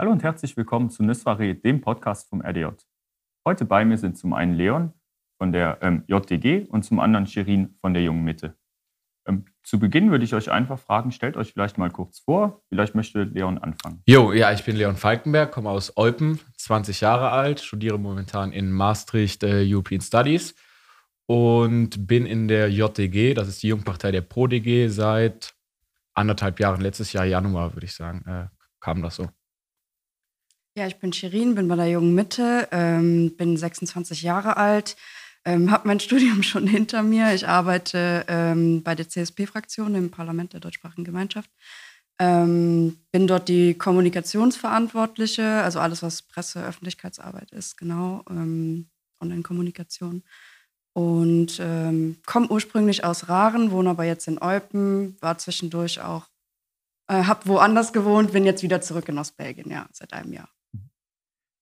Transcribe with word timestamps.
Hallo 0.00 0.12
und 0.12 0.22
herzlich 0.22 0.56
willkommen 0.56 0.88
zu 0.88 1.02
Nüssware, 1.02 1.54
dem 1.54 1.82
Podcast 1.82 2.30
vom 2.30 2.40
RDJ. 2.40 2.68
Heute 3.46 3.66
bei 3.66 3.84
mir 3.84 3.98
sind 3.98 4.16
zum 4.16 4.32
einen 4.32 4.54
Leon 4.54 4.94
von 5.36 5.52
der 5.52 5.76
ähm, 5.82 6.04
JDG 6.06 6.64
und 6.70 6.86
zum 6.86 7.00
anderen 7.00 7.26
Shirin 7.26 7.76
von 7.82 7.92
der 7.92 8.02
Jungen 8.02 8.24
Mitte. 8.24 8.56
Ähm, 9.28 9.44
zu 9.62 9.78
Beginn 9.78 10.10
würde 10.10 10.24
ich 10.24 10.32
euch 10.32 10.50
einfach 10.50 10.78
fragen, 10.78 11.12
stellt 11.12 11.36
euch 11.36 11.52
vielleicht 11.52 11.76
mal 11.76 11.90
kurz 11.90 12.20
vor. 12.20 12.62
Vielleicht 12.70 12.94
möchte 12.94 13.24
Leon 13.24 13.58
anfangen. 13.58 14.02
Jo, 14.06 14.32
ja, 14.32 14.50
ich 14.52 14.64
bin 14.64 14.74
Leon 14.74 14.96
Falkenberg, 14.96 15.52
komme 15.52 15.68
aus 15.68 15.94
Eupen, 15.98 16.40
20 16.56 17.02
Jahre 17.02 17.28
alt, 17.28 17.60
studiere 17.60 17.98
momentan 17.98 18.52
in 18.52 18.72
Maastricht 18.72 19.42
äh, 19.42 19.66
European 19.66 20.00
Studies 20.00 20.54
und 21.26 22.06
bin 22.06 22.24
in 22.24 22.48
der 22.48 22.70
JDG, 22.70 23.34
das 23.34 23.48
ist 23.48 23.62
die 23.62 23.68
Jungpartei 23.68 24.12
der 24.12 24.22
ProDG, 24.22 24.88
seit 24.88 25.54
anderthalb 26.14 26.58
Jahren, 26.58 26.80
letztes 26.80 27.12
Jahr 27.12 27.26
Januar, 27.26 27.74
würde 27.74 27.84
ich 27.84 27.94
sagen, 27.94 28.24
äh, 28.26 28.46
kam 28.80 29.02
das 29.02 29.16
so. 29.16 29.28
Ja, 30.76 30.86
ich 30.86 30.98
bin 30.98 31.12
Shirin, 31.12 31.56
bin 31.56 31.66
bei 31.66 31.74
der 31.74 31.88
Jungen 31.88 32.14
Mitte, 32.14 32.68
ähm, 32.70 33.36
bin 33.36 33.56
26 33.56 34.22
Jahre 34.22 34.56
alt, 34.56 34.96
ähm, 35.44 35.70
habe 35.72 35.88
mein 35.88 35.98
Studium 36.00 36.44
schon 36.44 36.66
hinter 36.66 37.02
mir. 37.02 37.34
Ich 37.34 37.48
arbeite 37.48 38.24
ähm, 38.28 38.82
bei 38.84 38.94
der 38.94 39.08
CSP-Fraktion 39.08 39.96
im 39.96 40.10
Parlament 40.12 40.52
der 40.52 40.60
deutschsprachigen 40.60 41.04
Gemeinschaft. 41.04 41.50
Ähm, 42.20 42.98
bin 43.10 43.26
dort 43.26 43.48
die 43.48 43.74
Kommunikationsverantwortliche, 43.74 45.62
also 45.62 45.80
alles, 45.80 46.02
was 46.04 46.22
Presse, 46.22 46.64
Öffentlichkeitsarbeit 46.64 47.50
ist, 47.50 47.76
genau, 47.76 48.22
ähm, 48.30 48.90
Online-Kommunikation. 49.20 50.22
Und 50.92 51.58
ähm, 51.60 52.18
komme 52.26 52.48
ursprünglich 52.48 53.04
aus 53.04 53.28
Raren, 53.28 53.72
wohne 53.72 53.90
aber 53.90 54.04
jetzt 54.04 54.28
in 54.28 54.40
Eupen, 54.40 55.16
war 55.20 55.38
zwischendurch 55.38 56.00
auch, 56.00 56.28
äh, 57.08 57.24
habe 57.24 57.46
woanders 57.46 57.92
gewohnt, 57.92 58.32
bin 58.32 58.44
jetzt 58.44 58.62
wieder 58.62 58.80
zurück 58.80 59.08
in 59.08 59.18
Ostbelgien, 59.18 59.70
ja, 59.70 59.88
seit 59.92 60.12
einem 60.12 60.32
Jahr. 60.32 60.48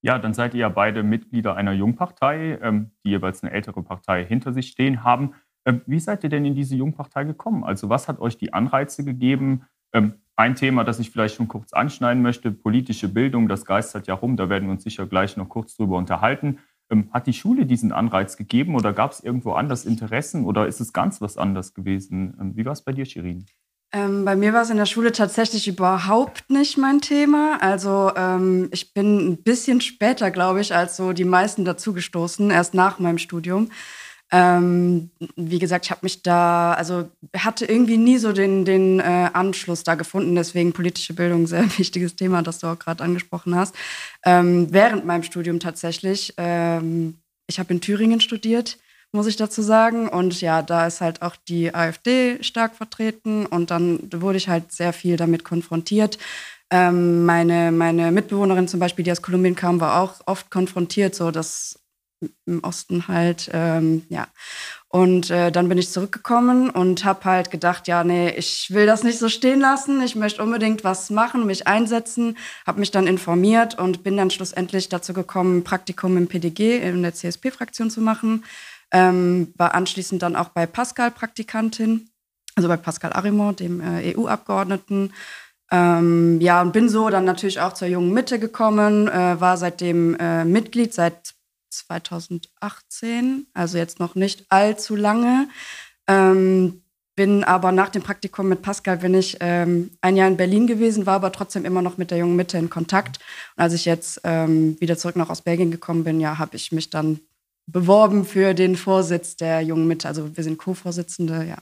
Ja, 0.03 0.19
dann 0.19 0.33
seid 0.33 0.55
ihr 0.55 0.61
ja 0.61 0.69
beide 0.69 1.03
Mitglieder 1.03 1.57
einer 1.57 1.73
Jungpartei, 1.73 2.59
ähm, 2.63 2.93
die 3.05 3.11
jeweils 3.11 3.43
eine 3.43 3.53
ältere 3.53 3.83
Partei 3.83 4.25
hinter 4.25 4.53
sich 4.53 4.69
stehen 4.69 5.03
haben. 5.03 5.35
Ähm, 5.67 5.83
wie 5.87 5.99
seid 5.99 6.23
ihr 6.23 6.31
denn 6.31 6.45
in 6.45 6.55
diese 6.55 6.77
Jungpartei 6.77 7.25
gekommen? 7.25 7.65
Also 7.65 7.89
was 7.89 8.07
hat 8.07 8.21
euch 8.21 8.39
die 8.39 8.53
Anreize 8.53 9.05
gegeben? 9.05 9.65
Ähm, 9.93 10.15
ein 10.37 10.55
Thema, 10.55 10.85
das 10.85 11.01
ich 11.01 11.11
vielleicht 11.11 11.35
schon 11.35 11.49
kurz 11.49 11.73
anschneiden 11.73 12.23
möchte, 12.23 12.53
politische 12.53 13.09
Bildung, 13.09 13.49
das 13.49 13.65
geistert 13.65 14.07
ja 14.07 14.15
rum, 14.15 14.37
da 14.37 14.49
werden 14.49 14.67
wir 14.67 14.73
uns 14.73 14.85
sicher 14.85 15.07
gleich 15.07 15.37
noch 15.37 15.49
kurz 15.49 15.75
drüber 15.75 15.97
unterhalten. 15.97 16.59
Hat 17.11 17.27
die 17.27 17.33
Schule 17.35 17.67
diesen 17.67 17.93
Anreiz 17.93 18.37
gegeben 18.37 18.75
oder 18.75 18.93
gab 18.93 19.11
es 19.11 19.21
irgendwo 19.21 19.53
anders 19.53 19.85
Interessen 19.85 20.47
oder 20.47 20.67
ist 20.69 20.81
es 20.81 20.93
ganz 20.93 21.21
was 21.21 21.37
anders 21.37 21.75
gewesen? 21.75 22.55
Wie 22.55 22.65
war 22.65 22.73
es 22.73 22.83
bei 22.83 22.93
dir, 22.93 23.05
Shirin? 23.05 23.45
Ähm, 23.91 24.25
bei 24.27 24.36
mir 24.36 24.53
war 24.53 24.62
es 24.62 24.70
in 24.70 24.77
der 24.77 24.86
Schule 24.86 25.12
tatsächlich 25.12 25.67
überhaupt 25.67 26.50
nicht 26.50 26.77
mein 26.77 27.00
Thema. 27.00 27.56
Also 27.62 28.12
ähm, 28.17 28.69
ich 28.70 28.92
bin 28.92 29.30
ein 29.30 29.42
bisschen 29.42 29.80
später, 29.80 30.30
glaube 30.30 30.61
ich, 30.61 30.75
als 30.75 30.97
so 30.97 31.12
die 31.14 31.25
meisten 31.25 31.64
dazugestoßen, 31.64 32.50
erst 32.50 32.75
nach 32.75 32.98
meinem 32.98 33.19
Studium. 33.19 33.70
Ähm, 34.30 35.11
wie 35.36 35.58
gesagt, 35.58 35.86
ich 35.86 35.91
habe 35.91 36.00
mich 36.03 36.22
da, 36.22 36.75
also 36.75 37.08
hatte 37.34 37.64
irgendwie 37.64 37.97
nie 37.97 38.19
so 38.19 38.33
den, 38.33 38.67
den 38.67 39.00
äh, 39.00 39.30
Anschluss 39.33 39.84
da 39.84 39.95
gefunden. 39.95 40.34
Deswegen 40.34 40.75
politische 40.75 41.14
Bildung, 41.14 41.47
sehr 41.47 41.64
wichtiges 41.78 42.14
Thema, 42.14 42.42
das 42.42 42.58
du 42.58 42.67
auch 42.67 42.78
gerade 42.78 43.02
angesprochen 43.02 43.55
hast. 43.55 43.75
Ähm, 44.23 44.67
während 44.70 45.06
meinem 45.06 45.23
Studium 45.23 45.61
tatsächlich. 45.61 46.34
Ähm, 46.36 47.19
ich 47.47 47.58
habe 47.58 47.73
in 47.73 47.80
Thüringen 47.80 48.20
studiert 48.20 48.77
muss 49.12 49.27
ich 49.27 49.37
dazu 49.37 49.62
sagen. 49.62 50.09
Und 50.09 50.41
ja, 50.41 50.62
da 50.62 50.87
ist 50.87 51.01
halt 51.01 51.23
auch 51.23 51.37
die 51.48 51.75
AfD 51.75 52.42
stark 52.42 52.75
vertreten 52.75 53.47
und 53.47 53.70
dann 53.70 54.01
wurde 54.12 54.39
ich 54.39 54.48
halt 54.48 54.73
sehr 54.73 54.92
viel 54.92 55.17
damit 55.17 55.45
konfrontiert. 55.45 56.19
Ähm, 56.70 57.25
meine, 57.25 57.73
meine 57.73 58.12
Mitbewohnerin 58.12 58.69
zum 58.69 58.81
Beispiel, 58.81 59.05
die 59.05 59.12
aus 59.12 59.23
Kolumbien 59.23 59.55
kam, 59.55 59.81
war 59.81 60.03
auch 60.03 60.20
oft 60.27 60.51
konfrontiert, 60.51 61.14
so 61.14 61.30
dass 61.30 61.80
im 62.46 62.64
Osten 62.64 63.08
halt, 63.08 63.51
ähm, 63.52 64.02
ja. 64.08 64.27
Und 64.89 65.30
äh, 65.30 65.52
dann 65.52 65.69
bin 65.69 65.77
ich 65.77 65.90
zurückgekommen 65.90 66.70
und 66.70 67.05
habe 67.05 67.25
halt 67.25 67.51
gedacht, 67.51 67.89
ja, 67.89 68.05
nee, 68.05 68.30
ich 68.30 68.73
will 68.73 68.86
das 68.86 69.05
nicht 69.05 69.19
so 69.19 69.29
stehen 69.29 69.61
lassen. 69.61 70.01
Ich 70.01 70.17
möchte 70.17 70.42
unbedingt 70.42 70.83
was 70.83 71.11
machen, 71.11 71.46
mich 71.46 71.67
einsetzen. 71.67 72.39
Habe 72.67 72.80
mich 72.80 72.90
dann 72.90 73.07
informiert 73.07 73.79
und 73.79 74.02
bin 74.02 74.17
dann 74.17 74.30
schlussendlich 74.30 74.89
dazu 74.89 75.13
gekommen, 75.13 75.58
ein 75.58 75.64
Praktikum 75.64 76.17
im 76.17 76.27
PDG 76.27 76.79
in 76.79 77.02
der 77.02 77.14
CSP-Fraktion 77.14 77.90
zu 77.90 78.01
machen. 78.01 78.45
Ähm, 78.91 79.53
war 79.57 79.75
anschließend 79.75 80.23
dann 80.23 80.37
auch 80.37 80.49
bei 80.49 80.67
Pascal 80.67 81.11
Praktikantin, 81.11 82.11
also 82.55 82.69
bei 82.69 82.77
Pascal 82.77 83.13
Arimont, 83.13 83.61
dem 83.61 83.81
äh, 83.81 84.15
EU-Abgeordneten. 84.17 85.13
Ähm, 85.71 86.41
ja, 86.41 86.63
und 86.63 86.73
bin 86.73 86.89
so 86.89 87.11
dann 87.11 87.25
natürlich 87.25 87.61
auch 87.61 87.75
zur 87.75 87.89
jungen 87.89 88.13
Mitte 88.13 88.39
gekommen, 88.39 89.09
äh, 89.09 89.41
war 89.41 89.57
seitdem 89.59 90.15
äh, 90.17 90.45
Mitglied 90.45 90.95
seit 90.95 91.35
2018, 91.71 93.47
also 93.53 93.77
jetzt 93.77 94.01
noch 94.01 94.15
nicht 94.15 94.47
allzu 94.49 94.97
lange. 94.97 95.49
Ähm, 96.07 96.83
bin 97.19 97.43
aber 97.43 97.73
nach 97.73 97.89
dem 97.89 98.03
Praktikum 98.03 98.49
mit 98.49 98.63
Pascal 98.63 98.99
bin 98.99 99.13
ich 99.13 99.39
ähm, 99.41 99.91
ein 100.01 100.17
Jahr 100.17 100.29
in 100.29 100.37
Berlin 100.37 100.69
gewesen, 100.69 101.05
war 101.05 101.17
aber 101.17 101.33
trotzdem 101.33 101.65
immer 101.65 101.83
noch 101.83 101.99
mit 101.99 102.13
der 102.13 102.19
jungen 102.19 102.37
Mitte 102.37 102.59
in 102.59 102.70
Kontakt. 102.70 103.19
Und 103.57 103.63
als 103.65 103.75
ich 103.75 103.85
jetzt 103.85 104.20
ähm, 104.23 104.81
wieder 104.81 104.97
zurück 104.97 105.17
nach 105.17 105.29
aus 105.29 105.43
Belgien 105.43 105.73
gekommen 105.73 106.05
bin, 106.05 106.20
ja, 106.20 106.39
habe 106.39 106.55
ich 106.55 106.70
mich 106.70 106.91
dann 106.91 107.19
beworben 107.70 108.24
für 108.24 108.55
den 108.55 108.77
Vorsitz 108.77 109.36
der 109.36 109.61
Jungen 109.61 109.86
Mitte. 109.86 110.08
Also 110.08 110.36
wir 110.36 110.42
sind 110.42 110.58
Co-Vorsitzende, 110.58 111.45
ja. 111.45 111.58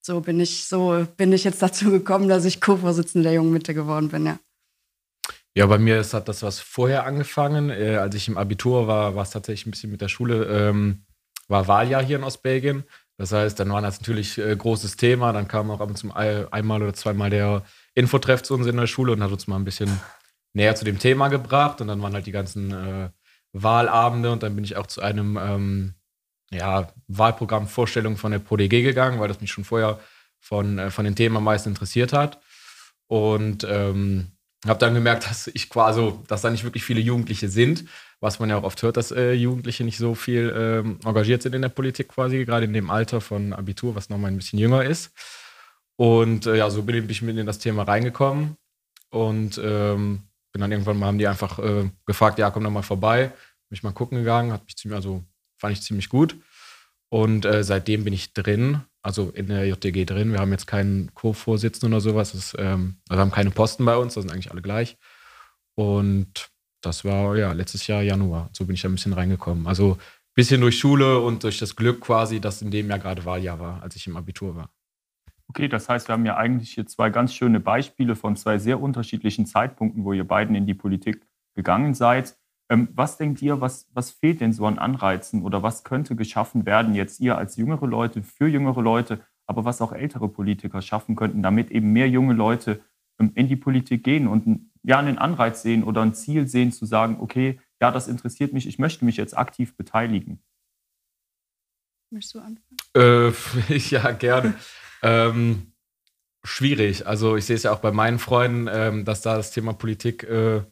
So 0.00 0.20
bin 0.20 0.40
ich, 0.40 0.66
so 0.66 1.06
bin 1.16 1.32
ich 1.32 1.44
jetzt 1.44 1.62
dazu 1.62 1.90
gekommen, 1.90 2.28
dass 2.28 2.44
ich 2.44 2.60
Co-Vorsitzende 2.60 3.24
der 3.24 3.34
Jungen 3.34 3.52
Mitte 3.52 3.74
geworden 3.74 4.08
bin, 4.08 4.26
ja. 4.26 4.38
Ja, 5.54 5.66
bei 5.66 5.78
mir 5.78 6.00
ist, 6.00 6.12
hat 6.12 6.28
das 6.28 6.42
was 6.42 6.60
vorher 6.60 7.06
angefangen. 7.06 7.70
Äh, 7.70 7.96
als 7.96 8.14
ich 8.14 8.28
im 8.28 8.36
Abitur 8.36 8.86
war, 8.86 9.14
war 9.14 9.22
es 9.22 9.30
tatsächlich 9.30 9.66
ein 9.66 9.70
bisschen 9.70 9.90
mit 9.90 10.02
der 10.02 10.08
Schule, 10.08 10.44
ähm, 10.44 11.06
war 11.48 11.66
Wahljahr 11.66 12.04
hier 12.04 12.16
in 12.16 12.24
Ostbelgien. 12.24 12.84
Das 13.16 13.32
heißt, 13.32 13.58
dann 13.58 13.70
war 13.70 13.80
das 13.80 14.00
natürlich 14.00 14.36
äh, 14.36 14.54
großes 14.54 14.96
Thema. 14.96 15.32
Dann 15.32 15.48
kam 15.48 15.70
auch 15.70 15.80
ab 15.80 15.88
und 15.88 15.96
zu 15.96 16.12
einmal 16.14 16.82
oder 16.82 16.92
zweimal 16.92 17.30
der 17.30 17.62
Infotreff 17.94 18.42
zu 18.42 18.52
uns 18.52 18.66
in 18.66 18.76
der 18.76 18.86
Schule 18.86 19.12
und 19.12 19.22
hat 19.22 19.32
uns 19.32 19.46
mal 19.46 19.56
ein 19.56 19.64
bisschen 19.64 20.00
näher 20.52 20.76
zu 20.76 20.84
dem 20.84 20.98
Thema 20.98 21.28
gebracht. 21.28 21.80
Und 21.80 21.88
dann 21.88 22.02
waren 22.02 22.12
halt 22.12 22.26
die 22.26 22.32
ganzen 22.32 22.72
äh, 22.72 23.08
Wahlabende 23.62 24.30
und 24.30 24.42
dann 24.42 24.54
bin 24.54 24.64
ich 24.64 24.76
auch 24.76 24.86
zu 24.86 25.00
einem 25.00 25.38
ähm, 25.40 25.94
ja, 26.50 26.92
Wahlprogramm 27.08 27.68
Vorstellung 27.68 28.16
von 28.16 28.32
der 28.32 28.38
ProDG 28.38 28.82
gegangen, 28.82 29.18
weil 29.20 29.28
das 29.28 29.40
mich 29.40 29.50
schon 29.50 29.64
vorher 29.64 29.98
von, 30.40 30.78
äh, 30.78 30.90
von 30.90 31.04
dem 31.04 31.14
Thema 31.14 31.38
am 31.38 31.44
meisten 31.44 31.70
interessiert 31.70 32.12
hat. 32.12 32.40
Und 33.08 33.66
ähm, 33.68 34.32
habe 34.66 34.78
dann 34.78 34.94
gemerkt, 34.94 35.28
dass 35.28 35.48
ich 35.48 35.70
quasi, 35.70 36.12
dass 36.26 36.42
da 36.42 36.50
nicht 36.50 36.64
wirklich 36.64 36.84
viele 36.84 37.00
Jugendliche 37.00 37.48
sind, 37.48 37.84
was 38.20 38.38
man 38.38 38.50
ja 38.50 38.56
auch 38.56 38.64
oft 38.64 38.82
hört, 38.82 38.96
dass 38.96 39.12
äh, 39.12 39.32
Jugendliche 39.32 39.84
nicht 39.84 39.98
so 39.98 40.14
viel 40.14 40.52
ähm, 40.56 40.98
engagiert 41.04 41.42
sind 41.42 41.54
in 41.54 41.62
der 41.62 41.68
Politik 41.68 42.08
quasi, 42.08 42.44
gerade 42.44 42.64
in 42.64 42.72
dem 42.72 42.90
Alter 42.90 43.20
von 43.20 43.52
Abitur, 43.52 43.94
was 43.94 44.08
nochmal 44.08 44.30
ein 44.30 44.36
bisschen 44.36 44.58
jünger 44.58 44.84
ist. 44.84 45.12
Und 45.96 46.46
äh, 46.46 46.56
ja, 46.56 46.70
so 46.70 46.82
bin 46.82 47.08
ich 47.08 47.22
mit 47.22 47.36
in 47.36 47.46
das 47.46 47.58
Thema 47.58 47.84
reingekommen 47.84 48.56
und 49.10 49.60
ähm, 49.62 50.22
bin 50.56 50.62
dann 50.62 50.72
irgendwann 50.72 50.98
mal, 50.98 51.06
haben 51.08 51.18
die 51.18 51.28
einfach 51.28 51.58
äh, 51.58 51.90
gefragt, 52.06 52.38
ja, 52.38 52.50
komm 52.50 52.64
doch 52.64 52.70
mal 52.70 52.80
vorbei. 52.80 53.26
Bin 53.68 53.76
ich 53.76 53.82
mal 53.82 53.92
gucken 53.92 54.16
gegangen, 54.16 54.52
hat 54.52 54.64
mich 54.64 54.74
ziemlich, 54.74 54.96
also 54.96 55.22
fand 55.58 55.74
ich 55.74 55.82
ziemlich 55.82 56.08
gut. 56.08 56.34
Und 57.10 57.44
äh, 57.44 57.62
seitdem 57.62 58.04
bin 58.04 58.14
ich 58.14 58.32
drin, 58.32 58.80
also 59.02 59.28
in 59.34 59.48
der 59.48 59.66
JTG 59.66 60.06
drin. 60.06 60.32
Wir 60.32 60.38
haben 60.38 60.52
jetzt 60.52 60.66
keinen 60.66 61.12
Co-Vorsitzenden 61.12 61.92
oder 61.92 62.00
sowas. 62.00 62.32
Das, 62.32 62.56
ähm, 62.58 62.96
also 63.06 63.18
wir 63.18 63.20
haben 63.20 63.32
keine 63.32 63.50
Posten 63.50 63.84
bei 63.84 63.98
uns, 63.98 64.14
das 64.14 64.22
sind 64.22 64.32
eigentlich 64.32 64.50
alle 64.50 64.62
gleich. 64.62 64.96
Und 65.74 66.48
das 66.80 67.04
war 67.04 67.36
ja 67.36 67.52
letztes 67.52 67.86
Jahr 67.86 68.00
Januar. 68.00 68.48
So 68.54 68.64
bin 68.64 68.76
ich 68.76 68.80
da 68.80 68.88
ein 68.88 68.94
bisschen 68.94 69.12
reingekommen. 69.12 69.66
Also 69.66 69.92
ein 69.92 70.34
bisschen 70.34 70.62
durch 70.62 70.78
Schule 70.78 71.20
und 71.20 71.44
durch 71.44 71.58
das 71.58 71.76
Glück 71.76 72.00
quasi, 72.00 72.40
dass 72.40 72.62
in 72.62 72.70
dem 72.70 72.88
Jahr 72.88 72.98
gerade 72.98 73.26
Wahljahr 73.26 73.60
war, 73.60 73.82
als 73.82 73.94
ich 73.94 74.06
im 74.06 74.16
Abitur 74.16 74.56
war. 74.56 74.70
Okay, 75.48 75.68
das 75.68 75.88
heißt, 75.88 76.08
wir 76.08 76.14
haben 76.14 76.26
ja 76.26 76.36
eigentlich 76.36 76.72
hier 76.72 76.86
zwei 76.86 77.10
ganz 77.10 77.32
schöne 77.32 77.60
Beispiele 77.60 78.16
von 78.16 78.36
zwei 78.36 78.58
sehr 78.58 78.80
unterschiedlichen 78.80 79.46
Zeitpunkten, 79.46 80.04
wo 80.04 80.12
ihr 80.12 80.26
beiden 80.26 80.54
in 80.54 80.66
die 80.66 80.74
Politik 80.74 81.26
gegangen 81.54 81.94
seid. 81.94 82.36
Ähm, 82.68 82.88
was 82.92 83.16
denkt 83.16 83.40
ihr, 83.42 83.60
was, 83.60 83.88
was 83.92 84.10
fehlt 84.10 84.40
denn 84.40 84.52
so 84.52 84.66
an 84.66 84.78
Anreizen 84.78 85.42
oder 85.42 85.62
was 85.62 85.84
könnte 85.84 86.16
geschaffen 86.16 86.66
werden, 86.66 86.94
jetzt 86.94 87.20
ihr 87.20 87.38
als 87.38 87.56
jüngere 87.56 87.86
Leute, 87.86 88.22
für 88.22 88.48
jüngere 88.48 88.82
Leute, 88.82 89.20
aber 89.46 89.64
was 89.64 89.80
auch 89.80 89.92
ältere 89.92 90.28
Politiker 90.28 90.82
schaffen 90.82 91.14
könnten, 91.14 91.42
damit 91.42 91.70
eben 91.70 91.92
mehr 91.92 92.08
junge 92.08 92.34
Leute 92.34 92.80
ähm, 93.20 93.30
in 93.34 93.46
die 93.46 93.56
Politik 93.56 94.02
gehen 94.02 94.26
und 94.26 94.68
ja, 94.82 94.98
einen 94.98 95.18
Anreiz 95.18 95.62
sehen 95.62 95.84
oder 95.84 96.02
ein 96.02 96.14
Ziel 96.14 96.48
sehen, 96.48 96.72
zu 96.72 96.86
sagen, 96.86 97.18
okay, 97.20 97.60
ja, 97.80 97.90
das 97.90 98.08
interessiert 98.08 98.52
mich, 98.52 98.66
ich 98.66 98.78
möchte 98.78 99.04
mich 99.04 99.16
jetzt 99.16 99.36
aktiv 99.36 99.76
beteiligen? 99.76 100.42
Möchtest 102.10 102.34
du 102.34 102.40
anfangen? 102.40 102.78
Äh, 102.96 103.76
ja, 103.90 104.10
gerne. 104.12 104.54
Ähm, 105.06 105.72
schwierig. 106.44 107.06
Also 107.06 107.36
ich 107.36 107.44
sehe 107.46 107.56
es 107.56 107.62
ja 107.64 107.72
auch 107.72 107.80
bei 107.80 107.92
meinen 107.92 108.18
Freunden, 108.18 108.68
ähm, 108.70 109.04
dass 109.04 109.22
da 109.22 109.36
das 109.36 109.50
Thema 109.50 109.72
Politik 109.72 110.24
äh, 110.24 110.62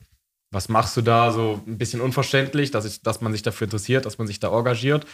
was 0.51 0.69
machst 0.69 0.97
du 0.97 1.03
da? 1.03 1.33
So 1.33 1.63
ein 1.67 1.79
bisschen 1.79 2.01
unverständlich, 2.01 2.71
dass, 2.71 2.85
ich, 2.85 3.03
dass 3.03 3.21
man 3.21 3.33
sich 3.33 3.43
dafür 3.43 3.65
interessiert, 3.67 4.07
dass 4.07 4.19
man 4.19 4.29
sich 4.29 4.39
da 4.39 4.57
engagiert, 4.57 5.05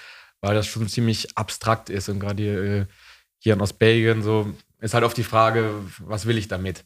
weil 0.43 0.55
das 0.55 0.67
schon 0.67 0.87
ziemlich 0.87 1.37
abstrakt 1.39 1.89
ist. 1.89 2.11
Und 2.11 2.21
gerade 2.21 2.43
hier, 2.43 2.63
äh, 2.63 2.87
hier 3.39 3.55
in 3.55 3.63
Ostbelgien 3.63 4.23
so 4.23 4.53
ist 4.81 4.93
halt 4.93 5.05
oft 5.05 5.17
die 5.17 5.25
Frage, 5.25 5.73
was 5.99 6.27
will 6.27 6.37
ich 6.37 6.49
damit? 6.49 6.85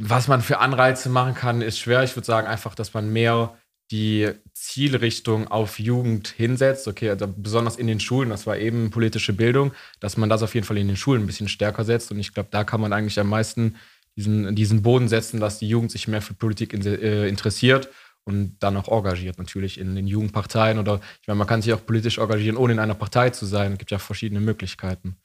was 0.00 0.28
man 0.28 0.42
für 0.42 0.58
Anreize 0.58 1.08
machen 1.08 1.34
kann, 1.34 1.60
ist 1.60 1.78
schwer. 1.78 2.04
Ich 2.04 2.14
würde 2.14 2.26
sagen 2.26 2.46
einfach, 2.46 2.76
dass 2.76 2.94
man 2.94 3.12
mehr 3.12 3.58
die 3.90 4.30
Zielrichtung 4.52 5.48
auf 5.48 5.78
Jugend 5.78 6.28
hinsetzt. 6.28 6.88
Okay, 6.88 7.10
also 7.10 7.26
besonders 7.26 7.76
in 7.76 7.86
den 7.86 8.00
Schulen, 8.00 8.30
das 8.30 8.46
war 8.46 8.58
eben 8.58 8.90
politische 8.90 9.32
Bildung, 9.32 9.72
dass 10.00 10.16
man 10.16 10.28
das 10.28 10.42
auf 10.42 10.54
jeden 10.54 10.66
Fall 10.66 10.78
in 10.78 10.88
den 10.88 10.96
Schulen 10.96 11.22
ein 11.22 11.26
bisschen 11.26 11.48
stärker 11.48 11.84
setzt. 11.84 12.10
Und 12.10 12.18
ich 12.18 12.34
glaube, 12.34 12.48
da 12.50 12.64
kann 12.64 12.80
man 12.80 12.92
eigentlich 12.92 13.18
am 13.18 13.28
meisten 13.28 13.76
diesen, 14.16 14.54
diesen 14.54 14.82
Boden 14.82 15.08
setzen, 15.08 15.40
dass 15.40 15.58
die 15.58 15.68
Jugend 15.68 15.90
sich 15.90 16.08
mehr 16.08 16.20
für 16.20 16.34
Politik 16.34 16.72
in, 16.72 16.84
äh, 16.84 17.28
interessiert 17.28 17.88
und 18.24 18.56
dann 18.58 18.76
auch 18.76 18.88
engagiert, 18.88 19.38
natürlich 19.38 19.78
in 19.78 19.94
den 19.94 20.06
Jugendparteien 20.06 20.78
oder 20.78 21.00
ich 21.22 21.28
meine, 21.28 21.38
man 21.38 21.46
kann 21.46 21.62
sich 21.62 21.72
auch 21.72 21.86
politisch 21.86 22.18
engagieren, 22.18 22.58
ohne 22.58 22.74
in 22.74 22.78
einer 22.78 22.94
Partei 22.94 23.30
zu 23.30 23.46
sein. 23.46 23.72
Es 23.72 23.78
gibt 23.78 23.90
ja 23.90 23.98
verschiedene 23.98 24.40
Möglichkeiten. 24.40 25.16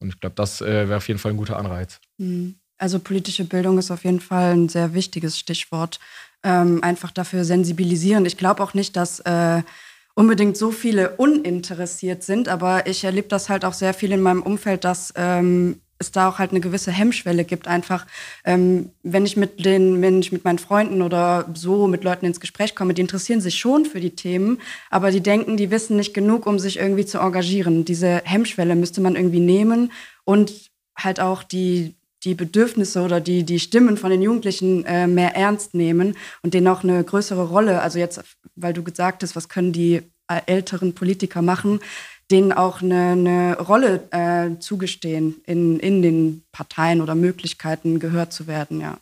Und 0.00 0.08
ich 0.08 0.20
glaube, 0.20 0.34
das 0.34 0.60
äh, 0.60 0.88
wäre 0.88 0.96
auf 0.96 1.06
jeden 1.08 1.20
Fall 1.20 1.32
ein 1.32 1.36
guter 1.36 1.56
Anreiz. 1.56 2.00
Mhm. 2.16 2.56
Also 2.78 3.00
politische 3.00 3.44
Bildung 3.44 3.76
ist 3.78 3.90
auf 3.90 4.04
jeden 4.04 4.20
Fall 4.20 4.52
ein 4.52 4.68
sehr 4.68 4.94
wichtiges 4.94 5.36
Stichwort. 5.36 5.98
Ähm, 6.44 6.82
einfach 6.84 7.10
dafür 7.10 7.44
sensibilisieren. 7.44 8.24
Ich 8.24 8.36
glaube 8.36 8.62
auch 8.62 8.72
nicht, 8.72 8.96
dass 8.96 9.20
äh, 9.20 9.62
unbedingt 10.14 10.56
so 10.56 10.70
viele 10.70 11.10
uninteressiert 11.10 12.22
sind, 12.22 12.48
aber 12.48 12.86
ich 12.86 13.04
erlebe 13.04 13.28
das 13.28 13.48
halt 13.48 13.64
auch 13.64 13.72
sehr 13.72 13.94
viel 13.94 14.12
in 14.12 14.20
meinem 14.20 14.42
Umfeld, 14.42 14.84
dass 14.84 15.12
ähm, 15.16 15.80
es 15.98 16.12
da 16.12 16.28
auch 16.28 16.38
halt 16.38 16.50
eine 16.50 16.60
gewisse 16.60 16.92
Hemmschwelle 16.92 17.44
gibt. 17.44 17.68
Einfach, 17.68 18.06
ähm, 18.44 18.90
wenn 19.02 19.26
ich 19.26 19.36
mit 19.36 19.64
den, 19.64 20.00
wenn 20.00 20.20
ich 20.20 20.32
mit 20.32 20.44
meinen 20.44 20.58
Freunden 20.58 21.02
oder 21.02 21.48
so 21.54 21.86
mit 21.86 22.04
Leuten 22.04 22.26
ins 22.26 22.40
Gespräch 22.40 22.74
komme, 22.74 22.94
die 22.94 23.02
interessieren 23.02 23.40
sich 23.40 23.58
schon 23.58 23.84
für 23.84 24.00
die 24.00 24.14
Themen, 24.14 24.60
aber 24.90 25.10
die 25.10 25.20
denken, 25.20 25.56
die 25.56 25.70
wissen 25.70 25.96
nicht 25.96 26.14
genug, 26.14 26.46
um 26.46 26.58
sich 26.58 26.78
irgendwie 26.78 27.06
zu 27.06 27.18
engagieren. 27.18 27.84
Diese 27.84 28.22
Hemmschwelle 28.24 28.76
müsste 28.76 29.00
man 29.00 29.16
irgendwie 29.16 29.40
nehmen 29.40 29.92
und 30.24 30.52
halt 30.96 31.20
auch 31.20 31.42
die 31.42 31.94
die 32.24 32.34
Bedürfnisse 32.34 33.02
oder 33.02 33.20
die, 33.20 33.44
die 33.44 33.60
Stimmen 33.60 33.96
von 33.96 34.10
den 34.10 34.22
Jugendlichen 34.22 34.84
äh, 34.84 35.06
mehr 35.06 35.36
ernst 35.36 35.74
nehmen 35.74 36.16
und 36.42 36.54
denen 36.54 36.68
auch 36.68 36.82
eine 36.82 37.02
größere 37.04 37.48
Rolle, 37.48 37.80
also 37.80 37.98
jetzt, 37.98 38.22
weil 38.56 38.72
du 38.72 38.82
gesagt 38.82 39.22
hast, 39.22 39.36
was 39.36 39.48
können 39.48 39.72
die 39.72 40.02
äh, 40.28 40.40
älteren 40.46 40.94
Politiker 40.94 41.42
machen, 41.42 41.80
denen 42.30 42.52
auch 42.52 42.82
eine, 42.82 43.12
eine 43.12 43.58
Rolle 43.58 44.08
äh, 44.10 44.58
zugestehen 44.58 45.36
in, 45.46 45.78
in 45.78 46.02
den 46.02 46.42
Parteien 46.52 47.00
oder 47.00 47.14
Möglichkeiten 47.14 48.00
gehört 48.00 48.32
zu 48.32 48.46
werden, 48.46 48.80
ja. 48.80 48.98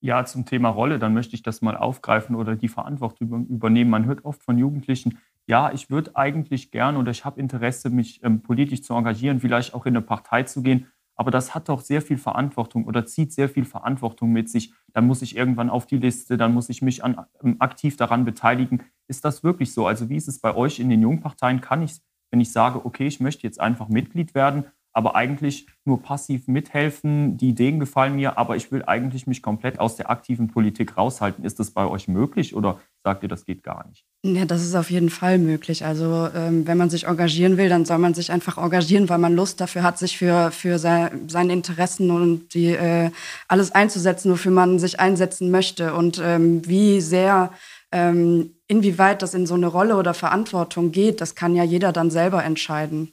Ja, 0.00 0.26
zum 0.26 0.44
Thema 0.44 0.68
Rolle, 0.68 0.98
dann 0.98 1.14
möchte 1.14 1.34
ich 1.34 1.42
das 1.42 1.62
mal 1.62 1.78
aufgreifen 1.78 2.36
oder 2.36 2.56
die 2.56 2.68
Verantwortung 2.68 3.46
übernehmen. 3.46 3.88
Man 3.88 4.04
hört 4.04 4.26
oft 4.26 4.42
von 4.42 4.58
Jugendlichen, 4.58 5.18
ja, 5.46 5.72
ich 5.72 5.88
würde 5.88 6.14
eigentlich 6.14 6.70
gern 6.70 6.96
oder 6.96 7.10
ich 7.10 7.24
habe 7.24 7.40
Interesse, 7.40 7.88
mich 7.88 8.22
ähm, 8.22 8.42
politisch 8.42 8.82
zu 8.82 8.94
engagieren, 8.94 9.40
vielleicht 9.40 9.72
auch 9.72 9.86
in 9.86 9.96
eine 9.96 10.04
Partei 10.04 10.42
zu 10.42 10.62
gehen 10.62 10.86
aber 11.16 11.30
das 11.30 11.54
hat 11.54 11.68
doch 11.68 11.80
sehr 11.80 12.02
viel 12.02 12.18
Verantwortung 12.18 12.86
oder 12.86 13.06
zieht 13.06 13.32
sehr 13.32 13.48
viel 13.48 13.64
Verantwortung 13.64 14.32
mit 14.32 14.48
sich. 14.48 14.72
Dann 14.92 15.06
muss 15.06 15.22
ich 15.22 15.36
irgendwann 15.36 15.70
auf 15.70 15.86
die 15.86 15.98
Liste, 15.98 16.36
dann 16.36 16.54
muss 16.54 16.68
ich 16.68 16.82
mich 16.82 17.04
an, 17.04 17.26
ähm, 17.42 17.56
aktiv 17.60 17.96
daran 17.96 18.24
beteiligen. 18.24 18.82
Ist 19.08 19.24
das 19.24 19.44
wirklich 19.44 19.72
so? 19.72 19.86
Also 19.86 20.08
wie 20.08 20.16
ist 20.16 20.28
es 20.28 20.40
bei 20.40 20.54
euch 20.54 20.80
in 20.80 20.88
den 20.88 21.02
Jungparteien? 21.02 21.60
Kann 21.60 21.82
ich, 21.82 22.00
wenn 22.30 22.40
ich 22.40 22.52
sage, 22.52 22.84
okay, 22.84 23.06
ich 23.06 23.20
möchte 23.20 23.44
jetzt 23.44 23.60
einfach 23.60 23.88
Mitglied 23.88 24.34
werden, 24.34 24.64
aber 24.94 25.16
eigentlich 25.16 25.66
nur 25.84 26.00
passiv 26.00 26.48
mithelfen. 26.48 27.36
Die 27.36 27.50
Ideen 27.50 27.80
gefallen 27.80 28.14
mir, 28.14 28.38
aber 28.38 28.56
ich 28.56 28.72
will 28.72 28.84
eigentlich 28.86 29.26
mich 29.26 29.42
komplett 29.42 29.80
aus 29.80 29.96
der 29.96 30.08
aktiven 30.08 30.48
Politik 30.48 30.96
raushalten. 30.96 31.44
Ist 31.44 31.58
das 31.58 31.72
bei 31.72 31.84
euch 31.84 32.08
möglich 32.08 32.54
oder 32.54 32.80
sagt 33.02 33.24
ihr, 33.24 33.28
das 33.28 33.44
geht 33.44 33.62
gar 33.64 33.86
nicht? 33.88 34.04
Ja, 34.24 34.44
das 34.46 34.62
ist 34.62 34.74
auf 34.74 34.90
jeden 34.90 35.10
Fall 35.10 35.38
möglich. 35.38 35.84
Also 35.84 36.28
ähm, 36.34 36.66
wenn 36.66 36.78
man 36.78 36.90
sich 36.90 37.06
engagieren 37.06 37.56
will, 37.58 37.68
dann 37.68 37.84
soll 37.84 37.98
man 37.98 38.14
sich 38.14 38.32
einfach 38.32 38.56
engagieren, 38.56 39.08
weil 39.08 39.18
man 39.18 39.34
Lust 39.34 39.60
dafür 39.60 39.82
hat, 39.82 39.98
sich 39.98 40.16
für, 40.16 40.52
für 40.52 40.78
sein, 40.78 41.28
seine 41.28 41.52
Interessen 41.52 42.10
und 42.10 42.54
die, 42.54 42.68
äh, 42.68 43.10
alles 43.48 43.72
einzusetzen, 43.72 44.30
wofür 44.30 44.52
man 44.52 44.78
sich 44.78 45.00
einsetzen 45.00 45.50
möchte. 45.50 45.92
Und 45.94 46.22
ähm, 46.24 46.66
wie 46.66 47.00
sehr 47.00 47.50
ähm, 47.90 48.54
inwieweit 48.68 49.22
das 49.22 49.34
in 49.34 49.46
so 49.46 49.54
eine 49.54 49.66
Rolle 49.66 49.96
oder 49.96 50.14
Verantwortung 50.14 50.92
geht, 50.92 51.20
das 51.20 51.34
kann 51.34 51.56
ja 51.56 51.64
jeder 51.64 51.92
dann 51.92 52.10
selber 52.10 52.44
entscheiden. 52.44 53.12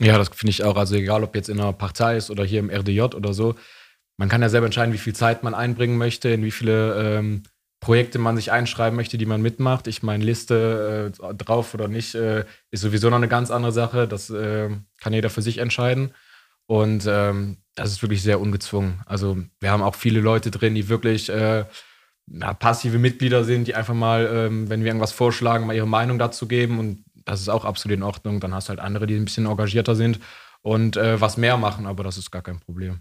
Ja, 0.00 0.18
das 0.18 0.28
finde 0.28 0.50
ich 0.50 0.62
auch. 0.64 0.76
Also 0.76 0.94
egal, 0.94 1.24
ob 1.24 1.34
jetzt 1.34 1.48
in 1.48 1.60
einer 1.60 1.72
Partei 1.72 2.16
ist 2.16 2.30
oder 2.30 2.44
hier 2.44 2.60
im 2.60 2.70
RDJ 2.70 3.00
oder 3.14 3.32
so. 3.32 3.54
Man 4.18 4.28
kann 4.28 4.42
ja 4.42 4.48
selber 4.48 4.66
entscheiden, 4.66 4.94
wie 4.94 4.98
viel 4.98 5.14
Zeit 5.14 5.42
man 5.42 5.54
einbringen 5.54 5.98
möchte, 5.98 6.28
in 6.30 6.42
wie 6.42 6.50
viele 6.50 7.18
ähm, 7.18 7.42
Projekte 7.80 8.18
man 8.18 8.36
sich 8.36 8.52
einschreiben 8.52 8.96
möchte, 8.96 9.18
die 9.18 9.26
man 9.26 9.42
mitmacht. 9.42 9.86
Ich 9.86 10.02
meine, 10.02 10.24
Liste 10.24 11.12
äh, 11.18 11.34
drauf 11.34 11.74
oder 11.74 11.88
nicht, 11.88 12.14
äh, 12.14 12.44
ist 12.70 12.80
sowieso 12.80 13.10
noch 13.10 13.16
eine 13.16 13.28
ganz 13.28 13.50
andere 13.50 13.72
Sache. 13.72 14.08
Das 14.08 14.30
äh, 14.30 14.70
kann 15.00 15.12
jeder 15.12 15.30
für 15.30 15.42
sich 15.42 15.58
entscheiden. 15.58 16.14
Und 16.66 17.04
ähm, 17.08 17.58
das 17.74 17.92
ist 17.92 18.02
wirklich 18.02 18.22
sehr 18.22 18.40
ungezwungen. 18.40 19.02
Also 19.06 19.38
wir 19.60 19.70
haben 19.70 19.82
auch 19.82 19.94
viele 19.94 20.20
Leute 20.20 20.50
drin, 20.50 20.74
die 20.74 20.88
wirklich 20.88 21.28
äh, 21.28 21.64
ja, 22.28 22.54
passive 22.54 22.98
Mitglieder 22.98 23.44
sind, 23.44 23.68
die 23.68 23.74
einfach 23.74 23.94
mal, 23.94 24.28
ähm, 24.32 24.68
wenn 24.68 24.80
wir 24.80 24.88
irgendwas 24.88 25.12
vorschlagen, 25.12 25.66
mal 25.66 25.76
ihre 25.76 25.86
Meinung 25.86 26.18
dazu 26.18 26.48
geben. 26.48 26.78
Und 26.78 27.04
das 27.26 27.40
ist 27.40 27.50
auch 27.50 27.66
absolut 27.66 27.98
in 27.98 28.02
Ordnung. 28.02 28.40
Dann 28.40 28.54
hast 28.54 28.68
du 28.68 28.70
halt 28.70 28.80
andere, 28.80 29.06
die 29.06 29.16
ein 29.16 29.26
bisschen 29.26 29.46
engagierter 29.46 29.94
sind 29.94 30.20
und 30.62 30.96
äh, 30.96 31.20
was 31.20 31.36
mehr 31.36 31.58
machen, 31.58 31.86
aber 31.86 32.02
das 32.04 32.16
ist 32.16 32.30
gar 32.30 32.42
kein 32.42 32.60
Problem. 32.60 33.00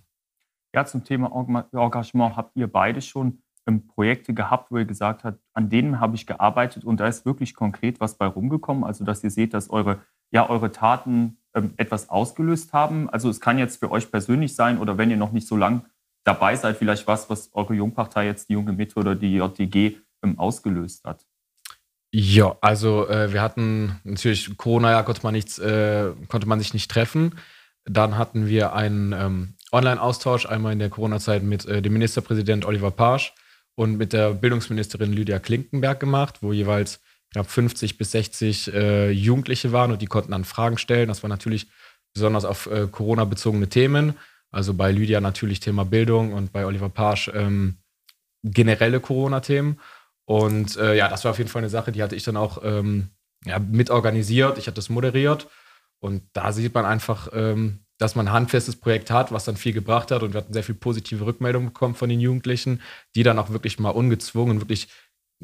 Ja, 0.73 0.85
zum 0.85 1.05
Thema 1.05 1.31
Engagement 1.71 2.35
habt 2.35 2.57
ihr 2.57 2.67
beide 2.67 3.01
schon 3.01 3.41
ähm, 3.65 3.87
Projekte 3.87 4.33
gehabt, 4.33 4.71
wo 4.71 4.77
ihr 4.77 4.85
gesagt 4.85 5.23
habt, 5.23 5.39
an 5.53 5.69
denen 5.69 5.99
habe 5.99 6.15
ich 6.15 6.27
gearbeitet 6.27 6.83
und 6.83 6.99
da 6.99 7.07
ist 7.07 7.25
wirklich 7.25 7.55
konkret 7.55 7.99
was 7.99 8.17
bei 8.17 8.27
rumgekommen. 8.27 8.83
Also, 8.83 9.05
dass 9.05 9.23
ihr 9.23 9.31
seht, 9.31 9.53
dass 9.53 9.69
eure, 9.69 10.01
ja, 10.31 10.49
eure 10.49 10.71
Taten 10.71 11.37
ähm, 11.53 11.73
etwas 11.77 12.09
ausgelöst 12.09 12.73
haben. 12.73 13.09
Also, 13.09 13.29
es 13.29 13.39
kann 13.39 13.57
jetzt 13.57 13.79
für 13.79 13.89
euch 13.89 14.11
persönlich 14.11 14.53
sein 14.55 14.77
oder 14.77 14.97
wenn 14.97 15.09
ihr 15.09 15.17
noch 15.17 15.31
nicht 15.31 15.47
so 15.47 15.55
lang 15.55 15.85
dabei 16.25 16.55
seid, 16.55 16.77
vielleicht 16.77 17.07
was, 17.07 17.29
was 17.29 17.53
eure 17.53 17.73
Jungpartei 17.73 18.25
jetzt, 18.25 18.49
die 18.49 18.53
Junge 18.53 18.73
Mitte 18.73 18.99
oder 18.99 19.15
die 19.15 19.35
JDG 19.35 19.97
ähm, 20.23 20.37
ausgelöst 20.37 21.05
hat. 21.05 21.25
Ja, 22.17 22.57
also 22.61 23.09
äh, 23.09 23.33
wir 23.33 23.41
hatten 23.41 23.99
natürlich 24.05 24.55
Corona, 24.55 24.91
ja, 24.91 25.03
konnte 25.03 25.21
man 25.23 25.33
nichts, 25.33 25.59
äh, 25.59 26.11
konnte 26.29 26.47
man 26.47 26.59
sich 26.59 26.73
nicht 26.73 26.89
treffen. 26.89 27.37
Dann 27.83 28.17
hatten 28.17 28.47
wir 28.47 28.71
einen 28.71 29.11
ähm, 29.11 29.55
Online-Austausch, 29.73 30.45
einmal 30.45 30.71
in 30.71 30.79
der 30.79 30.89
Corona-Zeit 30.89 31.43
mit 31.43 31.65
äh, 31.65 31.81
dem 31.81 31.91
Ministerpräsident 31.91 32.63
Oliver 32.63 32.91
Pasch 32.91 33.33
und 33.75 33.97
mit 33.97 34.13
der 34.13 34.33
Bildungsministerin 34.33 35.11
Lydia 35.11 35.39
Klinkenberg 35.39 35.99
gemacht, 35.99 36.37
wo 36.39 36.53
jeweils 36.53 37.01
knapp 37.33 37.51
50 37.51 37.97
bis 37.97 38.11
60 38.11 38.73
äh, 38.73 39.11
Jugendliche 39.11 39.73
waren 39.73 39.91
und 39.91 40.01
die 40.01 40.05
konnten 40.07 40.31
dann 40.31 40.45
Fragen 40.45 40.77
stellen. 40.77 41.09
Das 41.09 41.21
war 41.21 41.29
natürlich 41.29 41.67
besonders 42.13 42.45
auf 42.45 42.67
äh, 42.67 42.87
Corona 42.89 43.25
bezogene 43.25 43.67
Themen. 43.67 44.13
Also 44.51 44.73
bei 44.73 44.89
Lydia 44.89 45.19
natürlich 45.19 45.59
Thema 45.59 45.83
Bildung 45.83 46.31
und 46.31 46.53
bei 46.53 46.65
Oliver 46.65 46.87
Pasch 46.87 47.29
ähm, 47.35 47.75
generelle 48.41 49.01
Corona-Themen. 49.01 49.81
Und 50.25 50.77
äh, 50.77 50.95
ja, 50.95 51.07
das 51.07 51.23
war 51.23 51.31
auf 51.31 51.37
jeden 51.37 51.49
Fall 51.49 51.61
eine 51.61 51.69
Sache, 51.69 51.91
die 51.91 52.01
hatte 52.01 52.15
ich 52.15 52.23
dann 52.23 52.37
auch 52.37 52.61
ähm, 52.63 53.09
ja, 53.45 53.59
mitorganisiert. 53.59 54.57
Ich 54.57 54.67
hatte 54.67 54.75
das 54.75 54.89
moderiert. 54.89 55.47
Und 55.99 56.23
da 56.33 56.51
sieht 56.51 56.73
man 56.73 56.85
einfach, 56.85 57.29
ähm, 57.33 57.85
dass 57.97 58.15
man 58.15 58.27
ein 58.27 58.33
handfestes 58.33 58.75
Projekt 58.75 59.11
hat, 59.11 59.31
was 59.31 59.45
dann 59.45 59.55
viel 59.55 59.73
gebracht 59.73 60.11
hat. 60.11 60.23
Und 60.23 60.33
wir 60.33 60.41
hatten 60.41 60.53
sehr 60.53 60.63
viel 60.63 60.75
positive 60.75 61.25
Rückmeldungen 61.25 61.69
bekommen 61.69 61.95
von 61.95 62.09
den 62.09 62.19
Jugendlichen, 62.19 62.81
die 63.15 63.23
dann 63.23 63.39
auch 63.39 63.51
wirklich 63.51 63.79
mal 63.79 63.91
ungezwungen, 63.91 64.59
wirklich 64.59 64.89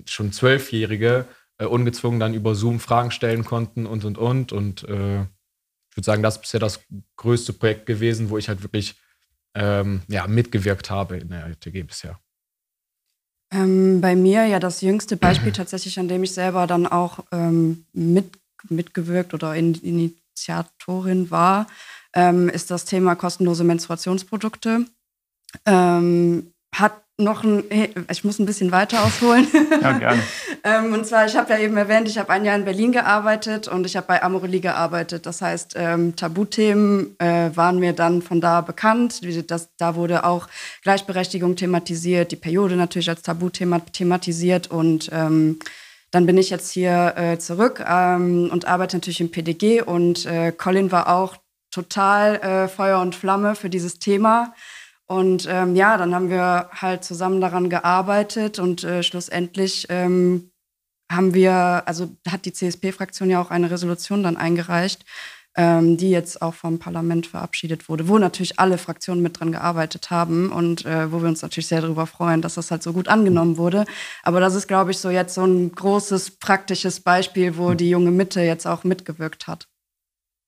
schon 0.06 0.32
Zwölfjährige, 0.32 1.26
äh, 1.58 1.66
ungezwungen 1.66 2.20
dann 2.20 2.34
über 2.34 2.56
Zoom 2.56 2.80
Fragen 2.80 3.12
stellen 3.12 3.46
konnten 3.46 3.86
und, 3.86 4.04
und, 4.04 4.18
und. 4.18 4.52
Und 4.52 4.84
äh, 4.84 5.22
ich 5.22 5.98
würde 5.98 6.06
sagen, 6.06 6.24
das 6.24 6.36
ist 6.36 6.42
bisher 6.42 6.60
das 6.60 6.82
größte 7.18 7.54
Projekt 7.54 7.86
gewesen, 7.86 8.30
wo 8.30 8.38
ich 8.38 8.50
halt 8.50 8.64
wirklich 8.64 8.96
ähm, 9.54 10.02
ja, 10.08 10.28
mitgewirkt 10.28 10.90
habe 10.90 11.18
in 11.18 11.30
der 11.30 11.46
LTG 11.46 11.84
bisher. 11.84 12.20
Ähm, 13.52 14.00
bei 14.00 14.16
mir 14.16 14.46
ja 14.46 14.60
das 14.60 14.82
jüngste 14.82 15.18
Beispiel 15.18 15.52
tatsächlich, 15.52 16.00
an 16.00 16.08
dem 16.08 16.24
ich 16.24 16.34
selber 16.34 16.68
dann 16.68 16.88
auch 16.88 17.20
ähm, 17.32 17.86
mit, 17.94 18.40
mitgewirkt 18.70 19.34
oder 19.34 19.56
in, 19.56 19.74
Initiatorin 19.76 21.32
war, 21.32 21.68
ähm, 22.14 22.50
ist 22.50 22.72
das 22.72 22.86
Thema 22.86 23.16
kostenlose 23.16 23.64
Menstruationsprodukte. 23.64 24.86
Ähm, 25.66 26.54
hat 26.74 26.94
noch 27.18 27.44
ein, 27.44 27.64
ich 28.10 28.24
muss 28.24 28.40
ein 28.40 28.46
bisschen 28.46 28.72
weiter 28.72 29.04
ausholen. 29.04 29.48
Ja, 29.82 29.92
gerne. 29.94 30.22
ähm, 30.64 30.94
und 30.94 31.06
zwar, 31.06 31.26
ich 31.26 31.36
habe 31.36 31.54
ja 31.54 31.60
eben 31.60 31.78
erwähnt, 31.78 32.08
ich 32.08 32.18
habe 32.18 32.32
ein 32.32 32.44
Jahr 32.44 32.56
in 32.56 32.66
Berlin 32.66 32.92
gearbeitet 32.92 33.68
und 33.68 33.86
ich 33.86 33.96
habe 33.96 34.08
bei 34.08 34.24
Amorelie 34.24 34.60
gearbeitet. 34.60 35.26
Das 35.26 35.42
heißt, 35.42 35.74
ähm, 35.76 36.16
Tabuthemen 36.16 37.16
äh, 37.20 37.52
waren 37.56 37.80
mir 37.80 37.94
dann 37.94 38.22
von 38.22 38.42
da 38.42 38.62
bekannt. 38.62 39.22
Das, 39.50 39.70
da 39.78 39.96
wurde 39.96 40.24
auch 40.24 40.48
Gleichberechtigung 40.84 41.56
thematisiert, 41.56 42.32
die 42.32 42.38
Periode 42.38 42.76
natürlich 42.76 43.10
als 43.10 43.22
Tabuthema 43.22 43.80
thematisiert 43.80 44.72
und 44.72 45.10
ähm, 45.12 45.60
dann 46.12 46.26
bin 46.26 46.38
ich 46.38 46.50
jetzt 46.50 46.72
hier 46.72 47.14
äh, 47.16 47.38
zurück 47.38 47.84
ähm, 47.88 48.50
und 48.52 48.66
arbeite 48.66 48.98
natürlich 48.98 49.22
im 49.22 49.32
PDG 49.32 49.82
und 49.82 50.26
äh, 50.26 50.52
Colin 50.52 50.92
war 50.92 51.08
auch 51.08 51.38
total 51.72 52.36
äh, 52.36 52.68
Feuer 52.68 53.00
und 53.00 53.16
Flamme 53.16 53.56
für 53.56 53.70
dieses 53.70 53.98
Thema. 54.00 54.54
Und 55.12 55.46
ähm, 55.52 55.76
ja, 55.76 55.98
dann 55.98 56.16
haben 56.16 56.30
wir 56.30 56.70
halt 56.72 57.04
zusammen 57.04 57.42
daran 57.42 57.70
gearbeitet 57.70 58.60
und 58.60 58.86
äh, 58.86 59.04
schlussendlich 59.04 59.88
ähm, 59.90 60.52
haben 61.12 61.34
wir, 61.34 61.84
also 61.86 62.16
hat 62.30 62.46
die 62.46 62.54
CSP-Fraktion 62.54 63.30
ja 63.30 63.42
auch 63.42 63.52
eine 63.52 63.70
Resolution 63.70 64.24
dann 64.24 64.38
eingereicht, 64.38 65.04
ähm, 65.58 65.98
die 65.98 66.12
jetzt 66.12 66.42
auch 66.42 66.54
vom 66.54 66.80
Parlament 66.80 67.28
verabschiedet 67.28 67.90
wurde, 67.90 68.08
wo 68.08 68.20
natürlich 68.20 68.58
alle 68.58 68.78
Fraktionen 68.78 69.22
mit 69.22 69.38
dran 69.38 69.52
gearbeitet 69.52 70.12
haben 70.12 70.50
und 70.50 70.86
äh, 70.86 71.12
wo 71.12 71.22
wir 71.22 71.28
uns 71.28 71.42
natürlich 71.42 71.68
sehr 71.68 71.82
darüber 71.82 72.08
freuen, 72.08 72.42
dass 72.42 72.56
das 72.56 72.72
halt 72.72 72.82
so 72.82 72.94
gut 72.94 73.10
angenommen 73.10 73.58
wurde. 73.58 73.84
Aber 74.24 74.40
das 74.40 74.56
ist, 74.56 74.70
glaube 74.70 74.92
ich, 74.92 75.00
so 75.00 75.10
jetzt 75.10 75.34
so 75.34 75.44
ein 75.44 75.74
großes 75.74 76.38
praktisches 76.40 77.02
Beispiel, 77.02 77.58
wo 77.58 77.74
die 77.74 77.90
junge 77.90 78.12
Mitte 78.12 78.40
jetzt 78.40 78.66
auch 78.66 78.86
mitgewirkt 78.86 79.48
hat. 79.48 79.68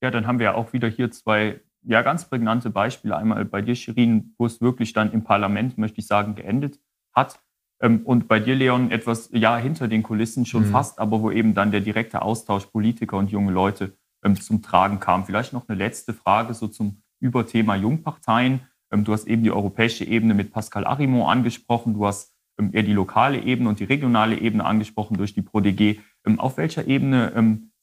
Ja, 0.01 0.09
dann 0.09 0.25
haben 0.25 0.39
wir 0.39 0.55
auch 0.55 0.71
wieder 0.71 0.87
hier 0.87 1.11
zwei 1.11 1.59
ja, 1.85 2.01
ganz 2.01 2.25
prägnante 2.25 2.69
Beispiele. 2.69 3.17
Einmal 3.17 3.45
bei 3.45 3.61
dir, 3.61 3.75
Shirin, 3.75 4.33
wo 4.37 4.45
es 4.45 4.61
wirklich 4.61 4.93
dann 4.93 5.11
im 5.11 5.23
Parlament, 5.23 5.77
möchte 5.77 5.99
ich 5.99 6.07
sagen, 6.07 6.35
geendet 6.35 6.79
hat. 7.13 7.39
Ähm, 7.81 8.01
und 8.05 8.27
bei 8.27 8.39
dir, 8.39 8.55
Leon, 8.55 8.91
etwas 8.91 9.29
ja 9.33 9.57
hinter 9.57 9.87
den 9.87 10.03
Kulissen 10.03 10.45
schon 10.45 10.67
mhm. 10.67 10.71
fast, 10.71 10.99
aber 10.99 11.21
wo 11.21 11.31
eben 11.31 11.53
dann 11.53 11.71
der 11.71 11.81
direkte 11.81 12.21
Austausch 12.21 12.65
Politiker 12.67 13.17
und 13.17 13.31
junge 13.31 13.51
Leute 13.51 13.97
ähm, 14.23 14.39
zum 14.39 14.61
Tragen 14.61 14.99
kam. 14.99 15.25
Vielleicht 15.25 15.53
noch 15.53 15.67
eine 15.67 15.77
letzte 15.77 16.13
Frage 16.13 16.53
so 16.53 16.67
zum 16.67 17.01
Überthema 17.19 17.75
Jungparteien. 17.75 18.61
Ähm, 18.91 19.03
du 19.03 19.13
hast 19.13 19.27
eben 19.27 19.43
die 19.43 19.51
europäische 19.51 20.05
Ebene 20.05 20.33
mit 20.33 20.51
Pascal 20.51 20.85
Arimont 20.85 21.29
angesprochen. 21.29 21.93
Du 21.93 22.05
hast 22.05 22.33
eher 22.57 22.83
die 22.83 22.93
lokale 22.93 23.39
Ebene 23.41 23.69
und 23.69 23.79
die 23.79 23.85
regionale 23.85 24.39
Ebene 24.39 24.63
angesprochen 24.63 25.17
durch 25.17 25.33
die 25.33 25.41
ProDG. 25.41 25.99
Auf 26.37 26.57
welcher 26.57 26.87
Ebene 26.87 27.33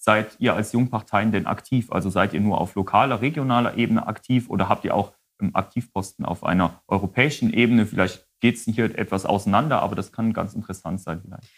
seid 0.00 0.37
ihr 0.40 0.54
als 0.54 0.73
Jungparteien 0.73 1.30
denn 1.30 1.47
aktiv? 1.47 1.92
Also 1.92 2.11
seid 2.11 2.33
ihr 2.33 2.40
nur 2.40 2.61
auf 2.61 2.75
lokaler, 2.75 3.21
regionaler 3.21 3.76
Ebene 3.76 4.07
aktiv 4.07 4.49
oder 4.49 4.69
habt 4.69 4.85
ihr 4.85 4.95
auch 4.95 5.12
Aktivposten 5.52 6.25
auf 6.25 6.42
einer 6.42 6.83
europäischen 6.88 7.52
Ebene? 7.52 7.87
Vielleicht 7.87 8.26
geht 8.40 8.57
es 8.57 8.64
hier 8.64 8.99
etwas 8.99 9.26
auseinander, 9.26 9.83
aber 9.83 9.95
das 9.95 10.11
kann 10.11 10.33
ganz 10.33 10.54
interessant 10.54 11.00
sein 11.00 11.21
vielleicht. 11.23 11.49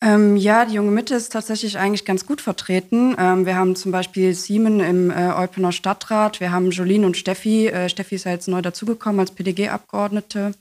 Ähm, 0.00 0.36
ja, 0.36 0.64
die 0.64 0.74
junge 0.74 0.92
Mitte 0.92 1.16
ist 1.16 1.32
tatsächlich 1.32 1.76
eigentlich 1.76 2.04
ganz 2.04 2.24
gut 2.24 2.40
vertreten. 2.40 3.16
Ähm, 3.18 3.46
wir 3.46 3.56
haben 3.56 3.74
zum 3.74 3.90
Beispiel 3.90 4.32
Siemen 4.32 4.78
im 4.78 5.10
äh, 5.10 5.32
Eupener 5.36 5.72
Stadtrat, 5.72 6.38
wir 6.38 6.52
haben 6.52 6.70
Jolene 6.70 7.04
und 7.04 7.16
Steffi. 7.16 7.66
Äh, 7.66 7.88
Steffi 7.88 8.14
ist 8.14 8.24
ja 8.24 8.30
jetzt 8.30 8.46
neu 8.46 8.62
dazugekommen 8.62 9.18
als 9.18 9.32
PDG-Abgeordnete. 9.32 10.52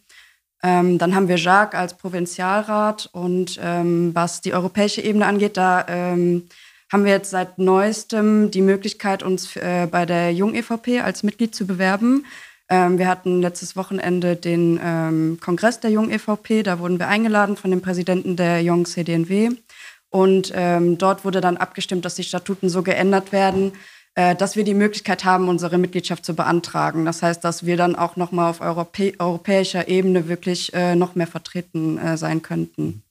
Ähm, 0.63 0.97
dann 0.97 1.13
haben 1.13 1.27
wir 1.27 1.35
Jacques 1.35 1.79
als 1.79 1.93
Provinzialrat 1.93 3.09
und 3.11 3.59
ähm, 3.61 4.09
was 4.15 4.41
die 4.41 4.55
europäische 4.55 5.01
Ebene 5.01 5.27
angeht, 5.27 5.55
da 5.55 5.85
ähm, 5.87 6.49
haben 6.91 7.05
wir 7.05 7.11
jetzt 7.11 7.31
seit 7.31 7.57
neuestem 7.57 8.51
die 8.51 8.61
Möglichkeit, 8.61 9.23
uns 9.23 9.55
äh, 9.55 9.87
bei 9.89 10.05
der 10.05 10.33
Jung-EVP 10.33 11.01
als 11.01 11.23
Mitglied 11.23 11.53
zu 11.53 11.67
bewerben. 11.67 12.25
Ähm, 12.69 12.97
wir 12.97 13.07
hatten 13.07 13.41
letztes 13.41 13.75
Wochenende 13.75 14.35
den 14.35 14.79
ähm, 14.83 15.37
Kongress 15.41 15.79
der 15.79 15.91
Jung 15.91 16.09
EVP. 16.09 16.63
Da 16.63 16.79
wurden 16.79 16.99
wir 16.99 17.07
eingeladen 17.07 17.55
von 17.57 17.71
dem 17.71 17.81
Präsidenten 17.81 18.35
der 18.35 18.61
Jung 18.61 18.85
CDNW. 18.85 19.51
Und 20.09 20.51
ähm, 20.55 20.97
dort 20.97 21.25
wurde 21.25 21.41
dann 21.41 21.57
abgestimmt, 21.57 22.05
dass 22.05 22.15
die 22.15 22.23
Statuten 22.23 22.69
so 22.69 22.83
geändert 22.83 23.31
werden, 23.31 23.73
äh, 24.15 24.35
dass 24.35 24.55
wir 24.55 24.63
die 24.63 24.73
Möglichkeit 24.73 25.25
haben, 25.25 25.47
unsere 25.49 25.77
Mitgliedschaft 25.77 26.25
zu 26.25 26.35
beantragen. 26.35 27.05
Das 27.05 27.21
heißt, 27.21 27.43
dass 27.43 27.65
wir 27.65 27.77
dann 27.77 27.95
auch 27.95 28.15
nochmal 28.15 28.49
auf 28.49 28.61
Europä 28.61 29.13
europäischer 29.19 29.87
Ebene 29.87 30.27
wirklich 30.27 30.73
äh, 30.73 30.95
noch 30.95 31.15
mehr 31.15 31.27
vertreten 31.27 31.97
äh, 31.97 32.17
sein 32.17 32.41
könnten. 32.41 33.03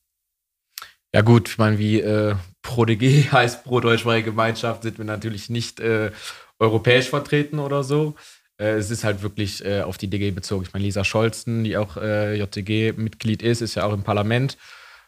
Ja 1.16 1.22
gut, 1.22 1.48
ich 1.48 1.56
meine, 1.56 1.78
wie 1.78 1.98
äh, 1.98 2.34
ProDG 2.60 3.28
heißt 3.32 3.64
pro 3.64 3.80
deutschsprachige 3.80 4.32
Gemeinschaft, 4.32 4.82
sind 4.82 4.98
wir 4.98 5.06
natürlich 5.06 5.48
nicht 5.48 5.80
äh, 5.80 6.10
europäisch 6.58 7.08
vertreten 7.08 7.58
oder 7.58 7.84
so. 7.84 8.16
Äh, 8.58 8.72
es 8.72 8.90
ist 8.90 9.02
halt 9.02 9.22
wirklich 9.22 9.64
äh, 9.64 9.80
auf 9.80 9.96
die 9.96 10.08
DG 10.08 10.32
bezogen. 10.32 10.64
Ich 10.64 10.74
meine, 10.74 10.84
Lisa 10.84 11.04
Scholzen, 11.04 11.64
die 11.64 11.78
auch 11.78 11.96
äh, 11.96 12.34
JTG-Mitglied 12.34 13.42
ist, 13.42 13.62
ist 13.62 13.76
ja 13.76 13.84
auch 13.86 13.94
im 13.94 14.02
Parlament. 14.02 14.58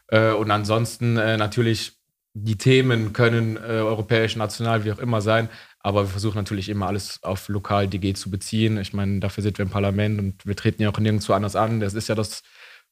Äh, 0.07 0.31
und 0.31 0.51
ansonsten 0.51 1.19
äh, 1.19 1.37
natürlich, 1.37 1.99
die 2.33 2.57
Themen 2.57 3.13
können 3.13 3.59
europäisch, 3.59 4.35
national, 4.35 4.85
wie 4.85 4.93
auch 4.93 4.99
immer 4.99 5.21
sein. 5.21 5.51
Aber 5.81 6.05
wir 6.05 6.09
versuchen 6.09 6.39
natürlich 6.39 6.71
immer 6.71 6.87
alles 6.87 7.23
auf 7.23 7.49
lokal 7.49 7.87
DG 7.87 8.15
zu 8.15 8.31
beziehen. 8.31 8.79
Ich 8.79 8.95
meine, 8.95 9.21
dafür 9.21 9.43
sind 9.43 9.59
wir 9.59 9.65
im 9.65 9.71
Parlament 9.71 10.19
und 10.21 10.47
wir 10.47 10.57
treten 10.57 10.83
ja 10.83 10.89
auch 10.89 10.99
nirgendwo 10.99 11.35
anders 11.35 11.55
an. 11.55 11.81
Das 11.81 11.93
ist 11.93 12.09
ja 12.09 12.15
das 12.15 12.43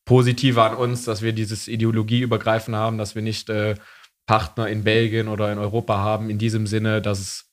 Positive 0.07 0.63
an 0.63 0.75
uns, 0.75 1.05
dass 1.05 1.21
wir 1.21 1.35
dieses 1.35 1.69
Ideologieübergreifen 1.69 2.75
haben, 2.75 2.97
dass 2.97 3.15
wir 3.15 3.23
nicht 3.23 3.51
Partner 4.27 4.69
in 4.69 4.85
Belgien 4.85 5.29
oder 5.29 5.53
in 5.53 5.59
Europa 5.59 5.99
haben, 5.99 6.31
in 6.31 6.39
diesem 6.39 6.67
Sinne, 6.67 7.03
dass 7.03 7.19
es 7.19 7.47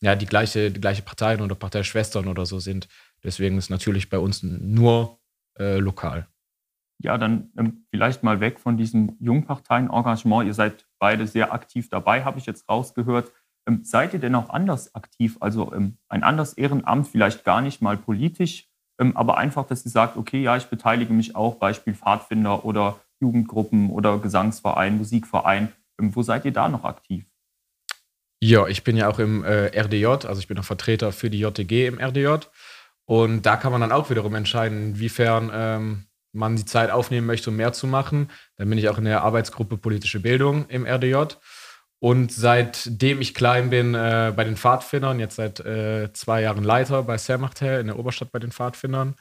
ja, 0.00 0.14
die 0.14 0.26
gleiche, 0.26 0.70
die 0.70 0.80
gleiche 0.80 1.02
Parteien 1.02 1.40
oder 1.40 1.54
Parteischwestern 1.54 2.28
oder 2.28 2.46
so 2.46 2.58
sind. 2.58 2.88
Deswegen 3.24 3.58
ist 3.58 3.70
natürlich 3.70 4.10
bei 4.10 4.18
uns 4.18 4.42
nur 4.42 5.18
äh, 5.58 5.78
lokal. 5.78 6.28
Ja, 7.00 7.18
dann 7.18 7.50
ähm, 7.56 7.84
vielleicht 7.90 8.22
mal 8.22 8.40
weg 8.40 8.58
von 8.58 8.76
diesem 8.76 9.16
Jungparteien-Engagement. 9.20 10.46
Ihr 10.46 10.54
seid 10.54 10.86
beide 10.98 11.26
sehr 11.26 11.52
aktiv 11.52 11.88
dabei, 11.88 12.24
habe 12.24 12.38
ich 12.38 12.46
jetzt 12.46 12.68
rausgehört. 12.68 13.32
Ähm, 13.66 13.84
seid 13.84 14.14
ihr 14.14 14.20
denn 14.20 14.34
auch 14.34 14.50
anders 14.50 14.94
aktiv? 14.94 15.36
Also 15.40 15.72
ähm, 15.72 15.98
ein 16.08 16.22
anderes 16.22 16.54
Ehrenamt, 16.54 17.08
vielleicht 17.08 17.44
gar 17.44 17.60
nicht 17.60 17.82
mal 17.82 17.96
politisch, 17.96 18.68
aber 18.98 19.38
einfach, 19.38 19.66
dass 19.66 19.84
ihr 19.84 19.90
sagt, 19.90 20.16
okay, 20.16 20.42
ja, 20.42 20.56
ich 20.56 20.66
beteilige 20.66 21.12
mich 21.12 21.36
auch, 21.36 21.56
Beispiel 21.56 21.94
Pfadfinder 21.94 22.64
oder 22.64 22.98
Jugendgruppen 23.20 23.90
oder 23.90 24.18
Gesangsverein, 24.18 24.98
Musikverein. 24.98 25.72
Ähm, 26.00 26.14
wo 26.14 26.22
seid 26.22 26.44
ihr 26.44 26.52
da 26.52 26.68
noch 26.68 26.84
aktiv? 26.84 27.24
Ja, 28.40 28.66
ich 28.68 28.84
bin 28.84 28.96
ja 28.96 29.08
auch 29.08 29.18
im 29.18 29.44
äh, 29.44 29.66
RDJ, 29.78 30.26
also 30.26 30.38
ich 30.38 30.46
bin 30.46 30.58
auch 30.58 30.64
Vertreter 30.64 31.10
für 31.12 31.28
die 31.28 31.40
JTG 31.40 31.86
im 31.86 31.98
RDJ. 31.98 32.46
Und 33.04 33.42
da 33.42 33.56
kann 33.56 33.72
man 33.72 33.80
dann 33.80 33.90
auch 33.92 34.10
wiederum 34.10 34.34
entscheiden, 34.34 34.90
inwiefern 34.90 35.50
ähm, 35.52 36.04
man 36.32 36.56
die 36.56 36.64
Zeit 36.64 36.90
aufnehmen 36.90 37.26
möchte, 37.26 37.50
um 37.50 37.56
mehr 37.56 37.72
zu 37.72 37.86
machen. 37.86 38.30
Dann 38.56 38.68
bin 38.68 38.78
ich 38.78 38.88
auch 38.88 38.98
in 38.98 39.04
der 39.04 39.22
Arbeitsgruppe 39.22 39.76
Politische 39.76 40.20
Bildung 40.20 40.66
im 40.68 40.86
RDJ. 40.86 41.34
Und 42.00 42.32
seitdem 42.32 43.20
ich 43.20 43.34
klein 43.34 43.70
bin 43.70 43.94
äh, 43.94 44.32
bei 44.34 44.44
den 44.44 44.56
Pfadfindern, 44.56 45.18
jetzt 45.18 45.36
seit 45.36 45.60
äh, 45.60 46.12
zwei 46.12 46.42
Jahren 46.42 46.62
Leiter 46.62 47.02
bei 47.02 47.18
Sermachter 47.18 47.80
in 47.80 47.88
der 47.88 47.98
Oberstadt 47.98 48.30
bei 48.30 48.38
den 48.38 48.52
Pfadfindern. 48.52 49.16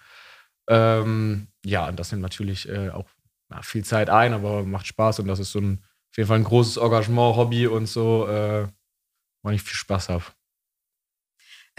Ähm, 0.69 1.47
ja, 1.65 1.87
und 1.87 1.99
das 1.99 2.11
nimmt 2.11 2.21
natürlich 2.21 2.69
äh, 2.69 2.89
auch 2.89 3.09
na, 3.49 3.61
viel 3.61 3.83
Zeit 3.83 4.09
ein, 4.09 4.33
aber 4.33 4.63
macht 4.63 4.85
Spaß 4.85 5.19
und 5.19 5.27
das 5.27 5.39
ist 5.39 5.51
so 5.51 5.59
ein, 5.59 5.79
auf 6.11 6.17
jeden 6.17 6.27
Fall 6.27 6.37
ein 6.37 6.43
großes 6.43 6.77
Engagement, 6.77 7.35
Hobby 7.35 7.67
und 7.67 7.87
so. 7.87 8.27
Äh, 8.27 8.67
wo 9.47 9.51
ich 9.51 9.61
viel 9.61 9.75
Spaß 9.75 10.09
habe. 10.09 10.23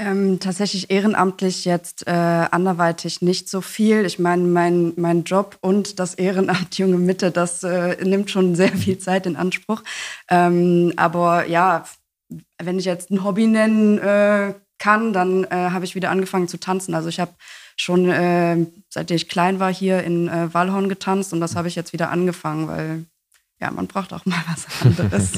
Ähm, 0.01 0.39
tatsächlich 0.39 0.93
ehrenamtlich 0.93 1.65
jetzt 1.65 2.07
äh, 2.07 2.11
anderweitig 2.13 3.21
nicht 3.21 3.49
so 3.49 3.61
viel. 3.61 4.07
Ich 4.07 4.21
meine, 4.21 4.45
mein, 4.45 4.93
mein 4.97 5.25
Job 5.25 5.59
und 5.61 5.99
das 5.99 6.15
Ehrenamt 6.15 6.79
Junge 6.79 6.99
Mitte, 6.99 7.33
das 7.33 7.65
äh, 7.65 7.97
nimmt 8.05 8.31
schon 8.31 8.55
sehr 8.55 8.71
viel 8.71 8.99
Zeit 8.99 9.27
in 9.27 9.35
Anspruch. 9.35 9.83
Ähm, 10.31 10.93
aber 10.97 11.49
ja, 11.49 11.85
wenn 12.63 12.79
ich 12.79 12.85
jetzt 12.85 13.11
ein 13.11 13.25
Hobby 13.25 13.49
nennen 13.49 13.99
äh, 13.99 14.55
kann, 14.79 15.13
dann 15.13 15.43
äh, 15.43 15.71
habe 15.71 15.85
ich 15.85 15.97
wieder 15.97 16.11
angefangen 16.11 16.47
zu 16.47 16.61
tanzen. 16.61 16.95
Also 16.95 17.09
ich 17.09 17.19
habe 17.19 17.33
schon, 17.77 18.09
äh, 18.09 18.67
seitdem 18.89 19.17
ich 19.17 19.29
klein 19.29 19.59
war, 19.59 19.75
hier 19.75 20.05
in 20.05 20.29
äh, 20.29 20.55
Wallhorn 20.55 20.89
getanzt 20.89 21.33
und 21.33 21.41
das 21.41 21.57
habe 21.57 21.67
ich 21.67 21.75
jetzt 21.75 21.93
wieder 21.93 22.11
angefangen, 22.11 22.69
weil 22.69 23.05
ja, 23.61 23.73
man 23.73 23.89
braucht 23.89 24.13
auch 24.13 24.25
mal 24.27 24.45
was 24.47 24.67
anderes. 24.85 25.33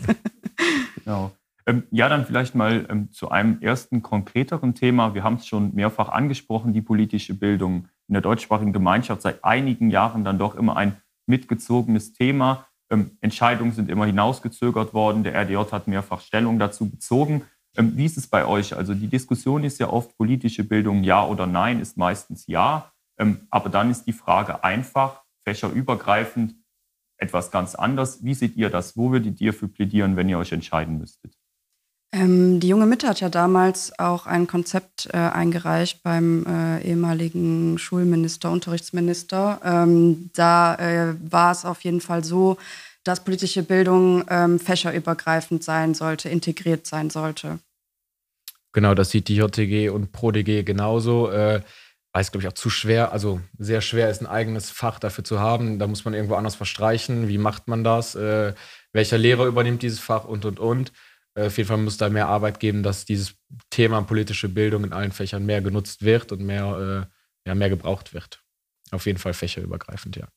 genau. 1.03 1.33
Ähm, 1.71 1.85
ja, 1.93 2.09
dann 2.09 2.27
vielleicht 2.27 2.57
mal 2.57 2.85
ähm, 2.91 3.13
zu 3.13 3.31
einem 3.31 3.61
ersten 3.61 4.03
konkreteren 4.03 4.75
Thema. 4.75 5.15
Wir 5.15 5.23
haben 5.23 5.37
es 5.37 5.47
schon 5.47 5.73
mehrfach 5.73 6.09
angesprochen, 6.09 6.73
die 6.73 6.83
politische 6.83 7.35
Bildung 7.35 7.87
in 8.09 8.15
der 8.15 8.23
deutschsprachigen 8.23 8.73
Gemeinschaft 8.73 9.23
seit 9.23 9.45
einigen 9.45 9.89
Jahren 9.89 10.25
dann 10.25 10.37
doch 10.37 10.57
immer 10.57 10.77
ein 10.77 10.97
mitgezogenes 11.27 12.13
Thema. 12.13 12.67
Ähm, 12.91 13.17
Entscheidungen 13.21 13.71
sind 13.71 13.89
immer 13.89 14.05
hinausgezögert 14.05 14.95
worden. 14.95 15.23
Der 15.23 15.37
RDJ 15.37 15.71
hat 15.71 15.87
mehrfach 15.87 16.23
Stellung 16.23 16.59
dazu 16.59 16.91
bezogen. 16.91 17.43
Wie 17.77 18.05
ist 18.05 18.19
es 18.19 18.27
bei 18.27 18.47
euch? 18.47 18.77
Also 18.77 18.95
die 18.95 19.07
Diskussion 19.07 19.63
ist 19.63 19.79
ja 19.79 19.91
oft 19.91 20.17
politische 20.19 20.65
Bildung 20.65 21.05
ja 21.05 21.25
oder 21.25 21.47
nein, 21.47 21.79
ist 21.79 21.97
meistens 21.97 22.49
ja. 22.49 22.91
Aber 23.49 23.69
dann 23.69 23.93
ist 23.93 24.09
die 24.09 24.13
Frage 24.13 24.65
einfach, 24.65 25.23
fächerübergreifend, 25.45 26.57
etwas 27.17 27.53
ganz 27.53 27.77
anders. 27.77 28.25
Wie 28.25 28.35
seht 28.35 28.57
ihr 28.57 28.71
das? 28.71 28.97
Wo 28.97 29.13
würdet 29.13 29.41
ihr 29.41 29.55
für 29.55 29.69
plädieren, 29.69 30.17
wenn 30.17 30.29
ihr 30.29 30.39
euch 30.39 30.51
entscheiden 30.51 30.99
müsstet? 30.99 31.40
Ähm, 32.13 32.59
die 32.59 32.69
junge 32.69 32.87
Mitte 32.87 33.07
hat 33.09 33.21
ja 33.21 33.29
damals 33.29 33.97
auch 33.99 34.27
ein 34.27 34.47
Konzept 34.49 35.09
äh, 35.13 35.17
eingereicht 35.17 36.03
beim 36.03 36.45
äh, 36.45 36.83
ehemaligen 36.83 37.79
Schulminister, 37.79 38.51
Unterrichtsminister. 38.51 39.61
Ähm, 39.65 40.31
da 40.35 40.75
äh, 40.75 41.15
war 41.31 41.53
es 41.53 41.65
auf 41.65 41.83
jeden 41.83 42.01
Fall 42.01 42.25
so, 42.25 42.57
dass 43.05 43.23
politische 43.23 43.63
Bildung 43.63 44.25
ähm, 44.29 44.59
fächerübergreifend 44.59 45.63
sein 45.63 45.95
sollte, 45.95 46.29
integriert 46.29 46.87
sein 46.87 47.11
sollte. 47.11 47.61
Genau, 48.73 48.95
das 48.95 49.11
sieht 49.11 49.29
die 49.29 49.37
JTG 49.37 49.91
und 49.91 50.13
ProDG 50.13 50.65
genauso. 50.65 51.31
Äh, 51.31 51.63
weil 52.13 52.23
es, 52.23 52.33
glaube 52.33 52.43
ich, 52.43 52.49
auch 52.49 52.55
zu 52.55 52.71
schwer, 52.71 53.13
also 53.13 53.41
sehr 53.57 53.81
schwer 53.81 54.11
ist, 54.11 54.21
ein 54.21 54.27
eigenes 54.27 54.71
Fach 54.71 54.99
dafür 54.99 55.23
zu 55.23 55.39
haben. 55.39 55.79
Da 55.79 55.87
muss 55.87 56.05
man 56.05 56.15
irgendwo 56.15 56.35
anders 56.35 56.57
verstreichen. 56.57 57.29
Wie 57.29 57.39
macht 57.39 57.69
man 57.69 57.85
das? 57.85 58.17
Äh, 58.17 58.55
welcher 58.93 59.17
Lehrer 59.17 59.47
übernimmt 59.47 59.83
dieses 59.83 60.01
Fach 60.01 60.25
und, 60.25 60.45
und, 60.45 60.59
und. 60.59 60.93
Äh, 61.35 61.47
auf 61.47 61.57
jeden 61.57 61.69
Fall 61.69 61.79
muss 61.79 61.97
da 61.97 62.09
mehr 62.09 62.29
Arbeit 62.29 62.61
geben, 62.61 62.83
dass 62.83 63.05
dieses 63.05 63.35
Thema 63.71 64.03
politische 64.03 64.49
Bildung 64.49 64.85
in 64.85 64.93
allen 64.93 65.13
Fächern 65.13 65.47
mehr 65.47 65.63
genutzt 65.63 66.03
wird 66.05 66.33
und 66.33 66.43
mehr, 66.43 67.09
äh, 67.45 67.49
ja, 67.49 67.55
mehr 67.55 67.71
gebraucht 67.71 68.15
wird. 68.15 68.43
Auf 68.91 69.07
jeden 69.07 69.19
Fall 69.19 69.35
fächerübergreifend, 69.35 70.17
ja. 70.17 70.29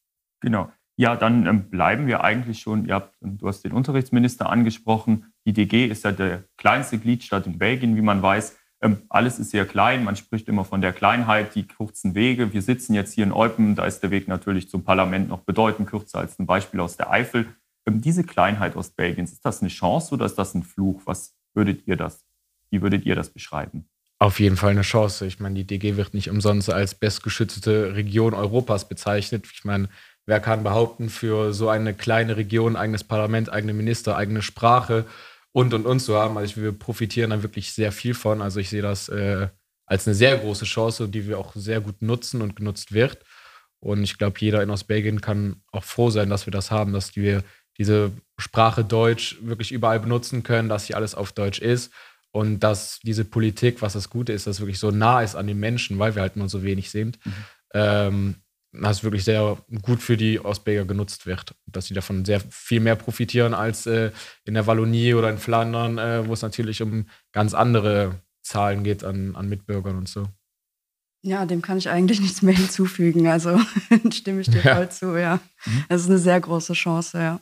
Genau. 0.41 0.71
Ja, 0.95 1.15
dann 1.15 1.47
ähm, 1.47 1.69
bleiben 1.69 2.05
wir 2.05 2.23
eigentlich 2.23 2.59
schon. 2.59 2.91
Habt, 2.91 3.15
du 3.19 3.47
hast 3.47 3.63
den 3.63 3.71
Unterrichtsminister 3.71 4.49
angesprochen. 4.49 5.33
Die 5.45 5.53
DG 5.53 5.87
ist 5.87 6.03
ja 6.03 6.11
der 6.11 6.43
kleinste 6.57 6.99
Gliedstaat 6.99 7.47
in 7.47 7.57
Belgien, 7.57 7.95
wie 7.95 8.01
man 8.01 8.21
weiß. 8.21 8.55
Ähm, 8.81 9.01
alles 9.09 9.39
ist 9.39 9.49
sehr 9.49 9.65
klein. 9.65 10.03
Man 10.03 10.15
spricht 10.15 10.47
immer 10.47 10.65
von 10.65 10.81
der 10.81 10.93
Kleinheit, 10.93 11.55
die 11.55 11.65
kurzen 11.65 12.13
Wege. 12.13 12.53
Wir 12.53 12.61
sitzen 12.61 12.93
jetzt 12.93 13.13
hier 13.13 13.23
in 13.23 13.31
Eupen. 13.31 13.75
Da 13.75 13.85
ist 13.85 14.01
der 14.01 14.11
Weg 14.11 14.27
natürlich 14.27 14.69
zum 14.69 14.83
Parlament 14.83 15.29
noch 15.29 15.39
bedeutend 15.39 15.89
kürzer 15.89 16.19
als 16.19 16.37
ein 16.37 16.45
Beispiel 16.45 16.79
aus 16.79 16.95
der 16.95 17.09
Eifel. 17.09 17.47
Diese 17.89 18.23
Kleinheit 18.23 18.75
Ostbelgiens, 18.75 19.33
ist 19.33 19.45
das 19.45 19.61
eine 19.61 19.69
Chance 19.69 20.13
oder 20.13 20.25
ist 20.25 20.35
das 20.35 20.53
ein 20.53 20.63
Fluch? 20.63 21.01
Was 21.05 21.35
würdet 21.53 21.85
ihr 21.85 21.97
das, 21.97 22.25
wie 22.69 22.81
würdet 22.81 23.05
ihr 23.05 23.15
das 23.15 23.29
beschreiben? 23.29 23.87
Auf 24.19 24.39
jeden 24.39 24.55
Fall 24.55 24.71
eine 24.71 24.83
Chance. 24.83 25.25
Ich 25.25 25.41
meine, 25.41 25.55
die 25.55 25.67
DG 25.67 25.97
wird 25.97 26.13
nicht 26.13 26.29
umsonst 26.29 26.69
als 26.69 26.95
bestgeschützte 26.95 27.95
Region 27.95 28.33
Europas 28.33 28.87
bezeichnet. 28.87 29.45
Ich 29.53 29.65
meine, 29.65 29.89
wer 30.25 30.39
kann 30.39 30.63
behaupten, 30.63 31.09
für 31.09 31.53
so 31.53 31.67
eine 31.67 31.93
kleine 31.93 32.37
Region 32.37 32.77
eigenes 32.77 33.03
Parlament, 33.03 33.51
eigene 33.51 33.73
Minister, 33.73 34.15
eigene 34.15 34.41
Sprache 34.41 35.05
und 35.51 35.73
und 35.73 35.85
und 35.85 35.99
zu 35.99 36.15
haben? 36.15 36.37
Also 36.37 36.61
wir 36.61 36.71
profitieren 36.71 37.31
da 37.31 37.43
wirklich 37.43 37.73
sehr 37.73 37.91
viel 37.91 38.13
von. 38.13 38.41
Also 38.41 38.61
ich 38.61 38.69
sehe 38.69 38.81
das 38.81 39.09
äh, 39.09 39.49
als 39.85 40.07
eine 40.07 40.15
sehr 40.15 40.37
große 40.37 40.65
Chance, 40.65 41.09
die 41.09 41.27
wir 41.27 41.37
auch 41.37 41.53
sehr 41.55 41.81
gut 41.81 42.01
nutzen 42.01 42.41
und 42.41 42.55
genutzt 42.55 42.93
wird. 42.93 43.19
Und 43.79 44.03
ich 44.03 44.17
glaube, 44.17 44.39
jeder 44.39 44.63
in 44.63 44.69
Ostbelgien 44.69 45.19
kann 45.19 45.61
auch 45.73 45.83
froh 45.83 46.09
sein, 46.09 46.29
dass 46.29 46.47
wir 46.47 46.51
das 46.51 46.71
haben, 46.71 46.93
dass 46.93 47.17
wir 47.17 47.43
diese 47.77 48.11
Sprache 48.37 48.83
Deutsch 48.83 49.37
wirklich 49.41 49.71
überall 49.71 49.99
benutzen 49.99 50.43
können, 50.43 50.69
dass 50.69 50.85
hier 50.85 50.97
alles 50.97 51.15
auf 51.15 51.31
Deutsch 51.31 51.59
ist 51.59 51.91
und 52.31 52.59
dass 52.59 52.99
diese 53.03 53.25
Politik, 53.25 53.81
was 53.81 53.93
das 53.93 54.09
Gute 54.09 54.33
ist, 54.33 54.47
dass 54.47 54.59
wirklich 54.59 54.79
so 54.79 54.91
nah 54.91 55.21
ist 55.21 55.35
an 55.35 55.47
den 55.47 55.59
Menschen, 55.59 55.99
weil 55.99 56.15
wir 56.15 56.21
halt 56.21 56.35
nur 56.35 56.49
so 56.49 56.63
wenig 56.63 56.89
sind, 56.89 57.19
mhm. 57.25 57.33
ähm, 57.73 58.35
dass 58.73 59.03
wirklich 59.03 59.23
sehr 59.23 59.57
gut 59.83 60.01
für 60.01 60.17
die 60.17 60.39
Ostbelgier 60.39 60.85
genutzt 60.85 61.27
wird. 61.27 61.53
Dass 61.67 61.85
sie 61.85 61.93
davon 61.93 62.25
sehr 62.25 62.39
viel 62.49 62.79
mehr 62.79 62.95
profitieren 62.95 63.53
als 63.53 63.85
äh, 63.85 64.11
in 64.45 64.55
der 64.55 64.65
Wallonie 64.65 65.13
oder 65.13 65.29
in 65.29 65.37
Flandern, 65.37 65.99
äh, 65.99 66.27
wo 66.27 66.33
es 66.33 66.41
natürlich 66.41 66.81
um 66.81 67.05
ganz 67.31 67.53
andere 67.53 68.15
Zahlen 68.41 68.83
geht 68.83 69.03
an, 69.03 69.35
an 69.35 69.47
Mitbürgern 69.47 69.97
und 69.97 70.09
so. 70.09 70.27
Ja, 71.21 71.45
dem 71.45 71.61
kann 71.61 71.77
ich 71.77 71.89
eigentlich 71.89 72.19
nichts 72.21 72.41
mehr 72.41 72.55
hinzufügen. 72.55 73.27
Also 73.27 73.59
stimme 74.11 74.41
ich 74.41 74.49
dir 74.49 74.61
ja. 74.61 74.75
voll 74.75 74.89
zu, 74.89 75.17
ja. 75.17 75.39
Mhm. 75.65 75.85
Das 75.89 76.01
ist 76.01 76.09
eine 76.09 76.19
sehr 76.19 76.41
große 76.41 76.73
Chance, 76.73 77.19
ja. 77.19 77.41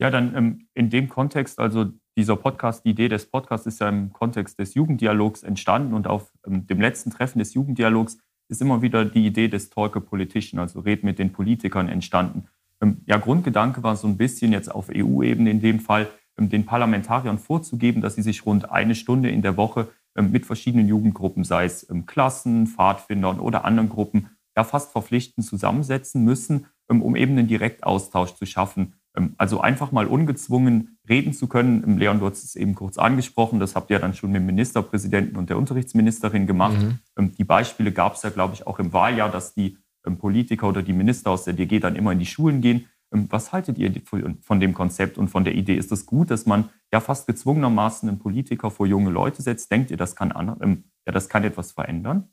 Ja, 0.00 0.10
dann 0.10 0.34
ähm, 0.36 0.68
in 0.74 0.90
dem 0.90 1.08
Kontext, 1.08 1.58
also 1.58 1.86
dieser 2.16 2.36
Podcast, 2.36 2.84
die 2.84 2.90
Idee 2.90 3.08
des 3.08 3.26
Podcasts 3.26 3.66
ist 3.66 3.80
ja 3.80 3.88
im 3.88 4.12
Kontext 4.12 4.58
des 4.58 4.74
Jugenddialogs 4.74 5.42
entstanden 5.42 5.92
und 5.92 6.06
auf 6.06 6.32
ähm, 6.46 6.66
dem 6.66 6.80
letzten 6.80 7.10
Treffen 7.10 7.40
des 7.40 7.54
Jugenddialogs 7.54 8.18
ist 8.48 8.62
immer 8.62 8.80
wieder 8.80 9.04
die 9.04 9.26
Idee 9.26 9.48
des 9.48 9.70
Talk 9.70 9.96
a 9.96 10.00
Politician, 10.00 10.60
also 10.60 10.80
Red 10.80 11.02
mit 11.02 11.18
den 11.18 11.32
Politikern 11.32 11.88
entstanden. 11.88 12.46
Ähm, 12.80 13.02
ja, 13.06 13.18
Grundgedanke 13.18 13.82
war 13.82 13.96
so 13.96 14.06
ein 14.06 14.16
bisschen 14.16 14.52
jetzt 14.52 14.72
auf 14.72 14.88
EU-Ebene 14.94 15.50
in 15.50 15.60
dem 15.60 15.80
Fall, 15.80 16.08
ähm, 16.38 16.48
den 16.48 16.64
Parlamentariern 16.64 17.38
vorzugeben, 17.38 18.00
dass 18.00 18.14
sie 18.14 18.22
sich 18.22 18.46
rund 18.46 18.70
eine 18.70 18.94
Stunde 18.94 19.30
in 19.30 19.42
der 19.42 19.56
Woche 19.56 19.88
ähm, 20.16 20.30
mit 20.30 20.46
verschiedenen 20.46 20.86
Jugendgruppen, 20.86 21.42
sei 21.42 21.64
es 21.64 21.88
ähm, 21.90 22.06
Klassen, 22.06 22.68
Pfadfindern 22.68 23.40
oder 23.40 23.64
anderen 23.64 23.88
Gruppen, 23.88 24.30
ja 24.56 24.62
fast 24.62 24.92
verpflichtend 24.92 25.44
zusammensetzen 25.44 26.24
müssen, 26.24 26.66
um 26.88 27.16
eben 27.16 27.32
einen 27.32 27.48
Direktaustausch 27.48 28.34
zu 28.34 28.46
schaffen 28.46 28.94
also 29.36 29.60
einfach 29.60 29.92
mal 29.92 30.06
ungezwungen 30.06 30.98
reden 31.08 31.32
zu 31.32 31.46
können. 31.46 31.82
Ähm, 31.86 31.98
Leon, 31.98 32.20
du 32.20 32.26
hast 32.26 32.44
es 32.44 32.56
eben 32.56 32.74
kurz 32.74 32.98
angesprochen, 32.98 33.60
das 33.60 33.74
habt 33.74 33.90
ihr 33.90 33.98
dann 33.98 34.14
schon 34.14 34.30
mit 34.30 34.40
dem 34.40 34.46
Ministerpräsidenten 34.46 35.36
und 35.36 35.50
der 35.50 35.58
Unterrichtsministerin 35.58 36.46
gemacht. 36.46 36.78
Mhm. 36.78 36.98
Ähm, 37.16 37.32
die 37.36 37.44
Beispiele 37.44 37.92
gab 37.92 38.14
es 38.14 38.22
ja, 38.22 38.30
glaube 38.30 38.54
ich, 38.54 38.66
auch 38.66 38.78
im 38.78 38.92
Wahljahr, 38.92 39.30
dass 39.30 39.54
die 39.54 39.78
Politiker 40.18 40.68
oder 40.68 40.82
die 40.82 40.94
Minister 40.94 41.30
aus 41.30 41.44
der 41.44 41.52
DG 41.52 41.80
dann 41.80 41.96
immer 41.96 42.12
in 42.12 42.18
die 42.18 42.26
Schulen 42.26 42.62
gehen. 42.62 42.86
Was 43.10 43.52
haltet 43.52 43.76
ihr 43.76 43.92
von 44.40 44.60
dem 44.60 44.72
Konzept 44.72 45.18
und 45.18 45.28
von 45.28 45.44
der 45.44 45.54
Idee? 45.54 45.76
Ist 45.76 45.92
es 45.92 46.00
das 46.00 46.06
gut, 46.06 46.30
dass 46.30 46.46
man 46.46 46.70
ja 46.92 47.00
fast 47.00 47.26
gezwungenermaßen 47.26 48.08
einen 48.08 48.18
Politiker 48.18 48.70
vor 48.70 48.86
junge 48.86 49.10
Leute 49.10 49.42
setzt? 49.42 49.70
Denkt 49.70 49.90
ihr, 49.90 49.96
das 49.98 50.14
kann, 50.14 50.32
ja, 51.06 51.12
das 51.12 51.28
kann 51.28 51.44
etwas 51.44 51.72
verändern? 51.72 52.28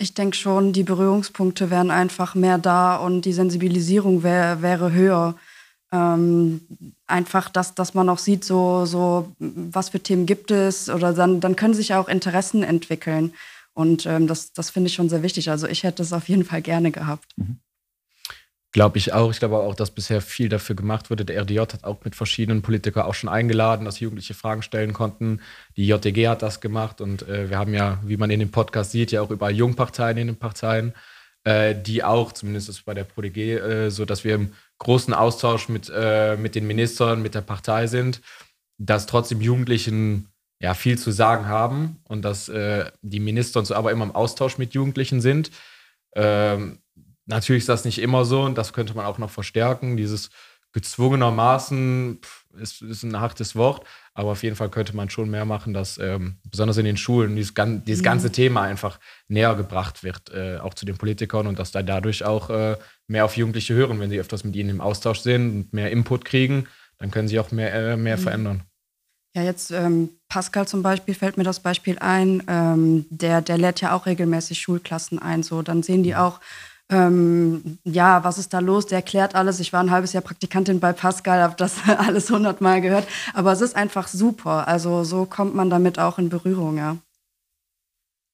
Ich 0.00 0.14
denke 0.14 0.36
schon, 0.36 0.72
die 0.72 0.84
Berührungspunkte 0.84 1.70
wären 1.70 1.90
einfach 1.90 2.34
mehr 2.34 2.56
da 2.58 2.96
und 2.96 3.22
die 3.22 3.32
Sensibilisierung 3.32 4.22
wär, 4.22 4.62
wäre 4.62 4.92
höher 4.92 5.34
ähm, 5.92 6.60
einfach, 7.06 7.48
dass, 7.48 7.74
dass 7.74 7.94
man 7.94 8.08
auch 8.08 8.18
sieht, 8.18 8.44
so, 8.44 8.84
so, 8.84 9.34
was 9.38 9.88
für 9.90 10.00
Themen 10.00 10.26
gibt 10.26 10.50
es 10.50 10.88
oder 10.90 11.12
dann, 11.12 11.40
dann 11.40 11.56
können 11.56 11.74
sich 11.74 11.94
auch 11.94 12.08
Interessen 12.08 12.62
entwickeln. 12.62 13.32
Und 13.72 14.06
ähm, 14.06 14.26
das, 14.26 14.52
das 14.52 14.70
finde 14.70 14.88
ich 14.88 14.94
schon 14.94 15.08
sehr 15.08 15.22
wichtig. 15.22 15.50
Also 15.50 15.66
ich 15.66 15.84
hätte 15.84 16.02
es 16.02 16.12
auf 16.12 16.28
jeden 16.28 16.44
Fall 16.44 16.62
gerne 16.62 16.90
gehabt. 16.90 17.26
Mhm. 17.36 17.60
Glaube 18.72 18.98
ich 18.98 19.14
auch. 19.14 19.30
Ich 19.30 19.38
glaube 19.38 19.56
auch, 19.56 19.74
dass 19.74 19.90
bisher 19.90 20.20
viel 20.20 20.50
dafür 20.50 20.76
gemacht 20.76 21.08
wurde. 21.08 21.24
Der 21.24 21.40
RDJ 21.40 21.60
hat 21.60 21.84
auch 21.84 22.04
mit 22.04 22.14
verschiedenen 22.14 22.60
Politikern 22.60 23.06
auch 23.06 23.14
schon 23.14 23.30
eingeladen, 23.30 23.86
dass 23.86 24.00
Jugendliche 24.00 24.34
Fragen 24.34 24.60
stellen 24.60 24.92
konnten. 24.92 25.40
Die 25.76 25.86
JTG 25.86 26.28
hat 26.28 26.42
das 26.42 26.60
gemacht 26.60 27.00
und 27.00 27.26
äh, 27.26 27.48
wir 27.48 27.58
haben 27.58 27.72
ja, 27.72 27.98
wie 28.04 28.18
man 28.18 28.28
in 28.28 28.40
dem 28.40 28.50
Podcast 28.50 28.92
sieht, 28.92 29.10
ja 29.10 29.22
auch 29.22 29.30
überall 29.30 29.54
Jungparteien 29.54 30.18
in 30.18 30.26
den 30.26 30.36
Parteien, 30.36 30.92
äh, 31.44 31.74
die 31.74 32.04
auch, 32.04 32.32
zumindest 32.32 32.68
ist 32.68 32.84
bei 32.84 32.92
der 32.92 33.04
ProDG 33.04 33.54
äh, 33.54 33.90
so, 33.90 34.04
dass 34.04 34.22
wir 34.24 34.34
im 34.34 34.52
großen 34.78 35.14
Austausch 35.14 35.68
mit, 35.68 35.90
äh, 35.94 36.36
mit 36.36 36.54
den 36.54 36.66
Ministern, 36.66 37.22
mit 37.22 37.34
der 37.34 37.40
Partei 37.40 37.86
sind, 37.86 38.20
dass 38.78 39.06
trotzdem 39.06 39.40
Jugendlichen 39.40 40.28
ja 40.60 40.74
viel 40.74 40.98
zu 40.98 41.10
sagen 41.10 41.46
haben 41.46 41.98
und 42.04 42.22
dass 42.22 42.48
äh, 42.48 42.90
die 43.02 43.20
Minister 43.20 43.64
so 43.64 43.74
aber 43.74 43.92
immer 43.92 44.04
im 44.04 44.14
Austausch 44.14 44.58
mit 44.58 44.74
Jugendlichen 44.74 45.20
sind. 45.20 45.50
Ähm, 46.14 46.78
natürlich 47.26 47.62
ist 47.62 47.68
das 47.68 47.84
nicht 47.84 47.98
immer 47.98 48.24
so 48.24 48.42
und 48.42 48.58
das 48.58 48.72
könnte 48.72 48.94
man 48.94 49.06
auch 49.06 49.18
noch 49.18 49.30
verstärken. 49.30 49.96
Dieses 49.96 50.30
gezwungenermaßen 50.72 52.18
pff, 52.22 52.37
ist, 52.56 52.82
ist 52.82 53.02
ein 53.02 53.18
hartes 53.20 53.56
Wort, 53.56 53.86
aber 54.14 54.30
auf 54.30 54.42
jeden 54.42 54.56
Fall 54.56 54.70
könnte 54.70 54.96
man 54.96 55.10
schon 55.10 55.30
mehr 55.30 55.44
machen, 55.44 55.74
dass 55.74 55.98
ähm, 55.98 56.38
besonders 56.44 56.76
in 56.76 56.84
den 56.84 56.96
Schulen 56.96 57.36
dieses, 57.36 57.54
dieses 57.86 58.02
ganze 58.02 58.32
Thema 58.32 58.62
einfach 58.62 58.98
näher 59.28 59.54
gebracht 59.54 60.02
wird, 60.02 60.30
äh, 60.30 60.58
auch 60.58 60.74
zu 60.74 60.86
den 60.86 60.96
Politikern 60.96 61.46
und 61.46 61.58
dass 61.58 61.70
da 61.70 61.82
dadurch 61.82 62.24
auch 62.24 62.50
äh, 62.50 62.76
mehr 63.06 63.24
auf 63.24 63.36
Jugendliche 63.36 63.74
hören, 63.74 64.00
wenn 64.00 64.10
sie 64.10 64.20
öfters 64.20 64.44
mit 64.44 64.56
ihnen 64.56 64.70
im 64.70 64.80
Austausch 64.80 65.20
sind 65.20 65.50
und 65.50 65.72
mehr 65.72 65.90
Input 65.90 66.24
kriegen, 66.24 66.66
dann 66.98 67.10
können 67.10 67.28
sie 67.28 67.38
auch 67.38 67.50
mehr, 67.50 67.72
äh, 67.72 67.96
mehr 67.96 68.16
mhm. 68.16 68.22
verändern. 68.22 68.62
Ja, 69.34 69.42
jetzt 69.42 69.70
ähm, 69.70 70.08
Pascal 70.28 70.66
zum 70.66 70.82
Beispiel 70.82 71.14
fällt 71.14 71.36
mir 71.36 71.44
das 71.44 71.60
Beispiel 71.60 71.98
ein. 71.98 72.42
Ähm, 72.48 73.06
der, 73.10 73.40
der 73.40 73.58
lädt 73.58 73.80
ja 73.80 73.94
auch 73.94 74.06
regelmäßig 74.06 74.58
Schulklassen 74.58 75.18
ein. 75.18 75.42
So, 75.42 75.62
dann 75.62 75.82
sehen 75.82 76.02
die 76.02 76.12
mhm. 76.12 76.18
auch, 76.18 76.40
ähm, 76.90 77.78
ja, 77.84 78.24
was 78.24 78.38
ist 78.38 78.54
da 78.54 78.60
los? 78.60 78.86
Der 78.86 78.98
erklärt 78.98 79.34
alles. 79.34 79.60
Ich 79.60 79.72
war 79.72 79.80
ein 79.80 79.90
halbes 79.90 80.12
Jahr 80.12 80.22
Praktikantin 80.22 80.80
bei 80.80 80.92
Pascal, 80.92 81.42
habe 81.42 81.54
das 81.56 81.88
alles 81.98 82.30
hundertmal 82.30 82.80
gehört. 82.80 83.06
Aber 83.34 83.52
es 83.52 83.60
ist 83.60 83.76
einfach 83.76 84.08
super. 84.08 84.66
Also 84.68 85.04
so 85.04 85.26
kommt 85.26 85.54
man 85.54 85.70
damit 85.70 85.98
auch 85.98 86.18
in 86.18 86.28
Berührung, 86.28 86.78
ja. 86.78 86.96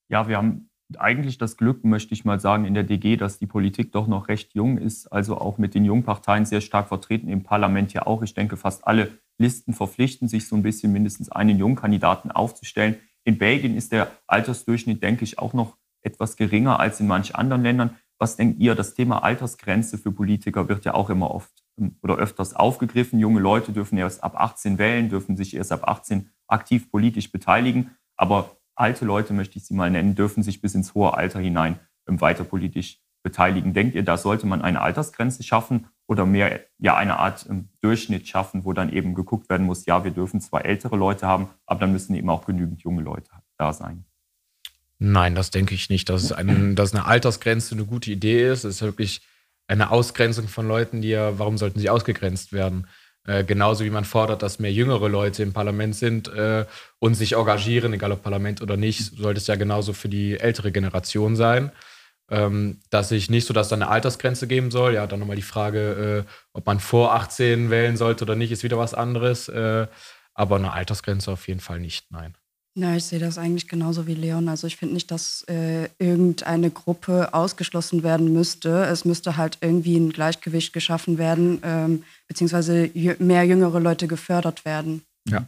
Ja, 0.09 0.29
wir 0.29 0.37
haben 0.37 0.69
eigentlich 0.99 1.38
das 1.38 1.57
Glück, 1.57 1.85
möchte 1.85 2.14
ich 2.14 2.25
mal 2.25 2.38
sagen, 2.38 2.64
in 2.64 2.75
der 2.75 2.85
DG, 2.85 3.17
dass 3.17 3.38
die 3.38 3.47
Politik 3.47 3.90
doch 3.90 4.07
noch 4.07 4.29
recht 4.29 4.55
jung 4.55 4.79
ist, 4.79 5.07
also 5.11 5.38
auch 5.38 5.59
mit 5.59 5.75
den 5.75 5.85
Jungparteien 5.85 6.45
sehr 6.45 6.61
stark 6.61 6.88
vertreten, 6.88 7.29
im 7.29 7.43
Parlament 7.43 7.93
ja 7.93 8.07
auch. 8.07 8.23
Ich 8.23 8.35
denke, 8.35 8.57
fast 8.57 8.87
alle 8.87 9.19
Listen 9.38 9.75
verpflichten 9.75 10.29
sich 10.29 10.47
so 10.47 10.55
ein 10.55 10.62
bisschen 10.62 10.93
mindestens 10.93 11.33
einen 11.33 11.59
Jungkandidaten 11.59 12.31
aufzustellen. 12.31 12.97
In 13.25 13.38
Belgien 13.38 13.77
ist 13.77 13.90
der 13.90 14.12
Altersdurchschnitt, 14.27 15.03
denke 15.03 15.25
ich, 15.25 15.38
auch 15.38 15.55
noch 15.55 15.77
etwas 16.03 16.37
geringer 16.37 16.79
als 16.79 17.01
in 17.01 17.07
manchen 17.07 17.35
anderen 17.35 17.62
Ländern. 17.62 17.97
Was 18.18 18.37
denkt 18.37 18.61
ihr? 18.61 18.74
Das 18.74 18.94
Thema 18.94 19.22
Altersgrenze 19.22 19.98
für 19.98 20.12
Politiker 20.12 20.68
wird 20.68 20.85
ja 20.85 20.94
auch 20.94 21.11
immer 21.11 21.31
oft 21.31 21.53
ähm, 21.79 21.96
oder 22.03 22.16
öfters 22.16 22.55
aufgegriffen. 22.55 23.18
Junge 23.18 23.40
Leute 23.40 23.72
dürfen 23.72 23.98
erst 23.98 24.22
ab 24.22 24.37
18 24.37 24.79
wählen, 24.79 25.09
dürfen 25.09 25.37
sich 25.37 25.55
erst 25.55 25.72
ab 25.72 25.88
18 25.88 26.31
aktiv 26.46 26.90
politisch 26.90 27.33
beteiligen. 27.33 27.90
Aber 28.16 28.57
alte 28.74 29.05
Leute, 29.05 29.33
möchte 29.33 29.59
ich 29.59 29.66
sie 29.66 29.74
mal 29.74 29.90
nennen, 29.90 30.14
dürfen 30.14 30.42
sich 30.42 30.61
bis 30.61 30.74
ins 30.74 30.94
hohe 30.94 31.14
Alter 31.14 31.40
hinein 31.40 31.81
ähm, 32.09 32.20
weiter 32.20 32.44
politisch 32.44 33.00
beteiligen. 33.22 33.72
Denkt 33.72 33.94
ihr, 33.94 34.05
da 34.05 34.16
sollte 34.16 34.46
man 34.46 34.62
eine 34.62 34.81
Altersgrenze 34.81 35.42
schaffen 35.42 35.88
oder 36.07 36.27
mehr 36.27 36.61
ja 36.79 36.96
eine 36.96 37.18
Art 37.18 37.46
ähm, 37.48 37.70
Durchschnitt 37.81 38.29
schaffen, 38.29 38.64
wo 38.64 38.72
dann 38.72 38.92
eben 38.92 39.14
geguckt 39.14 39.48
werden 39.48 39.66
muss, 39.66 39.87
ja, 39.87 40.05
wir 40.05 40.11
dürfen 40.11 40.40
zwar 40.40 40.64
ältere 40.64 40.96
Leute 40.96 41.27
haben, 41.27 41.48
aber 41.66 41.81
dann 41.81 41.92
müssen 41.92 42.14
eben 42.14 42.29
auch 42.29 42.44
genügend 42.44 42.83
junge 42.83 43.03
Leute 43.03 43.31
da 43.57 43.72
sein. 43.72 44.05
Nein, 44.98 45.35
das 45.35 45.50
denke 45.50 45.74
ich 45.74 45.90
nicht, 45.90 46.09
dass, 46.09 46.33
ein, 46.33 46.76
dass 46.76 46.94
eine 46.94 47.04
Altersgrenze 47.07 47.74
eine 47.74 47.85
gute 47.85 48.11
Idee 48.11 48.50
ist. 48.50 48.64
Ist 48.64 48.83
wirklich 48.83 49.22
eine 49.66 49.90
Ausgrenzung 49.90 50.48
von 50.48 50.68
Leuten, 50.68 51.02
die 51.02 51.11
ja, 51.11 51.38
warum 51.38 51.59
sollten 51.59 51.80
sie 51.80 51.90
ausgegrenzt 51.90 52.52
werden? 52.52 52.87
Äh, 53.26 53.44
genauso 53.44 53.85
wie 53.85 53.90
man 53.90 54.04
fordert, 54.04 54.42
dass 54.42 54.59
mehr 54.59 54.72
jüngere 54.72 55.09
Leute 55.09 55.42
im 55.42 55.52
Parlament 55.52 55.96
sind 55.96 56.28
äh, 56.28 56.66
und 56.98 57.14
sich 57.14 57.33
engagieren, 57.33 57.92
egal 57.94 58.12
ob 58.12 58.22
Parlament 58.22 58.61
oder 58.61 58.76
nicht, 58.76 59.16
sollte 59.16 59.38
es 59.38 59.46
ja 59.46 59.57
genauso 59.57 59.94
für 59.94 60.09
die 60.09 60.38
ältere 60.38 60.72
Generation 60.72 61.35
sein. 61.35 61.72
Ähm, 62.30 62.80
dass 62.90 63.11
ich 63.12 63.28
nicht 63.30 63.46
so, 63.46 63.52
dass 63.52 63.68
da 63.68 63.76
eine 63.76 63.88
Altersgrenze 63.88 64.46
geben 64.46 64.70
soll. 64.70 64.94
Ja, 64.94 65.07
dann 65.07 65.20
nochmal 65.20 65.37
die 65.37 65.42
Frage, 65.42 66.24
äh, 66.26 66.30
ob 66.52 66.66
man 66.66 66.80
vor 66.80 67.14
18 67.14 67.70
wählen 67.70 67.96
sollte 67.96 68.24
oder 68.24 68.35
nicht, 68.37 68.52
ist 68.52 68.62
wieder 68.62 68.78
was 68.78 68.94
anderes. 68.94 69.48
Äh, 69.48 69.87
aber 70.35 70.57
eine 70.57 70.72
Altersgrenze 70.72 71.30
auf 71.33 71.48
jeden 71.48 71.61
Fall 71.61 71.80
nicht, 71.80 72.11
nein. 72.11 72.35
Ja, 72.76 72.96
ich 72.96 73.04
sehe 73.04 73.20
das 73.20 73.38
eigentlich 73.38 73.68
genauso 73.68 74.08
wie 74.08 74.14
Leon. 74.14 74.48
Also 74.48 74.66
ich 74.66 74.76
finde 74.76 74.94
nicht, 74.94 75.10
dass 75.12 75.44
äh, 75.48 75.88
irgendeine 75.98 76.70
Gruppe 76.70 77.32
ausgeschlossen 77.32 78.02
werden 78.02 78.32
müsste. 78.32 78.84
Es 78.87 79.04
müsste 79.04 79.37
halt 79.37 79.58
irgendwie 79.60 79.96
ein 79.96 80.10
Gleichgewicht 80.10 80.72
geschaffen 80.72 81.16
werden, 81.16 81.60
ähm, 81.62 82.02
beziehungsweise 82.26 82.90
mehr 83.20 83.44
jüngere 83.44 83.78
Leute 83.78 84.08
gefördert 84.08 84.64
werden. 84.64 85.02
Ja. 85.28 85.46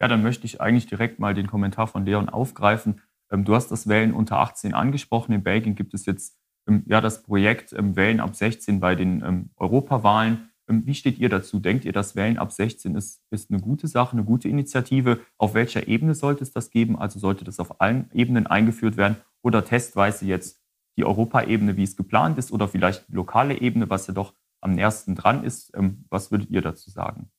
Ja, 0.00 0.08
dann 0.08 0.22
möchte 0.22 0.44
ich 0.44 0.60
eigentlich 0.60 0.86
direkt 0.86 1.18
mal 1.18 1.34
den 1.34 1.48
Kommentar 1.48 1.88
von 1.88 2.04
Leon 2.04 2.28
aufgreifen. 2.28 3.00
Ähm, 3.32 3.44
du 3.44 3.56
hast 3.56 3.68
das 3.72 3.88
Wählen 3.88 4.12
unter 4.14 4.38
18 4.38 4.74
angesprochen. 4.74 5.32
In 5.32 5.42
Belgien 5.42 5.74
gibt 5.74 5.92
es 5.92 6.06
jetzt 6.06 6.36
ähm, 6.68 6.84
ja 6.86 7.00
das 7.00 7.24
Projekt 7.24 7.72
ähm, 7.72 7.96
Wählen 7.96 8.20
ab 8.20 8.36
16 8.36 8.78
bei 8.78 8.94
den 8.94 9.50
Europawahlen. 9.56 10.50
Wie 10.66 10.94
steht 10.94 11.18
ihr 11.18 11.28
dazu? 11.28 11.60
Denkt 11.60 11.84
ihr, 11.84 11.92
dass 11.92 12.16
Wählen 12.16 12.38
ab 12.38 12.50
16 12.50 12.94
ist, 12.94 13.20
ist 13.30 13.50
eine 13.50 13.60
gute 13.60 13.86
Sache, 13.86 14.12
eine 14.12 14.24
gute 14.24 14.48
Initiative? 14.48 15.20
Auf 15.36 15.54
welcher 15.54 15.88
Ebene 15.88 16.14
sollte 16.14 16.42
es 16.42 16.52
das 16.52 16.70
geben? 16.70 16.98
Also 16.98 17.18
sollte 17.18 17.44
das 17.44 17.60
auf 17.60 17.80
allen 17.80 18.10
Ebenen 18.12 18.46
eingeführt 18.46 18.96
werden 18.96 19.16
oder 19.42 19.64
testweise 19.64 20.24
jetzt 20.24 20.60
die 20.96 21.04
Europaebene, 21.04 21.76
wie 21.76 21.82
es 21.82 21.96
geplant 21.96 22.38
ist, 22.38 22.52
oder 22.52 22.68
vielleicht 22.68 23.08
die 23.08 23.14
lokale 23.14 23.60
Ebene, 23.60 23.90
was 23.90 24.06
ja 24.06 24.14
doch 24.14 24.34
am 24.60 24.72
nächsten 24.72 25.14
dran 25.14 25.44
ist? 25.44 25.72
Was 26.08 26.30
würdet 26.30 26.50
ihr 26.50 26.62
dazu 26.62 26.90
sagen? 26.90 27.30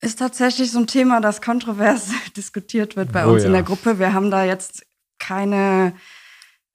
Ist 0.00 0.20
tatsächlich 0.20 0.70
so 0.70 0.78
ein 0.78 0.86
Thema, 0.86 1.20
das 1.20 1.42
kontrovers 1.42 2.12
diskutiert 2.36 2.94
wird 2.94 3.12
bei 3.12 3.26
oh, 3.26 3.32
uns 3.32 3.42
ja. 3.42 3.48
in 3.48 3.54
der 3.54 3.64
Gruppe. 3.64 3.98
Wir 3.98 4.12
haben 4.12 4.30
da 4.30 4.44
jetzt 4.44 4.86
keine 5.18 5.94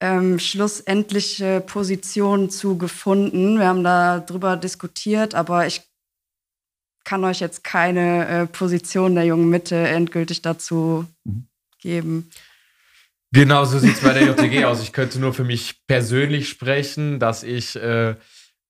ähm, 0.03 0.37
schlussendliche 0.37 1.61
Position 1.61 2.49
zu 2.49 2.77
gefunden. 2.77 3.57
Wir 3.57 3.67
haben 3.67 3.85
da 3.85 4.19
drüber 4.19 4.57
diskutiert, 4.57 5.33
aber 5.33 5.65
ich 5.65 5.81
kann 7.05 7.23
euch 7.23 7.39
jetzt 7.39 7.63
keine 7.63 8.27
äh, 8.27 8.45
Position 8.45 9.15
der 9.15 9.23
jungen 9.23 9.49
Mitte 9.49 9.77
endgültig 9.77 10.41
dazu 10.41 11.05
mhm. 11.23 11.47
geben. 11.79 12.29
Genau, 13.31 13.63
so 13.63 13.79
sieht 13.79 13.95
es 13.95 14.01
bei 14.01 14.11
der 14.11 14.23
JTG 14.27 14.65
aus. 14.65 14.83
Ich 14.83 14.91
könnte 14.91 15.19
nur 15.19 15.33
für 15.33 15.45
mich 15.45 15.85
persönlich 15.87 16.49
sprechen, 16.49 17.19
dass 17.19 17.43
ich 17.43 17.77
äh, 17.77 18.15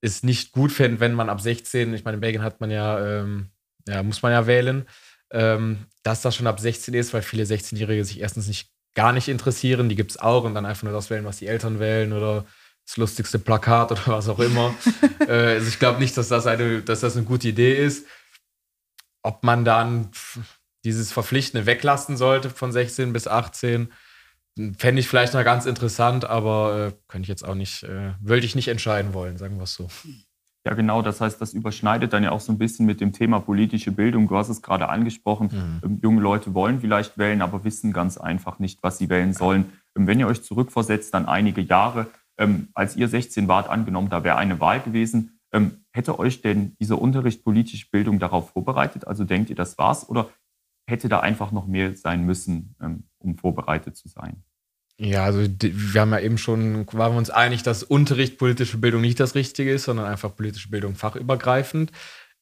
es 0.01 0.21
nicht 0.21 0.51
gut 0.51 0.71
fände, 0.71 0.99
wenn 0.99 1.15
man 1.15 1.29
ab 1.29 1.41
16, 1.41 1.95
ich 1.95 2.03
meine, 2.03 2.15
in 2.15 2.21
Belgien 2.21 2.43
hat 2.43 2.61
man 2.61 2.69
ja 2.69 3.21
ähm, 3.21 3.49
ja, 3.87 4.03
muss 4.03 4.21
man 4.21 4.31
ja 4.33 4.45
wählen, 4.45 4.85
ähm, 5.31 5.85
dass 6.03 6.21
das 6.21 6.35
schon 6.35 6.45
ab 6.45 6.59
16 6.59 6.93
ist, 6.93 7.11
weil 7.11 7.23
viele 7.23 7.43
16-Jährige 7.43 8.05
sich 8.05 8.19
erstens 8.19 8.47
nicht 8.47 8.72
gar 8.95 9.11
nicht 9.11 9.27
interessieren. 9.27 9.89
Die 9.89 9.95
gibt 9.95 10.11
es 10.11 10.17
auch 10.19 10.43
und 10.43 10.53
dann 10.53 10.65
einfach 10.65 10.83
nur 10.83 10.93
das 10.93 11.09
wählen, 11.09 11.25
was 11.25 11.37
die 11.37 11.47
Eltern 11.47 11.79
wählen 11.79 12.13
oder 12.13 12.45
das 12.85 12.97
lustigste 12.97 13.39
Plakat 13.39 13.91
oder 13.91 14.07
was 14.07 14.29
auch 14.29 14.39
immer. 14.39 14.75
äh, 15.27 15.55
also 15.55 15.67
ich 15.67 15.79
glaube 15.79 15.99
nicht, 15.99 16.17
dass 16.17 16.27
das, 16.27 16.47
eine, 16.47 16.81
dass 16.81 17.01
das 17.01 17.15
eine 17.15 17.25
gute 17.25 17.47
Idee 17.47 17.75
ist. 17.75 18.05
Ob 19.23 19.43
man 19.43 19.63
dann 19.63 20.11
dieses 20.83 21.11
Verpflichtende 21.11 21.65
weglassen 21.65 22.17
sollte 22.17 22.49
von 22.49 22.71
16 22.71 23.13
bis 23.13 23.27
18, 23.27 23.91
fände 24.77 24.99
ich 24.99 25.07
vielleicht 25.07 25.33
noch 25.33 25.43
ganz 25.43 25.65
interessant, 25.65 26.25
aber 26.25 26.87
äh, 26.87 26.93
könnte 27.07 27.23
ich 27.23 27.29
jetzt 27.29 27.45
auch 27.45 27.55
nicht, 27.55 27.83
äh, 27.83 28.13
würde 28.19 28.45
ich 28.45 28.55
nicht 28.55 28.67
entscheiden 28.67 29.13
wollen, 29.13 29.37
sagen 29.37 29.57
wir 29.57 29.63
es 29.63 29.73
so. 29.73 29.89
Ja, 30.65 30.73
genau. 30.75 31.01
Das 31.01 31.19
heißt, 31.19 31.41
das 31.41 31.53
überschneidet 31.53 32.13
dann 32.13 32.23
ja 32.23 32.31
auch 32.31 32.39
so 32.39 32.51
ein 32.51 32.57
bisschen 32.57 32.85
mit 32.85 33.01
dem 33.01 33.11
Thema 33.11 33.39
politische 33.39 33.91
Bildung. 33.91 34.27
Du 34.27 34.37
hast 34.37 34.49
es 34.49 34.61
gerade 34.61 34.87
angesprochen. 34.87 35.49
Mhm. 35.51 35.81
Ähm, 35.83 35.99
junge 36.01 36.21
Leute 36.21 36.53
wollen 36.53 36.79
vielleicht 36.79 37.17
wählen, 37.17 37.41
aber 37.41 37.63
wissen 37.65 37.91
ganz 37.91 38.17
einfach 38.17 38.59
nicht, 38.59 38.81
was 38.81 38.97
sie 38.97 39.09
wählen 39.09 39.33
sollen. 39.33 39.65
Ähm, 39.97 40.07
wenn 40.07 40.19
ihr 40.19 40.27
euch 40.27 40.41
zurückversetzt, 40.41 41.13
dann 41.13 41.25
einige 41.25 41.61
Jahre, 41.61 42.07
ähm, 42.37 42.69
als 42.73 42.95
ihr 42.95 43.09
16 43.09 43.47
wart, 43.47 43.69
angenommen, 43.69 44.09
da 44.09 44.23
wäre 44.23 44.37
eine 44.37 44.59
Wahl 44.59 44.79
gewesen. 44.79 45.29
Hätte 45.91 46.17
euch 46.17 46.41
denn 46.41 46.75
dieser 46.79 46.99
Unterricht 46.99 47.43
politische 47.43 47.87
Bildung 47.91 48.17
darauf 48.17 48.49
vorbereitet? 48.49 49.05
Also 49.05 49.23
denkt 49.23 49.51
ihr, 49.51 49.55
das 49.55 49.77
war's? 49.77 50.09
Oder 50.09 50.29
hätte 50.89 51.09
da 51.09 51.19
einfach 51.19 51.51
noch 51.51 51.67
mehr 51.67 51.93
sein 51.95 52.25
müssen, 52.25 52.75
um 53.19 53.37
vorbereitet 53.37 53.95
zu 53.95 54.07
sein? 54.07 54.43
Ja, 55.05 55.25
also 55.25 55.41
wir 55.41 56.01
haben 56.01 56.13
ja 56.13 56.19
eben 56.19 56.37
schon, 56.37 56.87
waren 56.93 57.11
wir 57.11 57.17
uns 57.17 57.29
einig, 57.29 57.61
dass 57.61 57.83
Unterricht 57.83 58.37
politische 58.37 58.77
Bildung 58.77 59.01
nicht 59.01 59.19
das 59.19 59.35
Richtige 59.35 59.73
ist, 59.73 59.83
sondern 59.83 60.05
einfach 60.05 60.33
politische 60.33 60.69
Bildung 60.69 60.95
fachübergreifend. 60.95 61.91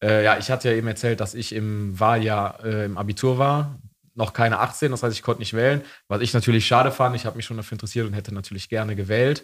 Äh, 0.04 0.24
ja, 0.24 0.38
ich 0.38 0.52
hatte 0.52 0.70
ja 0.70 0.76
eben 0.76 0.88
erzählt, 0.88 1.22
dass 1.22 1.34
ich 1.34 1.56
im 1.56 2.00
Wahljahr 2.00 2.64
äh, 2.64 2.86
im 2.86 3.00
Abitur 3.00 3.40
war, 3.40 3.80
noch 4.14 4.34
keine 4.34 4.60
18, 4.60 4.92
das 4.92 5.02
heißt, 5.02 5.16
ich 5.16 5.24
konnte 5.24 5.42
nicht 5.42 5.56
wählen, 5.56 5.82
was 6.08 6.22
ich 6.22 6.34
natürlich 6.34 6.68
schade 6.68 6.92
fand. 6.92 7.16
Ich 7.16 7.26
habe 7.26 7.36
mich 7.36 7.46
schon 7.46 7.58
dafür 7.58 7.78
interessiert 7.78 8.06
und 8.06 8.14
hätte 8.14 8.34
natürlich 8.34 8.70
gerne 8.70 8.96
gewählt. 8.96 9.44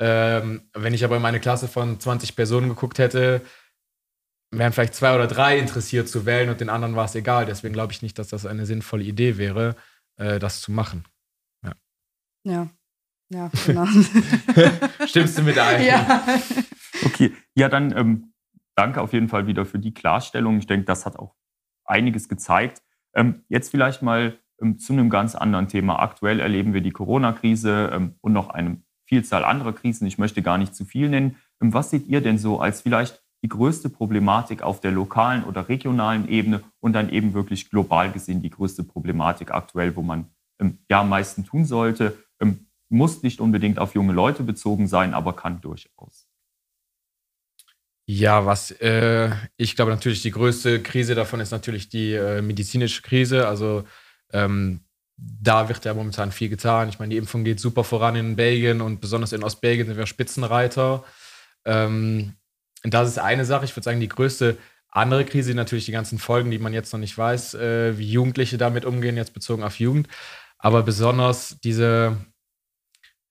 Ähm, 0.00 0.62
wenn 0.74 0.94
ich 0.94 1.04
aber 1.04 1.16
in 1.16 1.22
meine 1.22 1.38
Klasse 1.38 1.68
von 1.68 2.00
20 2.00 2.34
Personen 2.34 2.68
geguckt 2.68 2.98
hätte, 2.98 3.42
wären 4.50 4.72
vielleicht 4.72 4.96
zwei 4.96 5.14
oder 5.14 5.28
drei 5.28 5.56
interessiert 5.56 6.08
zu 6.08 6.26
wählen 6.26 6.48
und 6.50 6.60
den 6.60 6.70
anderen 6.70 6.96
war 6.96 7.04
es 7.04 7.14
egal. 7.14 7.46
Deswegen 7.46 7.74
glaube 7.74 7.92
ich 7.92 8.02
nicht, 8.02 8.18
dass 8.18 8.26
das 8.28 8.44
eine 8.44 8.66
sinnvolle 8.66 9.04
Idee 9.04 9.38
wäre, 9.38 9.76
äh, 10.16 10.40
das 10.40 10.62
zu 10.62 10.72
machen. 10.72 11.04
Ja, 12.44 12.68
ja, 13.28 13.50
genau. 13.66 13.86
Stimmst 15.06 15.38
du 15.38 15.42
mit 15.42 15.58
ein? 15.58 15.84
Ja. 15.84 16.24
Okay, 17.04 17.32
ja, 17.54 17.68
dann 17.68 17.96
ähm, 17.96 18.32
danke 18.74 19.00
auf 19.00 19.12
jeden 19.12 19.28
Fall 19.28 19.46
wieder 19.46 19.64
für 19.64 19.78
die 19.78 19.94
Klarstellung. 19.94 20.58
Ich 20.58 20.66
denke, 20.66 20.86
das 20.86 21.06
hat 21.06 21.16
auch 21.16 21.36
einiges 21.84 22.28
gezeigt. 22.28 22.82
Ähm, 23.14 23.44
jetzt 23.48 23.70
vielleicht 23.70 24.02
mal 24.02 24.38
ähm, 24.60 24.78
zu 24.78 24.92
einem 24.92 25.10
ganz 25.10 25.34
anderen 25.34 25.68
Thema. 25.68 26.00
Aktuell 26.00 26.40
erleben 26.40 26.74
wir 26.74 26.80
die 26.80 26.90
Corona-Krise 26.90 27.90
ähm, 27.92 28.14
und 28.20 28.32
noch 28.32 28.50
eine 28.50 28.82
Vielzahl 29.06 29.44
anderer 29.44 29.72
Krisen. 29.72 30.06
Ich 30.06 30.18
möchte 30.18 30.42
gar 30.42 30.58
nicht 30.58 30.74
zu 30.74 30.84
viel 30.84 31.08
nennen. 31.08 31.36
Ähm, 31.60 31.72
was 31.72 31.90
seht 31.90 32.06
ihr 32.06 32.20
denn 32.20 32.38
so 32.38 32.60
als 32.60 32.82
vielleicht 32.82 33.22
die 33.42 33.48
größte 33.48 33.88
Problematik 33.88 34.62
auf 34.62 34.80
der 34.80 34.92
lokalen 34.92 35.44
oder 35.44 35.68
regionalen 35.68 36.28
Ebene 36.28 36.62
und 36.80 36.92
dann 36.92 37.08
eben 37.08 37.32
wirklich 37.32 37.70
global 37.70 38.12
gesehen 38.12 38.42
die 38.42 38.50
größte 38.50 38.84
Problematik 38.84 39.50
aktuell, 39.50 39.96
wo 39.96 40.02
man 40.02 40.26
ähm, 40.60 40.78
ja 40.88 41.00
am 41.00 41.08
meisten 41.08 41.44
tun 41.44 41.64
sollte? 41.64 42.18
Ähm, 42.40 42.66
muss 42.88 43.22
nicht 43.22 43.40
unbedingt 43.40 43.78
auf 43.78 43.94
junge 43.94 44.12
Leute 44.12 44.42
bezogen 44.42 44.88
sein, 44.88 45.14
aber 45.14 45.36
kann 45.36 45.60
durchaus. 45.60 46.26
Ja, 48.06 48.44
was 48.44 48.72
äh, 48.72 49.30
ich 49.56 49.76
glaube 49.76 49.92
natürlich 49.92 50.22
die 50.22 50.32
größte 50.32 50.82
Krise 50.82 51.14
davon 51.14 51.38
ist 51.38 51.52
natürlich 51.52 51.88
die 51.88 52.14
äh, 52.14 52.42
medizinische 52.42 53.02
Krise. 53.02 53.46
Also 53.46 53.84
ähm, 54.32 54.80
da 55.16 55.68
wird 55.68 55.84
ja 55.84 55.94
momentan 55.94 56.32
viel 56.32 56.48
getan. 56.48 56.88
Ich 56.88 56.98
meine, 56.98 57.10
die 57.10 57.18
Impfung 57.18 57.44
geht 57.44 57.60
super 57.60 57.84
voran 57.84 58.16
in 58.16 58.36
Belgien 58.36 58.80
und 58.80 59.00
besonders 59.00 59.32
in 59.32 59.44
Ostbelgien 59.44 59.86
sind 59.86 59.96
wir 59.96 60.06
Spitzenreiter. 60.06 61.04
Ähm, 61.64 62.34
das 62.82 63.08
ist 63.08 63.18
eine 63.18 63.44
Sache. 63.44 63.64
Ich 63.64 63.76
würde 63.76 63.84
sagen, 63.84 64.00
die 64.00 64.08
größte 64.08 64.56
andere 64.90 65.24
Krise 65.24 65.54
natürlich 65.54 65.86
die 65.86 65.92
ganzen 65.92 66.18
Folgen, 66.18 66.50
die 66.50 66.58
man 66.58 66.72
jetzt 66.72 66.92
noch 66.92 67.00
nicht 67.00 67.16
weiß, 67.16 67.54
äh, 67.54 67.98
wie 67.98 68.10
Jugendliche 68.10 68.58
damit 68.58 68.84
umgehen, 68.84 69.16
jetzt 69.16 69.34
bezogen 69.34 69.62
auf 69.62 69.78
Jugend. 69.78 70.08
Aber 70.58 70.82
besonders 70.82 71.58
diese, 71.60 72.16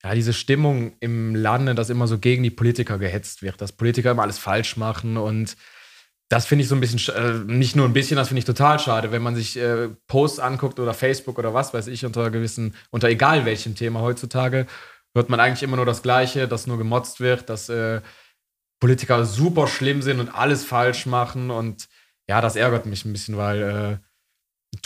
ja, 0.04 0.16
diese 0.16 0.34
Stimmung 0.34 0.94
im 1.00 1.36
Lande, 1.36 1.76
dass 1.76 1.90
immer 1.90 2.08
so 2.08 2.20
gegen 2.20 2.44
die 2.44 2.50
Politiker 2.50 2.98
gehetzt 2.98 3.42
wird, 3.42 3.62
dass 3.62 3.74
Politiker 3.74 4.12
immer 4.12 4.24
alles 4.24 4.40
falsch 4.40 4.78
machen 4.78 5.18
und 5.18 5.56
das 6.30 6.46
finde 6.46 6.62
ich 6.62 6.70
so 6.70 6.76
ein 6.76 6.82
bisschen, 6.82 7.00
äh, 7.16 7.52
nicht 7.52 7.76
nur 7.76 7.88
ein 7.88 7.94
bisschen, 7.94 8.16
das 8.16 8.28
finde 8.28 8.40
ich 8.40 8.46
total 8.46 8.80
schade, 8.80 9.12
wenn 9.12 9.24
man 9.24 9.36
sich 9.36 9.58
äh, 9.58 9.90
Posts 10.08 10.40
anguckt 10.40 10.80
oder 10.80 10.94
Facebook 10.94 11.40
oder 11.40 11.56
was 11.56 11.74
weiß 11.74 11.88
ich 11.88 12.06
unter 12.06 12.30
gewissen, 12.30 12.76
unter 12.92 13.10
egal 13.10 13.46
welchem 13.46 13.76
Thema 13.76 14.02
heutzutage, 14.02 14.68
hört 15.16 15.30
man 15.30 15.40
eigentlich 15.40 15.64
immer 15.64 15.78
nur 15.78 15.88
das 15.88 16.04
Gleiche, 16.04 16.48
dass 16.48 16.68
nur 16.68 16.78
gemotzt 16.78 17.20
wird, 17.20 17.50
dass 17.50 17.68
äh, 17.70 18.02
Politiker 18.80 19.26
super 19.26 19.68
schlimm 19.68 20.04
sind 20.04 20.20
und 20.20 20.30
alles 20.30 20.64
falsch 20.64 21.08
machen 21.08 21.50
und 21.50 21.88
ja, 22.28 22.42
das 22.42 22.56
ärgert 22.56 22.86
mich 22.86 23.06
ein 23.06 23.12
bisschen, 23.12 23.36
weil 23.38 23.62
äh, 23.62 24.09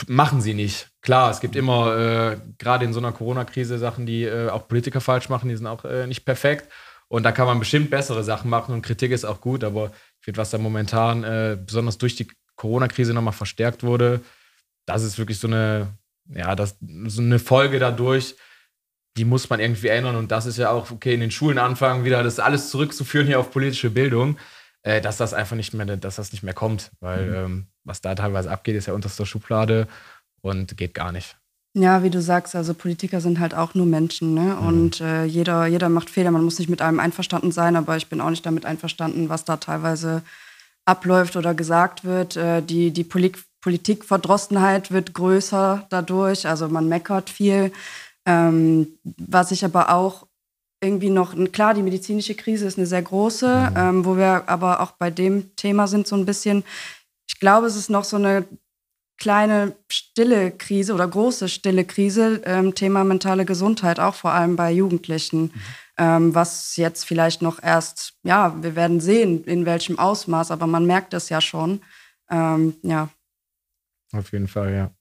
machen 0.08 0.42
sie 0.42 0.54
nicht. 0.54 0.90
Klar, 1.02 1.32
es 1.32 1.40
gibt 1.40 1.56
immer, 1.56 1.98
äh, 1.98 2.38
gerade 2.58 2.86
in 2.86 2.94
so 2.94 3.00
einer 3.00 3.12
Corona-Krise, 3.12 3.78
Sachen, 3.78 4.06
die 4.06 4.24
äh, 4.24 4.50
auch 4.50 4.68
Politiker 4.68 5.02
falsch 5.02 5.30
machen, 5.30 5.50
die 5.50 5.56
sind 5.56 5.68
auch 5.68 5.86
äh, 5.86 6.08
nicht 6.08 6.26
perfekt. 6.26 6.72
Und 7.08 7.24
da 7.24 7.32
kann 7.32 7.46
man 7.46 7.60
bestimmt 7.60 7.90
bessere 7.90 8.24
Sachen 8.24 8.50
machen 8.50 8.74
und 8.74 8.82
Kritik 8.82 9.12
ist 9.12 9.26
auch 9.26 9.40
gut, 9.40 9.64
aber 9.64 9.92
ich 10.20 10.26
finde, 10.26 10.40
was 10.40 10.50
da 10.50 10.58
momentan 10.58 11.24
äh, 11.24 11.58
besonders 11.64 11.98
durch 11.98 12.16
die 12.16 12.28
Corona-Krise 12.56 13.14
nochmal 13.14 13.34
verstärkt 13.34 13.84
wurde, 13.84 14.22
das 14.86 15.04
ist 15.04 15.18
wirklich 15.18 15.40
so 15.40 15.48
eine, 15.48 15.98
ja, 16.30 16.56
das, 16.56 16.78
so 17.06 17.22
eine 17.22 17.40
Folge 17.40 17.80
dadurch, 17.80 18.36
die 19.18 19.26
muss 19.26 19.50
man 19.50 19.60
irgendwie 19.60 19.90
ändern. 19.90 20.16
Und 20.16 20.32
das 20.32 20.46
ist 20.46 20.58
ja 20.58 20.72
auch, 20.72 20.92
okay, 20.92 21.14
in 21.14 21.20
den 21.20 21.32
Schulen 21.32 21.58
anfangen, 21.58 22.04
wieder 22.04 22.24
das 22.24 22.40
alles 22.40 22.70
zurückzuführen 22.70 23.28
hier 23.28 23.40
auf 23.40 23.52
politische 23.52 23.90
Bildung, 23.90 24.38
äh, 24.84 25.02
dass 25.02 25.18
das 25.18 25.34
einfach 25.34 25.56
nicht 25.56 25.74
mehr, 25.74 25.86
dass 25.98 26.18
das 26.18 26.32
nicht 26.32 26.44
mehr 26.44 26.54
kommt, 26.54 26.92
weil 27.00 27.26
mhm. 27.26 27.36
ähm, 27.36 27.68
was 27.84 28.02
da 28.02 28.16
teilweise 28.16 28.52
abgeht, 28.52 28.76
ist 28.76 28.86
ja 28.86 28.94
unterste 28.94 29.26
Schublade 29.26 29.88
und 30.42 30.78
geht 30.78 30.94
gar 30.94 31.12
nicht. 31.12 31.38
Ja, 31.76 32.04
wie 32.04 32.12
du 32.12 32.22
sagst, 32.22 32.56
also 32.56 32.76
Politiker 32.76 33.20
sind 33.20 33.40
halt 33.40 33.56
auch 33.56 33.74
nur 33.74 33.88
Menschen, 33.88 34.36
ne? 34.36 34.58
Mhm. 34.60 34.68
Und 34.68 35.02
äh, 35.02 35.24
jeder, 35.24 35.66
jeder 35.66 35.90
macht 35.90 36.10
Fehler. 36.10 36.30
Man 36.30 36.44
muss 36.44 36.60
nicht 36.60 36.70
mit 36.70 36.84
allem 36.84 37.00
einverstanden 37.00 37.52
sein, 37.52 37.76
aber 37.76 37.98
ich 37.98 38.10
bin 38.10 38.22
auch 38.22 38.30
nicht 38.30 38.46
damit 38.46 38.66
einverstanden, 38.66 39.30
was 39.30 39.44
da 39.44 39.58
teilweise 39.58 40.22
abläuft 40.86 41.36
oder 41.36 41.56
gesagt 41.56 42.04
wird. 42.04 42.38
Äh, 42.38 42.62
die 42.62 42.92
die 42.92 43.04
Polit 43.04 43.38
Politikverdrossenheit 43.62 44.92
wird 44.92 45.14
größer 45.14 45.88
dadurch. 45.90 46.48
Also 46.48 46.68
man 46.68 46.90
meckert 46.90 47.30
viel. 47.30 47.72
Ähm, 48.26 48.88
was 49.04 49.52
ich 49.52 49.66
aber 49.66 49.90
auch 49.90 50.28
irgendwie 50.84 51.10
noch, 51.10 51.34
klar, 51.52 51.74
die 51.74 51.82
medizinische 51.82 52.36
Krise 52.36 52.66
ist 52.68 52.78
eine 52.78 52.88
sehr 52.88 53.02
große, 53.02 53.72
mhm. 53.72 53.78
ähm, 53.78 54.06
wo 54.06 54.18
wir 54.18 54.44
aber 54.48 54.82
auch 54.82 54.92
bei 54.92 55.10
dem 55.10 55.56
Thema 55.56 55.88
sind 55.88 56.08
so 56.08 56.16
ein 56.16 56.26
bisschen, 56.26 56.64
ich 57.28 57.40
glaube, 57.40 57.68
es 57.68 57.76
ist 57.76 57.90
noch 57.90 58.04
so 58.04 58.18
eine 58.18 58.46
kleine 59.18 59.76
stille 59.90 60.52
Krise 60.52 60.94
oder 60.94 61.08
große 61.08 61.48
stille 61.48 61.86
Krise, 61.86 62.42
ähm, 62.46 62.76
Thema 62.76 63.04
mentale 63.04 63.46
Gesundheit, 63.46 64.00
auch 64.00 64.16
vor 64.16 64.32
allem 64.32 64.56
bei 64.56 64.72
Jugendlichen, 64.72 65.44
mhm. 65.44 65.52
ähm, 65.98 66.36
was 66.36 66.76
jetzt 66.76 67.06
vielleicht 67.06 67.42
noch 67.42 67.62
erst, 67.62 68.18
ja, 68.24 68.62
wir 68.62 68.76
werden 68.76 69.00
sehen, 69.00 69.44
in 69.46 69.66
welchem 69.66 69.98
Ausmaß, 69.98 70.52
aber 70.52 70.68
man 70.68 70.86
merkt 70.86 71.14
es 71.14 71.30
ja 71.30 71.40
schon. 71.42 71.82
Ähm, 72.30 72.76
ja. 72.84 73.10
Auf 74.12 74.32
jeden 74.32 74.48
Fall, 74.48 74.74
ja. 74.74 74.92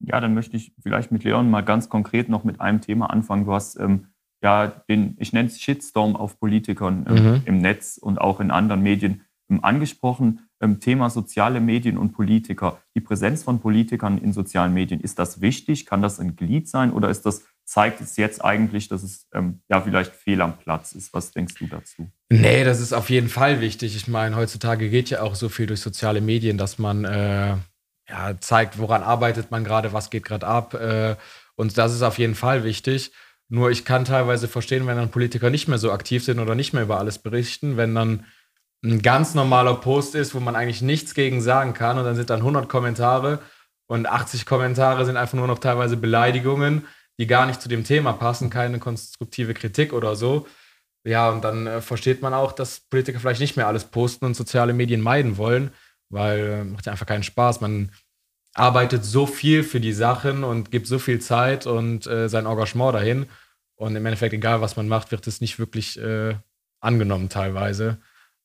Ja, 0.00 0.20
dann 0.20 0.34
möchte 0.34 0.56
ich 0.56 0.74
vielleicht 0.82 1.10
mit 1.10 1.24
Leon 1.24 1.50
mal 1.50 1.62
ganz 1.62 1.88
konkret 1.88 2.28
noch 2.28 2.44
mit 2.44 2.60
einem 2.60 2.80
Thema 2.80 3.10
anfangen. 3.10 3.46
Du 3.46 3.52
hast 3.52 3.78
ähm, 3.78 4.08
ja 4.46 4.66
den, 4.68 5.16
ich 5.18 5.32
nenne 5.32 5.48
es 5.48 5.60
Shitstorm 5.60 6.14
auf 6.14 6.38
Politikern 6.38 7.04
ähm, 7.08 7.14
mhm. 7.14 7.42
im 7.44 7.58
Netz 7.58 7.98
und 7.98 8.20
auch 8.20 8.38
in 8.40 8.50
anderen 8.50 8.82
Medien 8.82 9.22
ähm, 9.50 9.62
angesprochen. 9.62 10.48
Ähm, 10.60 10.80
Thema 10.80 11.10
soziale 11.10 11.60
Medien 11.60 11.98
und 11.98 12.12
Politiker. 12.12 12.80
Die 12.94 13.00
Präsenz 13.00 13.42
von 13.42 13.60
Politikern 13.60 14.18
in 14.18 14.32
sozialen 14.32 14.72
Medien, 14.72 15.00
ist 15.00 15.18
das 15.18 15.40
wichtig? 15.40 15.84
Kann 15.84 16.00
das 16.00 16.20
ein 16.20 16.36
Glied 16.36 16.68
sein 16.68 16.92
oder 16.92 17.10
ist 17.10 17.26
das, 17.26 17.42
zeigt 17.64 18.00
es 18.00 18.16
jetzt 18.16 18.42
eigentlich, 18.42 18.88
dass 18.88 19.02
es 19.02 19.26
ähm, 19.34 19.60
ja 19.68 19.80
vielleicht 19.80 20.12
fehl 20.12 20.40
am 20.40 20.56
Platz 20.56 20.92
ist? 20.92 21.12
Was 21.12 21.32
denkst 21.32 21.54
du 21.58 21.66
dazu? 21.66 22.08
Nee, 22.30 22.62
das 22.62 22.80
ist 22.80 22.92
auf 22.92 23.10
jeden 23.10 23.28
Fall 23.28 23.60
wichtig. 23.60 23.96
Ich 23.96 24.06
meine, 24.06 24.36
heutzutage 24.36 24.88
geht 24.88 25.10
ja 25.10 25.22
auch 25.22 25.34
so 25.34 25.48
viel 25.48 25.66
durch 25.66 25.80
soziale 25.80 26.20
Medien, 26.20 26.56
dass 26.56 26.78
man 26.78 27.04
äh, 27.04 27.56
ja, 28.08 28.40
zeigt, 28.40 28.78
woran 28.78 29.02
arbeitet 29.02 29.50
man 29.50 29.64
gerade, 29.64 29.92
was 29.92 30.10
geht 30.10 30.24
gerade 30.24 30.46
ab. 30.46 30.74
Äh, 30.74 31.16
und 31.56 31.76
das 31.76 31.92
ist 31.92 32.02
auf 32.02 32.18
jeden 32.18 32.36
Fall 32.36 32.62
wichtig. 32.62 33.10
Nur 33.48 33.70
ich 33.70 33.84
kann 33.84 34.04
teilweise 34.04 34.48
verstehen, 34.48 34.86
wenn 34.86 34.96
dann 34.96 35.10
Politiker 35.10 35.50
nicht 35.50 35.68
mehr 35.68 35.78
so 35.78 35.92
aktiv 35.92 36.24
sind 36.24 36.40
oder 36.40 36.54
nicht 36.54 36.72
mehr 36.72 36.82
über 36.82 36.98
alles 36.98 37.18
berichten, 37.18 37.76
wenn 37.76 37.94
dann 37.94 38.24
ein 38.84 39.02
ganz 39.02 39.34
normaler 39.34 39.74
Post 39.74 40.14
ist, 40.14 40.34
wo 40.34 40.40
man 40.40 40.56
eigentlich 40.56 40.82
nichts 40.82 41.14
gegen 41.14 41.40
sagen 41.40 41.74
kann 41.74 41.98
und 41.98 42.04
dann 42.04 42.16
sind 42.16 42.30
dann 42.30 42.40
100 42.40 42.68
Kommentare 42.68 43.40
und 43.86 44.06
80 44.06 44.46
Kommentare 44.46 45.04
sind 45.04 45.16
einfach 45.16 45.36
nur 45.36 45.46
noch 45.46 45.58
teilweise 45.58 45.96
Beleidigungen, 45.96 46.86
die 47.18 47.26
gar 47.26 47.46
nicht 47.46 47.62
zu 47.62 47.68
dem 47.68 47.84
Thema 47.84 48.12
passen, 48.12 48.50
keine 48.50 48.78
konstruktive 48.78 49.54
Kritik 49.54 49.92
oder 49.92 50.16
so. 50.16 50.46
Ja, 51.04 51.30
und 51.30 51.42
dann 51.44 51.66
äh, 51.66 51.80
versteht 51.80 52.20
man 52.20 52.34
auch, 52.34 52.52
dass 52.52 52.80
Politiker 52.80 53.20
vielleicht 53.20 53.40
nicht 53.40 53.56
mehr 53.56 53.68
alles 53.68 53.84
posten 53.84 54.24
und 54.24 54.34
soziale 54.34 54.72
Medien 54.72 55.00
meiden 55.00 55.36
wollen, 55.36 55.70
weil 56.10 56.38
äh, 56.40 56.64
macht 56.64 56.86
ja 56.86 56.92
einfach 56.92 57.06
keinen 57.06 57.22
Spaß. 57.22 57.60
Man 57.60 57.92
arbeitet 58.56 59.04
so 59.04 59.26
viel 59.26 59.62
für 59.62 59.80
die 59.80 59.92
Sachen 59.92 60.42
und 60.42 60.70
gibt 60.70 60.86
so 60.86 60.98
viel 60.98 61.20
Zeit 61.20 61.66
und 61.66 62.06
äh, 62.06 62.28
sein 62.28 62.46
Engagement 62.46 62.94
dahin. 62.94 63.26
Und 63.76 63.94
im 63.94 64.06
Endeffekt, 64.06 64.32
egal 64.32 64.60
was 64.62 64.76
man 64.76 64.88
macht, 64.88 65.10
wird 65.12 65.26
es 65.26 65.40
nicht 65.40 65.58
wirklich 65.58 66.00
äh, 66.00 66.34
angenommen 66.80 67.28
teilweise. 67.28 67.98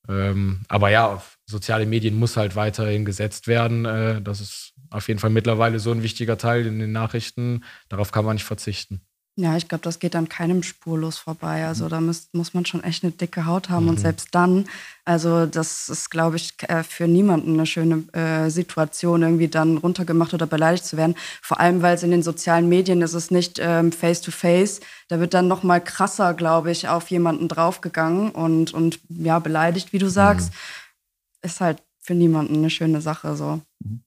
Ähm, 0.10 0.62
aber 0.68 0.90
ja, 0.90 1.22
soziale 1.46 1.86
Medien 1.86 2.18
muss 2.20 2.36
halt 2.36 2.56
weiterhin 2.56 3.06
gesetzt 3.06 3.48
werden. 3.48 3.86
Äh, 3.86 4.22
das 4.22 4.42
ist 4.42 4.74
auf 4.90 5.08
jeden 5.08 5.20
Fall 5.20 5.30
mittlerweile 5.30 5.80
so 5.80 5.92
ein 5.92 6.04
wichtiger 6.04 6.38
Teil 6.38 6.66
in 6.66 6.80
den 6.80 6.92
Nachrichten. 6.92 7.64
Darauf 7.88 8.12
kann 8.12 8.26
man 8.26 8.36
nicht 8.36 8.46
verzichten. 8.46 9.02
Ja, 9.38 9.56
ich 9.56 9.70
glaube, 9.70 9.84
das 9.84 10.00
geht 10.00 10.16
an 10.18 10.28
keinem 10.28 10.62
spurlos 10.62 11.18
vorbei. 11.18 11.66
Also 11.66 11.88
da 11.88 12.02
muss, 12.02 12.28
muss 12.34 12.54
man 12.54 12.66
schon 12.66 12.84
echt 12.84 13.04
eine 13.04 13.14
dicke 13.14 13.46
Haut 13.46 13.70
haben. 13.70 13.86
Mhm. 13.86 13.92
Und 13.92 14.00
selbst 14.00 14.36
dann, 14.36 14.66
also 15.06 15.46
das 15.46 15.88
ist, 15.88 16.10
glaube 16.12 16.36
ich, 16.36 16.54
äh, 16.68 16.84
für 16.84 17.08
niemanden 17.08 17.54
eine 17.54 17.66
schöne 17.66 18.04
äh, 18.14 18.50
Situation, 18.50 19.22
irgendwie 19.22 19.48
dann 19.48 19.78
runtergemacht 19.78 20.34
oder 20.34 20.48
beleidigt 20.48 20.84
zu 20.84 20.98
werden. 20.98 21.16
Vor 21.42 21.62
allem, 21.62 21.82
weil 21.82 21.96
es 21.96 22.04
in 22.04 22.12
den 22.12 22.24
sozialen 22.24 22.68
Medien 22.68 23.02
ist 23.02 23.14
es 23.14 23.32
nicht 23.32 23.58
ähm, 23.62 23.94
face-to-face. 23.94 24.80
-face. 24.80 24.86
Da 25.08 25.22
wird 25.22 25.34
dann 25.34 25.48
noch 25.48 25.64
mal 25.64 25.80
krasser, 25.80 26.34
glaube 26.34 26.70
ich, 26.72 26.90
auf 26.90 27.10
jemanden 27.10 27.48
draufgegangen 27.48 28.32
und, 28.32 28.74
und 28.74 29.00
ja, 29.08 29.40
beleidigt, 29.40 29.94
wie 29.94 30.00
du 30.00 30.10
sagst. 30.10 30.52
Mhm. 30.52 31.48
Ist 31.48 31.62
halt 31.62 31.82
für 32.00 32.16
niemanden 32.16 32.56
eine 32.56 32.70
schöne 32.70 33.00
Sache 33.00 33.38
so. 33.38 33.62
Mhm. 33.80 34.04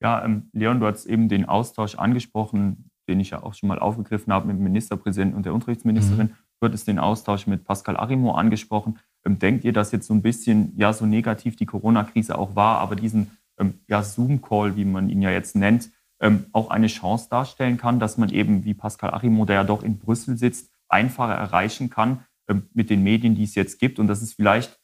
Ja, 0.00 0.24
ähm, 0.24 0.48
Leon, 0.52 0.80
du 0.80 0.86
hast 0.86 1.06
eben 1.06 1.28
den 1.28 1.44
Austausch 1.44 1.96
angesprochen 1.96 2.89
den 3.10 3.20
ich 3.20 3.30
ja 3.30 3.42
auch 3.42 3.52
schon 3.52 3.68
mal 3.68 3.78
aufgegriffen 3.78 4.32
habe 4.32 4.46
mit 4.46 4.56
dem 4.56 4.62
Ministerpräsidenten 4.62 5.36
und 5.36 5.44
der 5.44 5.52
Unterrichtsministerin. 5.52 6.28
Mhm. 6.28 6.34
Du 6.60 6.66
hattest 6.66 6.88
den 6.88 6.98
Austausch 6.98 7.46
mit 7.46 7.64
Pascal 7.64 7.96
Arimo 7.96 8.32
angesprochen. 8.32 8.98
Ähm, 9.26 9.38
denkt 9.38 9.64
ihr, 9.64 9.72
dass 9.72 9.92
jetzt 9.92 10.06
so 10.06 10.14
ein 10.14 10.22
bisschen, 10.22 10.72
ja, 10.76 10.92
so 10.92 11.04
negativ 11.04 11.56
die 11.56 11.66
Corona-Krise 11.66 12.38
auch 12.38 12.56
war, 12.56 12.78
aber 12.78 12.96
diesen 12.96 13.32
ähm, 13.58 13.74
ja, 13.88 14.02
Zoom-Call, 14.02 14.76
wie 14.76 14.84
man 14.84 15.10
ihn 15.10 15.20
ja 15.20 15.30
jetzt 15.30 15.56
nennt, 15.56 15.90
ähm, 16.20 16.46
auch 16.52 16.70
eine 16.70 16.86
Chance 16.86 17.28
darstellen 17.28 17.76
kann, 17.76 17.98
dass 17.98 18.16
man 18.16 18.30
eben, 18.30 18.64
wie 18.64 18.74
Pascal 18.74 19.10
Arimo, 19.10 19.44
der 19.44 19.56
ja 19.56 19.64
doch 19.64 19.82
in 19.82 19.98
Brüssel 19.98 20.38
sitzt, 20.38 20.70
einfacher 20.88 21.34
erreichen 21.34 21.90
kann 21.90 22.24
mit 22.74 22.90
den 22.90 23.04
Medien, 23.04 23.36
die 23.36 23.44
es 23.44 23.54
jetzt 23.54 23.78
gibt 23.78 24.00
und 24.00 24.08
dass 24.08 24.22
es 24.22 24.32
vielleicht 24.32 24.79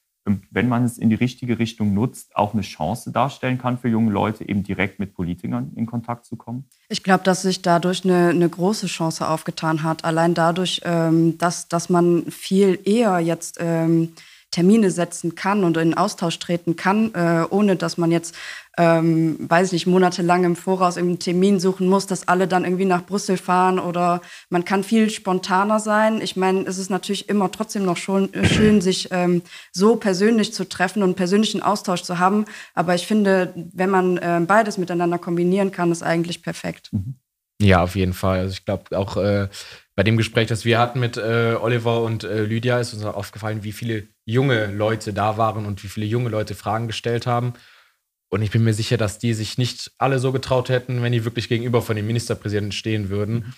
wenn 0.50 0.68
man 0.68 0.84
es 0.84 0.98
in 0.98 1.08
die 1.08 1.16
richtige 1.16 1.58
Richtung 1.58 1.94
nutzt, 1.94 2.34
auch 2.36 2.52
eine 2.52 2.62
Chance 2.62 3.12
darstellen 3.12 3.58
kann 3.58 3.78
für 3.78 3.88
junge 3.88 4.10
Leute, 4.10 4.48
eben 4.48 4.62
direkt 4.62 4.98
mit 4.98 5.14
Politikern 5.14 5.72
in 5.76 5.86
Kontakt 5.86 6.26
zu 6.26 6.36
kommen? 6.36 6.64
Ich 6.88 7.02
glaube, 7.02 7.24
dass 7.24 7.42
sich 7.42 7.62
dadurch 7.62 8.04
eine, 8.04 8.28
eine, 8.28 8.48
große 8.48 8.86
Chance 8.86 9.28
aufgetan 9.28 9.82
hat. 9.82 10.04
Allein 10.04 10.34
dadurch, 10.34 10.80
ähm, 10.84 11.38
dass, 11.38 11.68
dass 11.68 11.88
man 11.88 12.24
viel 12.30 12.78
eher 12.84 13.20
jetzt 13.20 13.58
ähm, 13.60 14.12
Termine 14.50 14.90
setzen 14.90 15.34
kann 15.34 15.64
und 15.64 15.76
in 15.76 15.94
Austausch 15.94 16.38
treten 16.38 16.76
kann, 16.76 17.12
äh, 17.14 17.44
ohne 17.50 17.76
dass 17.76 17.98
man 17.98 18.10
jetzt, 18.10 18.34
ähm, 18.78 19.36
weiß 19.38 19.66
ich 19.68 19.72
nicht, 19.72 19.86
monatelang 19.86 20.44
im 20.44 20.56
Voraus 20.56 20.96
einen 20.96 21.18
Termin 21.18 21.60
suchen 21.60 21.88
muss, 21.88 22.06
dass 22.06 22.26
alle 22.26 22.48
dann 22.48 22.64
irgendwie 22.64 22.86
nach 22.86 23.04
Brüssel 23.04 23.36
fahren 23.36 23.78
oder 23.78 24.22
man 24.48 24.64
kann 24.64 24.82
viel 24.82 25.10
spontaner 25.10 25.78
sein. 25.78 26.22
Ich 26.22 26.36
meine, 26.36 26.62
es 26.62 26.78
ist 26.78 26.88
natürlich 26.88 27.28
immer 27.28 27.50
trotzdem 27.50 27.84
noch 27.84 27.98
schon 27.98 28.32
äh, 28.32 28.46
schön, 28.46 28.80
sich 28.80 29.08
ähm, 29.10 29.42
so 29.72 29.96
persönlich 29.96 30.54
zu 30.54 30.66
treffen 30.66 31.02
und 31.02 31.16
persönlichen 31.16 31.62
Austausch 31.62 32.02
zu 32.02 32.18
haben. 32.18 32.46
Aber 32.74 32.94
ich 32.94 33.06
finde, 33.06 33.52
wenn 33.74 33.90
man 33.90 34.16
äh, 34.16 34.40
beides 34.46 34.78
miteinander 34.78 35.18
kombinieren 35.18 35.70
kann, 35.70 35.92
ist 35.92 36.02
eigentlich 36.02 36.42
perfekt. 36.42 36.88
Mhm. 36.92 37.16
Ja, 37.60 37.82
auf 37.82 37.96
jeden 37.96 38.12
Fall. 38.12 38.40
Also 38.40 38.52
ich 38.52 38.64
glaube 38.64 38.96
auch 38.96 39.16
äh, 39.16 39.48
bei 39.94 40.02
dem 40.02 40.16
Gespräch, 40.16 40.46
das 40.46 40.64
wir 40.64 40.78
hatten 40.78 41.00
mit 41.00 41.16
äh, 41.16 41.56
Oliver 41.60 42.02
und 42.02 42.22
Lydia, 42.22 42.80
ist 42.80 42.92
uns 42.92 43.04
aufgefallen, 43.04 43.62
wie 43.62 43.72
viele 43.72 44.08
junge 44.26 44.66
Leute 44.66 45.14
da 45.14 45.38
waren 45.38 45.64
und 45.64 45.82
wie 45.82 45.88
viele 45.88 46.04
junge 46.04 46.28
Leute 46.28 46.54
Fragen 46.54 46.88
gestellt 46.88 47.26
haben. 47.26 47.54
Und 48.28 48.42
ich 48.42 48.50
bin 48.50 48.64
mir 48.64 48.74
sicher, 48.74 48.96
dass 48.96 49.18
die 49.18 49.32
sich 49.32 49.56
nicht 49.56 49.92
alle 49.98 50.18
so 50.18 50.32
getraut 50.32 50.68
hätten, 50.68 51.00
wenn 51.00 51.12
die 51.12 51.24
wirklich 51.24 51.48
gegenüber 51.48 51.80
von 51.80 51.96
dem 51.96 52.06
Ministerpräsidenten 52.06 52.72
stehen 52.72 53.08
würden. 53.08 53.54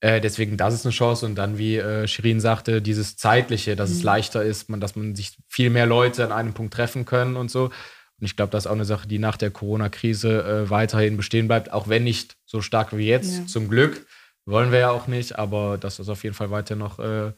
Äh, 0.00 0.20
deswegen, 0.20 0.58
das 0.58 0.74
ist 0.74 0.84
eine 0.84 0.92
Chance. 0.92 1.24
Und 1.24 1.36
dann, 1.36 1.56
wie 1.56 1.78
äh, 1.78 2.06
Shirin 2.06 2.38
sagte, 2.38 2.82
dieses 2.82 3.16
Zeitliche, 3.16 3.74
dass 3.76 3.88
mhm. 3.90 3.96
es 3.96 4.02
leichter 4.02 4.44
ist, 4.44 4.68
man, 4.68 4.80
dass 4.80 4.94
man 4.94 5.14
sich 5.16 5.38
viel 5.48 5.70
mehr 5.70 5.86
Leute 5.86 6.22
an 6.22 6.32
einem 6.32 6.52
Punkt 6.52 6.74
treffen 6.74 7.06
können 7.06 7.36
und 7.36 7.50
so. 7.50 7.64
Und 7.64 8.26
ich 8.26 8.36
glaube, 8.36 8.50
das 8.50 8.64
ist 8.64 8.70
auch 8.70 8.74
eine 8.74 8.84
Sache, 8.84 9.08
die 9.08 9.18
nach 9.18 9.38
der 9.38 9.50
Corona-Krise 9.50 10.44
äh, 10.44 10.70
weiterhin 10.70 11.16
bestehen 11.16 11.48
bleibt, 11.48 11.72
auch 11.72 11.88
wenn 11.88 12.04
nicht 12.04 12.36
so 12.44 12.60
stark 12.60 12.96
wie 12.96 13.08
jetzt, 13.08 13.38
ja. 13.38 13.46
zum 13.46 13.68
Glück. 13.68 14.06
Wollen 14.44 14.70
wir 14.70 14.80
ja 14.80 14.90
auch 14.90 15.06
nicht, 15.06 15.38
aber 15.38 15.78
dass 15.78 15.96
das 15.96 16.10
auf 16.10 16.22
jeden 16.22 16.34
Fall 16.34 16.50
weiter 16.50 16.76
noch 16.76 16.98
äh, 16.98 17.32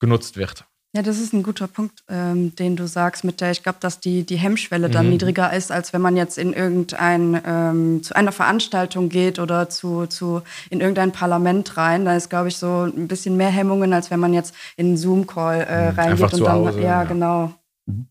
genutzt 0.00 0.38
wird. 0.38 0.64
Ja, 0.96 1.02
das 1.02 1.20
ist 1.20 1.34
ein 1.34 1.42
guter 1.42 1.66
Punkt, 1.66 2.02
ähm, 2.08 2.56
den 2.56 2.74
du 2.74 2.88
sagst, 2.88 3.22
mit 3.22 3.42
der 3.42 3.50
ich 3.50 3.62
glaube, 3.62 3.76
dass 3.78 4.00
die, 4.00 4.24
die 4.24 4.36
Hemmschwelle 4.36 4.88
dann 4.88 5.04
mhm. 5.04 5.12
niedriger 5.12 5.52
ist, 5.52 5.70
als 5.70 5.92
wenn 5.92 6.00
man 6.00 6.16
jetzt 6.16 6.38
in 6.38 6.54
irgendein, 6.54 7.38
ähm, 7.44 8.02
zu 8.02 8.16
einer 8.16 8.32
Veranstaltung 8.32 9.10
geht 9.10 9.38
oder 9.38 9.68
zu, 9.68 10.06
zu, 10.06 10.40
in 10.70 10.80
irgendein 10.80 11.12
Parlament 11.12 11.76
rein. 11.76 12.06
Da 12.06 12.16
ist, 12.16 12.30
glaube 12.30 12.48
ich, 12.48 12.56
so 12.56 12.84
ein 12.84 13.06
bisschen 13.06 13.36
mehr 13.36 13.50
Hemmungen, 13.50 13.92
als 13.92 14.10
wenn 14.10 14.18
man 14.18 14.32
jetzt 14.32 14.54
in 14.76 14.86
einen 14.86 14.96
Zoom-Call 14.96 15.60
äh, 15.60 15.92
mhm. 15.92 15.98
reingeht. 15.98 16.22
Einfach 16.22 16.32
und 16.32 16.40
dann, 16.40 16.52
Hause, 16.52 16.80
ja, 16.80 16.86
ja, 16.86 17.04
genau. 17.04 17.52
Mhm. 17.84 18.06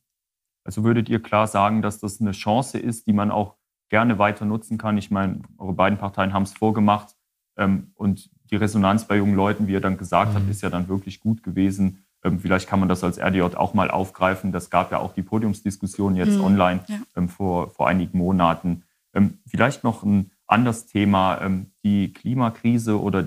Also 0.63 0.83
würdet 0.83 1.09
ihr 1.09 1.19
klar 1.19 1.47
sagen, 1.47 1.81
dass 1.81 1.99
das 1.99 2.21
eine 2.21 2.31
Chance 2.31 2.77
ist, 2.77 3.07
die 3.07 3.13
man 3.13 3.31
auch 3.31 3.55
gerne 3.89 4.19
weiter 4.19 4.45
nutzen 4.45 4.77
kann? 4.77 4.99
Ich 4.99 5.09
meine, 5.09 5.41
eure 5.57 5.73
beiden 5.73 5.97
Parteien 5.97 6.31
haben 6.31 6.43
es 6.43 6.53
vorgemacht 6.53 7.15
ähm, 7.57 7.91
und 7.95 8.29
die 8.51 8.55
Resonanz 8.55 9.05
bei 9.05 9.17
jungen 9.17 9.35
Leuten, 9.35 9.65
wie 9.65 9.73
ihr 9.73 9.81
dann 9.81 9.97
gesagt 9.97 10.35
habt, 10.35 10.45
mhm. 10.45 10.51
ist 10.51 10.61
ja 10.61 10.69
dann 10.69 10.87
wirklich 10.87 11.19
gut 11.19 11.41
gewesen 11.41 12.03
vielleicht 12.39 12.67
kann 12.67 12.79
man 12.79 12.89
das 12.89 13.03
als 13.03 13.19
RDJ 13.19 13.55
auch 13.55 13.73
mal 13.73 13.91
aufgreifen. 13.91 14.51
Das 14.51 14.69
gab 14.69 14.91
ja 14.91 14.99
auch 14.99 15.13
die 15.13 15.21
Podiumsdiskussion 15.21 16.15
jetzt 16.15 16.37
mhm. 16.37 16.43
online 16.43 16.79
ja. 16.87 16.97
Ähm, 17.15 17.29
vor, 17.29 17.69
vor 17.69 17.87
einigen 17.87 18.17
Monaten. 18.17 18.83
Ähm, 19.13 19.39
vielleicht 19.47 19.83
noch 19.83 20.03
ein 20.03 20.31
anderes 20.47 20.85
Thema. 20.85 21.41
die 21.83 22.13
Klimakrise 22.13 23.01
oder 23.01 23.21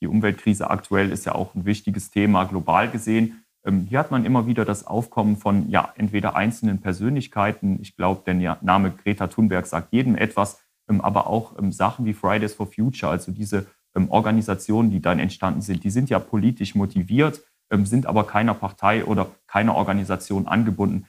die 0.00 0.06
Umweltkrise 0.06 0.70
aktuell 0.70 1.10
ist 1.10 1.26
ja 1.26 1.34
auch 1.34 1.56
ein 1.56 1.64
wichtiges 1.64 2.12
Thema 2.12 2.44
global 2.44 2.88
gesehen. 2.88 3.42
hier 3.88 3.98
hat 3.98 4.12
man 4.12 4.24
immer 4.24 4.46
wieder 4.46 4.64
das 4.64 4.86
Aufkommen 4.86 5.36
von 5.36 5.68
ja, 5.70 5.92
entweder 5.96 6.36
einzelnen 6.36 6.80
Persönlichkeiten. 6.80 7.80
Ich 7.82 7.96
glaube, 7.96 8.22
der 8.24 8.58
Name 8.62 8.92
Greta 8.92 9.26
Thunberg 9.26 9.66
sagt 9.66 9.92
jedem 9.92 10.14
etwas, 10.14 10.60
aber 10.86 11.26
auch 11.26 11.56
Sachen 11.70 12.04
wie 12.04 12.14
Fridays 12.14 12.54
for 12.54 12.68
Future, 12.68 13.10
also 13.10 13.32
diese 13.32 13.66
Organisationen, 14.08 14.92
die 14.92 15.02
dann 15.02 15.18
entstanden 15.18 15.62
sind, 15.62 15.82
die 15.82 15.90
sind 15.90 16.10
ja 16.10 16.20
politisch 16.20 16.76
motiviert 16.76 17.40
ähm, 17.40 17.51
sind 17.84 18.06
aber 18.06 18.26
keiner 18.26 18.54
Partei 18.54 19.04
oder 19.04 19.30
keiner 19.46 19.74
Organisation 19.74 20.46
angebunden. 20.46 21.06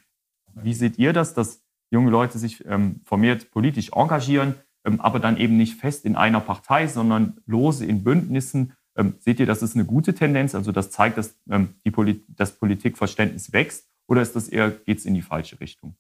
Wie 0.55 0.73
seht 0.73 0.97
ihr 0.97 1.13
das, 1.13 1.33
dass 1.33 1.63
junge 1.91 2.09
Leute 2.09 2.37
sich 2.37 2.65
ähm, 2.65 3.01
vermehrt 3.03 3.51
politisch 3.51 3.91
engagieren, 3.93 4.55
ähm, 4.85 5.01
aber 5.01 5.19
dann 5.19 5.37
eben 5.37 5.57
nicht 5.57 5.79
fest 5.79 6.05
in 6.05 6.15
einer 6.15 6.39
Partei, 6.39 6.87
sondern 6.87 7.39
lose 7.45 7.85
in 7.85 8.03
Bündnissen? 8.03 8.73
seht 9.17 9.39
ihr, 9.39 9.47
das 9.47 9.63
ist 9.63 9.73
eine 9.73 9.85
gute 9.85 10.13
Tendenz? 10.13 10.53
Also 10.53 10.71
das 10.71 10.91
zeigt, 10.91 11.17
dass 11.17 11.35
die 11.47 11.89
Poli 11.89 12.23
das 12.27 12.59
Politikverständnis 12.59 13.51
wächst 13.51 13.89
oder 14.07 14.21
ist 14.21 14.35
das 14.35 14.49
eher, 14.49 14.69
geht 14.69 14.99
es 14.99 15.05
in 15.05 15.15
die 15.15 15.23
falsche 15.23 15.59
Richtung? 15.59 15.95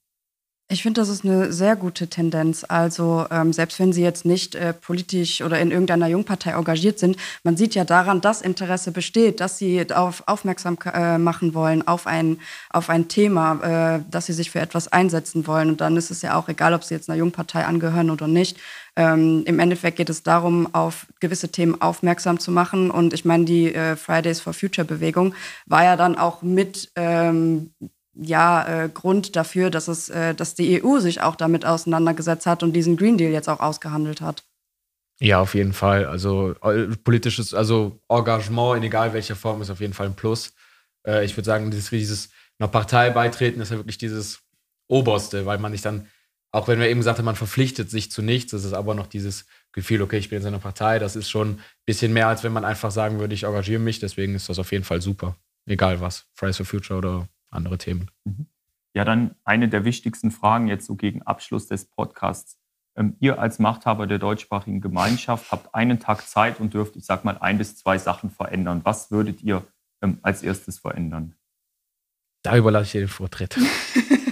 Ich 0.69 0.81
finde, 0.81 1.01
das 1.01 1.09
ist 1.09 1.25
eine 1.25 1.51
sehr 1.51 1.75
gute 1.75 2.07
Tendenz. 2.07 2.65
Also 2.67 3.25
ähm, 3.29 3.51
selbst 3.53 3.79
wenn 3.79 3.91
Sie 3.91 4.01
jetzt 4.01 4.25
nicht 4.25 4.55
äh, 4.55 4.73
politisch 4.73 5.41
oder 5.41 5.59
in 5.59 5.71
irgendeiner 5.71 6.07
Jungpartei 6.07 6.51
engagiert 6.51 6.97
sind, 6.99 7.17
man 7.43 7.57
sieht 7.57 7.75
ja 7.75 7.83
daran, 7.83 8.21
dass 8.21 8.41
Interesse 8.41 8.91
besteht, 8.91 9.39
dass 9.39 9.57
Sie 9.57 9.85
auf 9.93 10.23
aufmerksam 10.25 10.77
äh, 10.91 11.17
machen 11.17 11.53
wollen 11.53 11.85
auf 11.85 12.07
ein, 12.07 12.39
auf 12.69 12.89
ein 12.89 13.07
Thema, 13.09 13.97
äh, 13.97 14.03
dass 14.09 14.25
Sie 14.25 14.33
sich 14.33 14.51
für 14.51 14.61
etwas 14.61 14.87
einsetzen 14.87 15.45
wollen. 15.47 15.69
Und 15.69 15.81
dann 15.81 15.97
ist 15.97 16.11
es 16.11 16.21
ja 16.21 16.35
auch 16.35 16.47
egal, 16.47 16.73
ob 16.73 16.83
Sie 16.83 16.95
jetzt 16.95 17.09
einer 17.09 17.19
Jungpartei 17.19 17.65
angehören 17.65 18.09
oder 18.09 18.27
nicht. 18.27 18.57
Ähm, 18.95 19.43
Im 19.45 19.59
Endeffekt 19.59 19.97
geht 19.97 20.09
es 20.09 20.23
darum, 20.23 20.73
auf 20.73 21.07
gewisse 21.19 21.49
Themen 21.49 21.81
aufmerksam 21.81 22.39
zu 22.39 22.51
machen. 22.51 22.89
Und 22.89 23.13
ich 23.13 23.25
meine, 23.25 23.45
die 23.45 23.73
äh, 23.73 23.95
Fridays 23.95 24.39
for 24.39 24.53
Future 24.53 24.85
Bewegung 24.85 25.35
war 25.65 25.83
ja 25.83 25.97
dann 25.97 26.17
auch 26.17 26.41
mit 26.41 26.91
ähm, 26.95 27.73
ja, 28.15 28.83
äh, 28.83 28.89
Grund 28.89 29.35
dafür, 29.35 29.69
dass, 29.69 29.87
es, 29.87 30.09
äh, 30.09 30.35
dass 30.35 30.55
die 30.55 30.83
EU 30.83 30.99
sich 30.99 31.21
auch 31.21 31.35
damit 31.35 31.65
auseinandergesetzt 31.65 32.45
hat 32.45 32.63
und 32.63 32.73
diesen 32.73 32.97
Green 32.97 33.17
Deal 33.17 33.31
jetzt 33.31 33.49
auch 33.49 33.59
ausgehandelt 33.59 34.21
hat. 34.21 34.43
Ja, 35.19 35.39
auf 35.39 35.55
jeden 35.55 35.73
Fall. 35.73 36.05
Also 36.05 36.53
äh, 36.61 36.87
politisches, 37.03 37.53
also 37.53 37.99
Engagement 38.09 38.77
in 38.77 38.83
egal 38.83 39.13
welcher 39.13 39.35
Form 39.35 39.61
ist 39.61 39.69
auf 39.69 39.79
jeden 39.79 39.93
Fall 39.93 40.07
ein 40.07 40.15
Plus. 40.15 40.53
Äh, 41.07 41.25
ich 41.25 41.35
würde 41.37 41.45
sagen, 41.45 41.71
dieses, 41.71 41.89
dieses 41.89 42.29
einer 42.59 42.67
Partei 42.67 43.09
beitreten 43.09 43.61
ist 43.61 43.71
ja 43.71 43.77
wirklich 43.77 43.97
dieses 43.97 44.41
Oberste, 44.87 45.45
weil 45.45 45.57
man 45.57 45.71
sich 45.71 45.81
dann, 45.81 46.07
auch 46.51 46.67
wenn 46.67 46.79
wir 46.79 46.89
eben 46.89 46.99
gesagt 46.99 47.17
haben, 47.17 47.25
man 47.25 47.35
verpflichtet 47.35 47.89
sich 47.89 48.11
zu 48.11 48.21
nichts, 48.21 48.53
ist 48.53 48.63
es 48.63 48.73
aber 48.73 48.93
noch 48.93 49.07
dieses 49.07 49.45
Gefühl, 49.71 50.01
okay, 50.01 50.17
ich 50.17 50.29
bin 50.29 50.39
in 50.41 50.47
einer 50.47 50.59
Partei, 50.59 50.99
das 50.99 51.15
ist 51.15 51.29
schon 51.29 51.51
ein 51.51 51.63
bisschen 51.85 52.13
mehr, 52.13 52.27
als 52.27 52.43
wenn 52.43 52.53
man 52.53 52.65
einfach 52.65 52.91
sagen 52.91 53.19
würde, 53.19 53.33
ich 53.33 53.43
engagiere 53.43 53.79
mich, 53.79 53.99
deswegen 53.99 54.35
ist 54.35 54.49
das 54.49 54.59
auf 54.59 54.71
jeden 54.71 54.83
Fall 54.83 55.01
super. 55.01 55.35
Egal 55.65 55.99
was, 55.99 56.25
Fridays 56.35 56.57
for 56.57 56.65
Future 56.65 56.97
oder 56.99 57.27
andere 57.53 57.77
Themen. 57.77 58.11
Mhm. 58.25 58.47
Ja, 58.95 59.05
dann 59.05 59.35
eine 59.43 59.69
der 59.69 59.85
wichtigsten 59.85 60.31
Fragen 60.31 60.67
jetzt 60.67 60.85
so 60.85 60.95
gegen 60.95 61.23
Abschluss 61.23 61.67
des 61.67 61.85
Podcasts. 61.85 62.59
Ähm, 62.95 63.15
ihr 63.19 63.39
als 63.39 63.57
Machthaber 63.57 64.05
der 64.05 64.19
deutschsprachigen 64.19 64.81
Gemeinschaft 64.81 65.51
habt 65.51 65.73
einen 65.73 65.99
Tag 65.99 66.27
Zeit 66.27 66.59
und 66.59 66.73
dürft, 66.73 66.95
ich 66.95 67.05
sag 67.05 67.25
mal, 67.25 67.37
ein 67.39 67.57
bis 67.57 67.75
zwei 67.75 67.97
Sachen 67.97 68.29
verändern. 68.29 68.81
Was 68.83 69.09
würdet 69.09 69.41
ihr 69.41 69.65
ähm, 70.01 70.19
als 70.21 70.43
erstes 70.43 70.77
verändern? 70.77 71.35
Da 72.43 72.55
überlasse 72.55 72.85
ich 72.85 72.91
dir 72.91 72.99
den 73.01 73.07
Vortritt. 73.07 73.57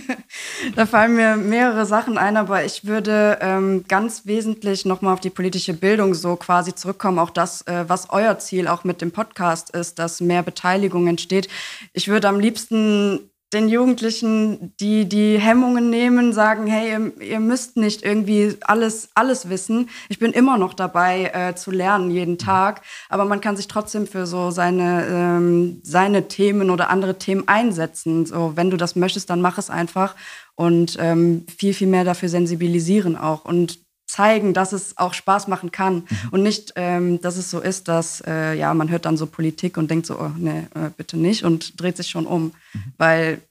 da 0.76 0.86
fallen 0.86 1.16
mir 1.16 1.36
mehrere 1.36 1.86
Sachen 1.86 2.18
ein, 2.18 2.38
aber 2.38 2.64
ich 2.66 2.86
würde 2.86 3.40
ähm, 3.42 3.86
ganz 3.88 4.26
wesentlich 4.26 4.86
nochmal 4.86 5.14
auf 5.14 5.20
die 5.20 5.30
politische 5.30 5.74
Bildung 5.74 6.14
so 6.14 6.36
quasi 6.36 6.76
zurückkommen. 6.76 7.20
Auch 7.20 7.30
das, 7.30 7.62
äh, 7.64 7.86
was 7.88 8.10
euer 8.10 8.38
Ziel 8.40 8.68
auch 8.68 8.84
mit 8.84 9.02
dem 9.02 9.12
Podcast 9.12 9.72
ist, 9.72 10.00
dass 10.00 10.22
mehr 10.22 10.44
Beteiligung 10.44 11.08
entsteht. 11.08 11.48
Ich 11.94 12.08
würde 12.08 12.28
am 12.28 12.40
liebsten 12.40 13.32
den 13.54 13.68
Jugendlichen, 13.68 14.74
die 14.80 15.08
die 15.10 15.38
Hemmungen 15.38 15.90
nehmen, 15.90 16.32
sagen, 16.32 16.68
hey, 16.68 16.92
ihr, 16.92 17.22
ihr, 17.22 17.40
müsst 17.40 17.76
nicht 17.76 18.04
irgendwie 18.04 18.56
alles, 18.62 19.10
alles 19.14 19.50
wissen. 19.50 19.90
Ich 20.08 20.20
bin 20.20 20.32
immer 20.32 20.58
noch 20.58 20.74
dabei 20.74 21.32
äh, 21.34 21.56
zu 21.56 21.72
lernen 21.72 22.12
jeden 22.12 22.38
Tag, 22.38 22.82
aber 23.10 23.26
man 23.26 23.42
kann 23.42 23.58
sich 23.58 23.68
trotzdem 23.68 24.08
für 24.08 24.26
so 24.26 24.52
seine, 24.52 25.06
ähm, 25.08 25.82
seine 25.84 26.30
Themen 26.30 26.70
oder 26.70 26.90
andere 26.90 27.18
Themen 27.18 27.48
einsetzen. 27.48 28.26
So, 28.26 28.54
wenn 28.56 28.70
du 28.70 28.78
das 28.78 28.96
möchtest, 28.96 29.30
dann 29.30 29.42
mach 29.42 29.58
es 29.58 29.70
einfach 29.70 30.16
und 30.56 30.98
ähm, 31.00 31.46
viel, 31.58 31.74
viel 31.74 31.88
mehr 31.88 32.06
dafür 32.06 32.30
sensibilisieren 32.30 33.18
auch 33.18 33.44
und 33.44 33.80
zeigen, 34.12 34.54
dass 34.54 34.74
es 34.74 34.98
auch 34.98 35.14
Spaß 35.14 35.48
machen 35.48 35.72
kann 35.72 35.96
mhm. 35.96 36.30
und 36.32 36.44
nicht, 36.44 36.74
ähm, 36.76 37.22
dass 37.22 37.38
es 37.38 37.50
so 37.50 37.60
ist, 37.60 37.88
dass 37.88 38.22
äh, 38.28 38.54
ja 38.54 38.74
man 38.74 38.90
hört 38.90 39.06
dann 39.06 39.18
so 39.18 39.26
Politik 39.26 39.78
und 39.78 39.90
denkt 39.90 40.06
so, 40.06 40.20
oh, 40.20 40.32
nee, 40.38 40.68
äh, 40.76 40.90
bitte 40.96 41.18
nicht 41.18 41.44
und 41.44 41.80
dreht 41.80 41.98
sich 41.98 42.10
schon 42.10 42.28
um, 42.28 42.54
mhm. 42.74 42.84
weil 42.98 43.42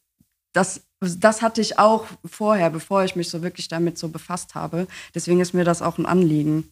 das 0.53 0.83
das 1.01 1.41
hatte 1.41 1.63
ich 1.63 1.79
auch 1.79 2.05
vorher, 2.27 2.69
bevor 2.69 3.05
ich 3.05 3.17
mich 3.17 3.31
so 3.31 3.43
wirklich 3.43 3.69
damit 3.69 3.97
so 3.97 4.11
befasst 4.11 4.55
habe. 4.55 4.87
Deswegen 5.15 5.41
ist 5.41 5.55
mir 5.55 5.65
das 5.65 5.81
auch 5.81 5.97
ein 5.97 6.05
Anliegen. 6.05 6.71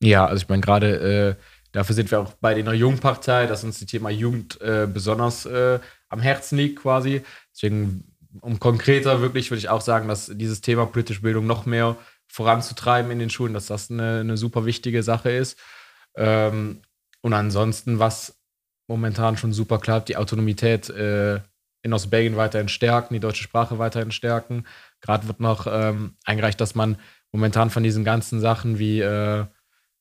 Ja, 0.00 0.26
also 0.26 0.42
ich 0.42 0.48
meine 0.50 0.60
gerade 0.60 1.36
äh, 1.38 1.42
dafür 1.72 1.94
sind 1.94 2.10
wir 2.10 2.20
auch 2.20 2.32
bei 2.34 2.60
der 2.60 2.74
Jungpartei, 2.74 3.46
dass 3.46 3.64
uns 3.64 3.78
das 3.78 3.88
Thema 3.88 4.10
Jugend 4.10 4.60
äh, 4.60 4.86
besonders 4.86 5.46
äh, 5.46 5.78
am 6.10 6.20
Herzen 6.20 6.58
liegt 6.58 6.80
quasi. 6.80 7.22
Deswegen 7.54 8.04
um 8.42 8.60
konkreter 8.60 9.22
wirklich 9.22 9.50
würde 9.50 9.60
ich 9.60 9.70
auch 9.70 9.80
sagen, 9.80 10.08
dass 10.08 10.30
dieses 10.34 10.60
Thema 10.60 10.84
politische 10.84 11.22
Bildung 11.22 11.46
noch 11.46 11.64
mehr 11.64 11.96
voranzutreiben 12.28 13.10
in 13.10 13.18
den 13.18 13.30
Schulen, 13.30 13.54
dass 13.54 13.66
das 13.66 13.90
eine, 13.90 14.20
eine 14.20 14.36
super 14.36 14.64
wichtige 14.64 15.02
Sache 15.02 15.30
ist. 15.30 15.58
Ähm, 16.16 16.82
und 17.20 17.32
ansonsten, 17.32 17.98
was 17.98 18.38
momentan 18.86 19.36
schon 19.36 19.52
super 19.52 19.78
klappt, 19.78 20.08
die 20.08 20.16
Autonomität 20.16 20.88
äh, 20.90 21.40
in 21.82 21.92
Ostbelgien 21.92 22.36
weiterhin 22.36 22.68
stärken, 22.68 23.14
die 23.14 23.20
deutsche 23.20 23.42
Sprache 23.42 23.78
weiterhin 23.78 24.12
stärken. 24.12 24.66
Gerade 25.00 25.26
wird 25.28 25.40
noch 25.40 25.66
ähm, 25.70 26.16
eingereicht, 26.24 26.60
dass 26.60 26.74
man 26.74 26.96
momentan 27.32 27.70
von 27.70 27.82
diesen 27.82 28.04
ganzen 28.04 28.40
Sachen 28.40 28.78
wie 28.78 29.00
äh, 29.00 29.44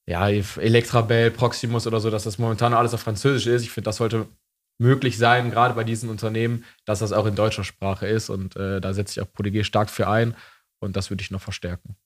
ja, 0.06 0.30
Electrabel, 0.30 1.32
Proximus 1.32 1.86
oder 1.86 2.00
so, 2.00 2.10
dass 2.10 2.24
das 2.24 2.38
momentan 2.38 2.74
alles 2.74 2.94
auf 2.94 3.02
Französisch 3.02 3.48
ist. 3.48 3.64
Ich 3.64 3.72
finde, 3.72 3.90
das 3.90 3.98
sollte 3.98 4.28
möglich 4.80 5.18
sein, 5.18 5.52
gerade 5.52 5.74
bei 5.74 5.84
diesen 5.84 6.10
Unternehmen, 6.10 6.64
dass 6.86 7.00
das 7.00 7.12
auch 7.12 7.26
in 7.26 7.36
deutscher 7.36 7.64
Sprache 7.64 8.08
ist. 8.08 8.30
Und 8.30 8.56
äh, 8.56 8.80
da 8.80 8.94
setze 8.94 9.20
ich 9.20 9.26
auch 9.26 9.32
PolyG 9.32 9.66
stark 9.66 9.90
für 9.90 10.08
ein. 10.08 10.36
Und 10.80 10.96
das 10.96 11.10
würde 11.10 11.22
ich 11.22 11.32
noch 11.32 11.42
verstärken 11.42 11.98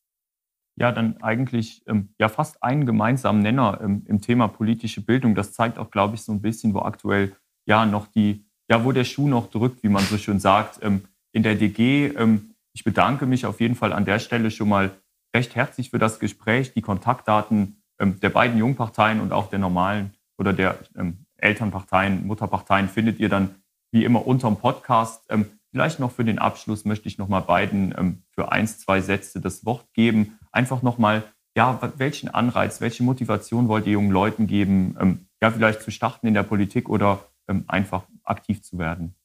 ja 0.81 0.91
dann 0.91 1.21
eigentlich 1.21 1.83
ähm, 1.87 2.09
ja 2.19 2.27
fast 2.27 2.63
einen 2.63 2.87
gemeinsamen 2.87 3.41
Nenner 3.41 3.79
ähm, 3.83 4.03
im 4.07 4.19
Thema 4.19 4.47
politische 4.47 5.01
Bildung. 5.01 5.35
Das 5.35 5.53
zeigt 5.53 5.77
auch, 5.77 5.91
glaube 5.91 6.15
ich, 6.15 6.23
so 6.23 6.31
ein 6.31 6.41
bisschen, 6.41 6.73
wo 6.73 6.79
aktuell 6.79 7.35
ja 7.67 7.85
noch 7.85 8.07
die, 8.07 8.45
ja, 8.69 8.83
wo 8.83 8.91
der 8.91 9.03
Schuh 9.03 9.27
noch 9.27 9.51
drückt, 9.51 9.83
wie 9.83 9.89
man 9.89 10.03
so 10.03 10.17
schön 10.17 10.39
sagt, 10.39 10.79
ähm, 10.81 11.03
in 11.33 11.43
der 11.43 11.53
DG. 11.53 12.07
Ähm, 12.17 12.55
ich 12.73 12.83
bedanke 12.83 13.27
mich 13.27 13.45
auf 13.45 13.61
jeden 13.61 13.75
Fall 13.75 13.93
an 13.93 14.05
der 14.05 14.17
Stelle 14.17 14.49
schon 14.49 14.69
mal 14.69 14.89
recht 15.35 15.55
herzlich 15.55 15.91
für 15.91 15.99
das 15.99 16.19
Gespräch. 16.19 16.73
Die 16.73 16.81
Kontaktdaten 16.81 17.83
ähm, 17.99 18.19
der 18.19 18.29
beiden 18.29 18.57
Jungparteien 18.57 19.21
und 19.21 19.31
auch 19.31 19.49
der 19.49 19.59
normalen 19.59 20.15
oder 20.39 20.51
der 20.51 20.79
ähm, 20.97 21.25
Elternparteien, 21.37 22.25
Mutterparteien 22.25 22.89
findet 22.89 23.19
ihr 23.19 23.29
dann 23.29 23.55
wie 23.91 24.03
immer 24.03 24.25
unterm 24.25 24.57
Podcast. 24.57 25.29
Vielleicht 25.71 25.99
noch 25.99 26.11
für 26.11 26.25
den 26.25 26.37
Abschluss 26.37 26.85
möchte 26.85 27.07
ich 27.07 27.17
noch 27.17 27.29
mal 27.29 27.39
beiden 27.39 27.95
ähm, 27.97 28.23
für 28.31 28.51
eins, 28.51 28.79
zwei 28.79 28.99
Sätze 29.01 29.39
das 29.39 29.65
Wort 29.65 29.93
geben. 29.93 30.37
Einfach 30.51 30.81
noch 30.81 30.97
mal, 30.97 31.23
ja, 31.55 31.79
welchen 31.97 32.29
Anreiz, 32.29 32.81
welche 32.81 33.03
Motivation 33.03 33.69
wollt 33.69 33.85
ihr 33.85 33.93
jungen 33.93 34.11
Leuten 34.11 34.47
geben, 34.47 34.97
ähm, 34.99 35.27
ja, 35.41 35.49
vielleicht 35.49 35.81
zu 35.81 35.91
starten 35.91 36.27
in 36.27 36.33
der 36.33 36.43
Politik 36.43 36.89
oder 36.89 37.25
ähm, 37.47 37.63
einfach 37.67 38.03
aktiv 38.23 38.61
zu 38.61 38.77
werden? 38.79 39.15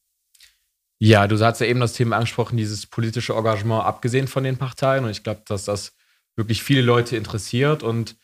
Ja, 0.99 1.27
du 1.27 1.37
hast 1.39 1.59
ja 1.59 1.67
eben 1.67 1.79
das 1.79 1.93
Thema 1.93 2.15
angesprochen, 2.15 2.57
dieses 2.57 2.87
politische 2.87 3.33
Engagement 3.33 3.83
abgesehen 3.83 4.27
von 4.27 4.43
den 4.43 4.57
Parteien. 4.57 5.03
Und 5.03 5.11
ich 5.11 5.23
glaube, 5.23 5.41
dass 5.45 5.65
das 5.65 5.95
wirklich 6.35 6.63
viele 6.63 6.81
Leute 6.81 7.17
interessiert. 7.17 7.83
Und 7.83 8.15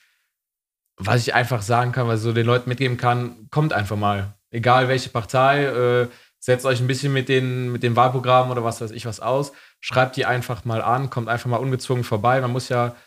was 0.95 1.21
ich 1.21 1.35
einfach 1.35 1.61
sagen 1.61 1.91
kann, 1.91 2.07
was 2.07 2.21
ich 2.21 2.23
so 2.23 2.33
den 2.33 2.45
Leuten 2.45 2.69
mitgeben 2.69 2.97
kann, 2.97 3.47
kommt 3.51 3.73
einfach 3.73 3.97
mal. 3.97 4.33
Egal 4.49 4.87
welche 4.87 5.09
Partei, 5.09 5.65
äh, 5.65 6.07
setzt 6.43 6.65
euch 6.65 6.81
ein 6.81 6.87
bisschen 6.87 7.13
mit 7.13 7.29
den, 7.29 7.71
mit 7.71 7.83
dem 7.83 7.95
Wahlprogramm 7.95 8.51
oder 8.51 8.65
was 8.65 8.81
weiß 8.81 8.91
ich 8.91 9.05
was 9.05 9.21
aus, 9.21 9.53
schreibt 9.79 10.17
die 10.17 10.25
einfach 10.25 10.65
mal 10.65 10.81
an, 10.81 11.09
kommt 11.09 11.29
einfach 11.29 11.49
mal 11.49 11.55
ungezwungen 11.55 12.03
vorbei. 12.03 12.41
Man 12.41 12.51
muss 12.51 12.67
ja, 12.67 12.97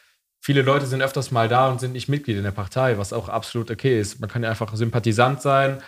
viele 0.40 0.62
Leute 0.62 0.87
sind 0.87 1.03
öfters 1.03 1.31
mal 1.33 1.46
da 1.46 1.68
und 1.68 1.79
sind 1.79 1.92
nicht 1.92 2.09
Mitglied 2.09 2.38
in 2.38 2.44
der 2.44 2.51
Partei, 2.53 2.96
was 2.96 3.12
auch 3.12 3.29
absolut 3.29 3.70
okay 3.70 4.01
ist. 4.01 4.20
Man 4.20 4.31
kann 4.31 4.42
ja 4.42 4.49
einfach 4.49 4.75
Sympathisant 4.75 5.42
sein, 5.42 5.83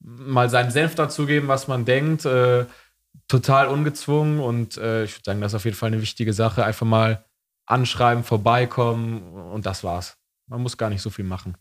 mal 0.00 0.48
seinen 0.48 0.70
Senf 0.70 0.94
dazugeben, 0.94 1.46
was 1.46 1.68
man 1.68 1.84
denkt, 1.84 2.24
äh, 2.24 2.64
total 3.28 3.68
ungezwungen 3.68 4.40
und 4.40 4.78
äh, 4.78 5.04
ich 5.04 5.14
würde 5.14 5.24
sagen, 5.24 5.40
das 5.42 5.52
ist 5.52 5.56
auf 5.56 5.66
jeden 5.66 5.76
Fall 5.76 5.88
eine 5.88 6.00
wichtige 6.00 6.32
Sache. 6.32 6.64
Einfach 6.64 6.86
mal 6.86 7.26
anschreiben, 7.66 8.24
vorbeikommen 8.24 9.30
und 9.52 9.66
das 9.66 9.84
war's. 9.84 10.16
Man 10.46 10.62
muss 10.62 10.78
gar 10.78 10.88
nicht 10.88 11.02
so 11.02 11.10
viel 11.10 11.26
machen. 11.26 11.58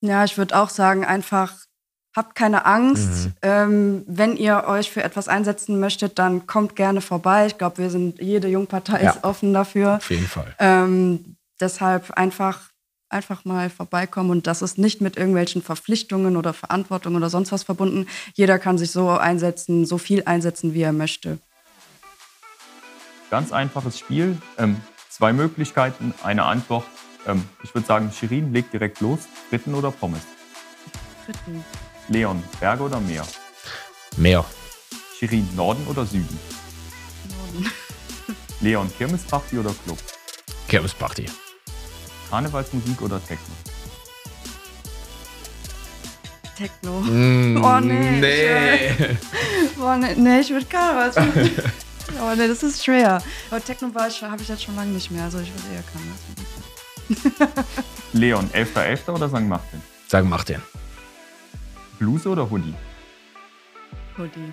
Ja, 0.00 0.24
ich 0.24 0.38
würde 0.38 0.58
auch 0.58 0.70
sagen, 0.70 1.04
einfach 1.04 1.52
Habt 2.16 2.34
keine 2.34 2.64
Angst. 2.66 3.26
Mhm. 3.26 3.32
Ähm, 3.42 4.04
wenn 4.06 4.36
ihr 4.36 4.64
euch 4.66 4.90
für 4.90 5.02
etwas 5.02 5.28
einsetzen 5.28 5.78
möchtet, 5.78 6.18
dann 6.18 6.46
kommt 6.46 6.74
gerne 6.74 7.00
vorbei. 7.00 7.46
Ich 7.46 7.58
glaube, 7.58 7.78
wir 7.78 7.90
sind, 7.90 8.20
jede 8.20 8.48
Jungpartei 8.48 9.02
ja. 9.02 9.10
ist 9.10 9.24
offen 9.24 9.52
dafür. 9.52 9.96
Auf 9.96 10.10
jeden 10.10 10.26
Fall. 10.26 10.54
Ähm, 10.58 11.36
deshalb 11.60 12.10
einfach, 12.12 12.70
einfach 13.08 13.44
mal 13.44 13.70
vorbeikommen. 13.70 14.30
Und 14.30 14.46
das 14.46 14.62
ist 14.62 14.78
nicht 14.78 15.00
mit 15.00 15.16
irgendwelchen 15.16 15.62
Verpflichtungen 15.62 16.36
oder 16.36 16.54
Verantwortung 16.54 17.14
oder 17.14 17.30
sonst 17.30 17.52
was 17.52 17.62
verbunden. 17.62 18.06
Jeder 18.34 18.58
kann 18.58 18.78
sich 18.78 18.90
so 18.90 19.10
einsetzen, 19.10 19.86
so 19.86 19.98
viel 19.98 20.22
einsetzen, 20.24 20.74
wie 20.74 20.82
er 20.82 20.92
möchte. 20.92 21.38
Ganz 23.30 23.52
einfaches 23.52 23.98
Spiel. 23.98 24.38
Ähm, 24.56 24.80
zwei 25.10 25.32
Möglichkeiten, 25.32 26.14
eine 26.22 26.44
Antwort. 26.44 26.86
Ähm, 27.26 27.44
ich 27.62 27.74
würde 27.74 27.86
sagen, 27.86 28.10
Shirin 28.12 28.52
legt 28.52 28.72
direkt 28.72 29.00
los. 29.00 29.20
Fritten 29.50 29.74
oder 29.74 29.90
Pommes? 29.90 30.22
Fritten. 31.26 31.62
Leon, 32.08 32.42
Berge 32.58 32.82
oder 32.84 33.00
Meer? 33.00 33.26
Meer. 34.16 34.44
Shirin, 35.18 35.48
Norden 35.54 35.86
oder 35.86 36.06
Süden? 36.06 36.38
Norden. 37.28 37.70
Leon, 38.60 38.90
Kirmesparty 38.96 39.58
oder 39.58 39.74
Club? 39.84 39.98
Kirmesparty. 40.68 41.26
Karnevalsmusik 42.30 43.02
oder 43.02 43.20
Techno? 43.24 43.54
Techno. 46.56 47.00
Mm, 47.00 47.62
oh 47.62 47.80
nee. 47.80 48.20
Nee. 48.20 48.86
Ich, 48.88 49.78
oh, 49.78 49.94
nee, 49.96 50.14
nee, 50.16 50.40
ich 50.40 50.50
würde 50.50 50.66
Karnevalsmusik. 50.66 51.62
Oh 52.22 52.34
ne, 52.34 52.48
das 52.48 52.62
ist 52.62 52.82
schwer. 52.82 53.22
Aber 53.50 53.62
Techno 53.62 53.90
habe 53.94 54.42
ich 54.42 54.48
jetzt 54.48 54.62
schon 54.62 54.74
lange 54.76 54.92
nicht 54.92 55.10
mehr. 55.10 55.24
Also 55.24 55.40
ich 55.40 55.52
würde 55.52 55.74
eher 55.74 55.84
kann. 55.92 57.52
Leon, 58.14 58.48
11.11. 58.54 59.12
oder 59.12 59.28
St. 59.28 59.42
Martin? 59.42 59.82
St. 60.08 60.24
Martin. 60.24 60.62
Bluse 61.98 62.28
oder 62.28 62.48
Hoodie? 62.48 62.74
Hoodie. 64.16 64.52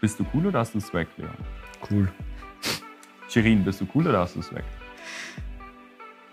Bist 0.00 0.20
du 0.20 0.26
cool 0.34 0.46
oder 0.46 0.60
hast 0.60 0.74
du 0.74 0.80
Swag, 0.80 1.08
Leon? 1.16 1.30
Cool. 1.90 2.08
Shirin, 3.28 3.64
bist 3.64 3.80
du 3.80 3.86
cool 3.94 4.06
oder 4.06 4.20
hast 4.20 4.36
du 4.36 4.42
Swag? 4.42 4.64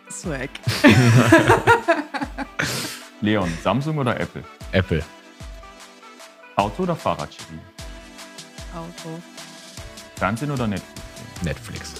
Swag. 0.09 0.49
Leon, 3.21 3.51
Samsung 3.63 3.97
oder 3.97 4.19
Apple? 4.19 4.43
Apple. 4.71 5.03
Auto 6.55 6.83
oder 6.83 6.95
Fahrrad, 6.95 7.33
Shirin? 7.33 7.59
Auto. 8.73 9.21
Fernsehen 10.15 10.51
oder 10.51 10.67
Netflix? 10.67 11.01
Netflix. 11.41 11.93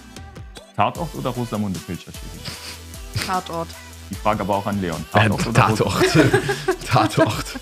Tatort 0.75 1.15
oder 1.15 1.29
Rosamunde 1.29 1.79
Pilcher, 1.79 2.11
Shirin? 2.11 3.25
Tatort. 3.25 3.69
Die 4.09 4.15
Frage 4.15 4.41
aber 4.41 4.55
auch 4.55 4.65
an 4.67 4.79
Leon. 4.81 5.03
Tatort. 5.11 5.45
Äh, 5.45 5.49
oder 5.49 5.53
Tatort. 5.53 6.05
Tatort. 6.85 7.59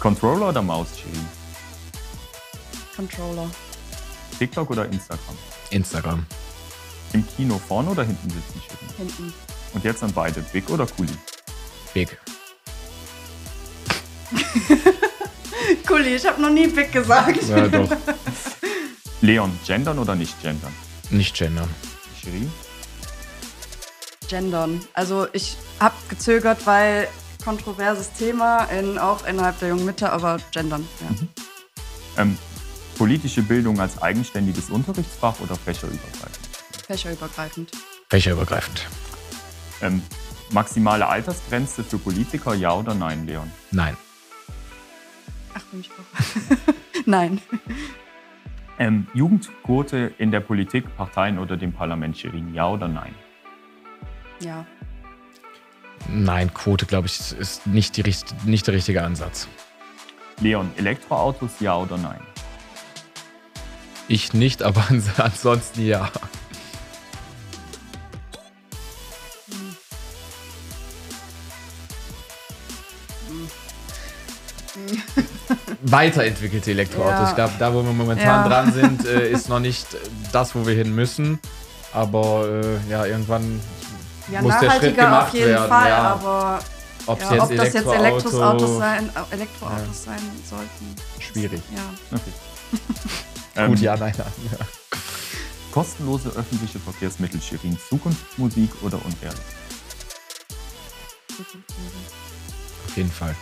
Controller 0.00 0.48
oder 0.48 0.62
Maus, 0.62 0.88
Shirin? 0.98 1.28
Controller. 2.96 3.50
TikTok 4.38 4.70
oder 4.70 4.86
Instagram? 4.86 5.36
Instagram. 5.68 6.26
Im 7.12 7.26
Kino 7.36 7.60
vorne 7.68 7.90
oder 7.90 8.04
hinten 8.04 8.30
sitzen, 8.30 8.62
Shirin? 8.62 8.88
Hinten. 8.96 9.34
Und 9.74 9.84
jetzt 9.84 10.02
an 10.02 10.10
beide, 10.14 10.40
Big 10.40 10.70
oder 10.70 10.86
Kuli? 10.86 11.12
Big. 11.92 12.18
Kuli, 15.86 16.16
ich 16.16 16.26
habe 16.26 16.40
noch 16.40 16.48
nie 16.50 16.66
Big 16.66 16.90
gesagt. 16.92 17.42
Ja, 17.48 17.68
doch. 17.68 17.90
Leon, 19.20 19.60
gendern 19.66 19.98
oder 19.98 20.14
nicht 20.14 20.40
gendern? 20.40 20.72
Nicht 21.10 21.36
gendern. 21.36 21.68
Shirin? 22.22 22.50
Gendern. 24.28 24.80
Also 24.94 25.26
ich 25.34 25.58
habe 25.78 25.94
gezögert, 26.08 26.66
weil 26.66 27.06
kontroverses 27.42 28.12
Thema, 28.12 28.64
in, 28.64 28.98
auch 28.98 29.26
innerhalb 29.26 29.58
der 29.58 29.70
jungen 29.70 29.84
Mitte, 29.84 30.10
aber 30.10 30.38
gendern. 30.52 30.86
Ja. 31.00 31.10
Mhm. 31.10 31.28
Ähm, 32.16 32.38
politische 32.96 33.42
Bildung 33.42 33.80
als 33.80 34.00
eigenständiges 34.00 34.70
Unterrichtsfach 34.70 35.40
oder 35.40 35.56
fächerübergreifend? 35.56 36.48
Fächerübergreifend. 36.86 37.72
Fächerübergreifend. 38.08 38.86
Ähm, 39.82 40.02
maximale 40.50 41.06
Altersgrenze 41.06 41.84
für 41.84 41.98
Politiker, 41.98 42.54
ja 42.54 42.74
oder 42.74 42.94
nein, 42.94 43.26
Leon? 43.26 43.50
Nein. 43.70 43.96
Ach, 45.54 45.62
bin 45.70 45.80
ich 45.80 45.90
auch. 45.90 46.74
nein. 47.06 47.40
Ähm, 48.78 49.06
Jugendquote 49.14 50.12
in 50.18 50.30
der 50.30 50.40
Politik, 50.40 50.84
Parteien 50.96 51.38
oder 51.38 51.56
dem 51.56 51.72
Parlament, 51.72 52.16
Shirin, 52.18 52.54
ja 52.54 52.68
oder 52.68 52.88
nein? 52.88 53.14
Ja. 54.40 54.66
Nein, 56.08 56.52
Quote, 56.54 56.86
glaube 56.86 57.06
ich, 57.06 57.32
ist 57.38 57.66
nicht, 57.66 57.96
die, 57.96 58.14
nicht 58.44 58.66
der 58.66 58.74
richtige 58.74 59.02
Ansatz. 59.02 59.48
Leon, 60.40 60.70
Elektroautos, 60.76 61.52
ja 61.60 61.76
oder 61.76 61.98
nein? 61.98 62.20
Ich 64.08 64.32
nicht, 64.32 64.62
aber 64.62 64.84
ansonsten 65.18 65.86
ja. 65.86 66.10
Weiterentwickelte 75.82 76.70
Elektroautos. 76.72 77.20
Ja. 77.20 77.28
Ich 77.28 77.34
glaube, 77.34 77.52
da, 77.58 77.74
wo 77.74 77.82
wir 77.82 77.92
momentan 77.92 78.26
ja. 78.26 78.48
dran 78.48 78.72
sind, 78.72 79.06
äh, 79.06 79.30
ist 79.30 79.48
noch 79.48 79.60
nicht 79.60 79.86
das, 80.32 80.54
wo 80.54 80.66
wir 80.66 80.74
hin 80.74 80.94
müssen. 80.94 81.38
Aber 81.92 82.48
äh, 82.48 82.90
ja, 82.90 83.06
irgendwann 83.06 83.60
ja, 84.30 84.42
muss 84.42 84.58
der 84.58 84.70
Schritt 84.72 84.96
gemacht 84.96 85.28
auf 85.28 85.34
jeden 85.34 85.48
werden. 85.48 85.68
Fall, 85.68 85.88
ja. 85.88 85.98
aber 86.12 86.60
Ob's 87.06 87.22
ja, 87.22 87.32
jetzt 87.32 87.42
ob 87.42 87.56
das 87.56 87.72
jetzt 87.72 87.86
Elektroauto, 87.86 87.96
Elektroautos 87.96 88.78
sein, 88.78 89.08
äh, 89.08 89.34
Elektroautos 89.34 90.04
sein 90.04 90.20
sollten. 90.48 90.94
Schwierig. 91.18 91.62
Ja. 91.74 92.16
Okay. 92.16 92.32
Gut, 92.70 93.56
Ähm, 93.56 93.74
ja, 93.76 93.96
nein, 93.96 94.14
nein. 94.16 94.32
Ja. 94.52 94.66
Kostenlose 95.72 96.28
öffentliche 96.30 96.78
Verkehrsmittel, 96.78 97.40
Shirin, 97.40 97.78
Zukunftsmusik 97.88 98.70
oder 98.82 98.98
unehrlich? 99.04 99.40
Auf 102.86 102.96
jeden 102.96 103.10
Fall. 103.10 103.34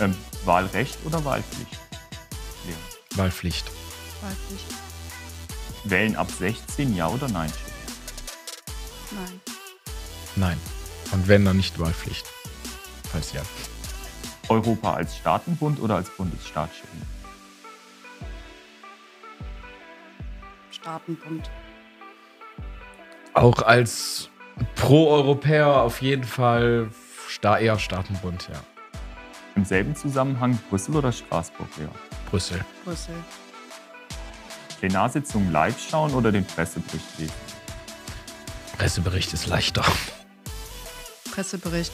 Ähm, 0.00 0.14
Wahlrecht 0.44 0.98
oder 1.04 1.24
Wahlpflicht? 1.24 1.78
Leon. 2.66 2.78
Wahlpflicht. 3.16 3.66
Wahlpflicht. 4.20 4.66
Wählen 5.84 6.16
ab 6.16 6.28
16, 6.38 6.94
ja 6.94 7.08
oder 7.08 7.28
nein? 7.28 7.52
Nein. 9.12 9.40
Nein. 10.36 10.58
Und 11.12 11.28
wenn, 11.28 11.44
dann 11.44 11.56
nicht 11.56 11.78
Wahlpflicht. 11.78 12.26
Falls 13.10 13.32
ja. 13.32 13.42
Europa 14.48 14.94
als 14.94 15.16
Staatenbund 15.16 15.80
oder 15.80 15.96
als 15.96 16.10
Bundesstaat, 16.10 16.70
Shirin? 16.74 17.02
Staatenbund. 20.70 21.50
Auch 23.34 23.62
als 23.62 24.30
Pro-Europäer 24.76 25.82
auf 25.82 26.00
jeden 26.00 26.24
Fall 26.24 26.90
sta 27.28 27.58
eher 27.58 27.78
Staatenbund, 27.78 28.48
ja. 28.52 28.60
Im 29.56 29.64
selben 29.64 29.96
Zusammenhang 29.96 30.58
Brüssel 30.68 30.96
oder 30.96 31.12
Straßburg, 31.12 31.68
Leon? 31.78 31.90
Brüssel. 32.30 32.64
Brüssel. 32.84 33.14
Plenarsitzung 34.78 35.50
live 35.50 35.80
schauen 35.80 36.12
oder 36.14 36.30
den 36.30 36.44
Pressebericht 36.44 37.18
lesen? 37.18 37.32
Pressebericht 38.76 39.32
ist 39.32 39.46
leichter. 39.46 39.84
Pressebericht. 41.36 41.92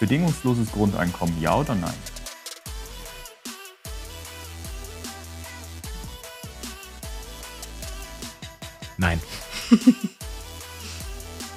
Bedingungsloses 0.00 0.72
Grundeinkommen, 0.72 1.38
ja 1.38 1.54
oder 1.54 1.74
nein? 1.74 1.92
Nein. 8.96 9.20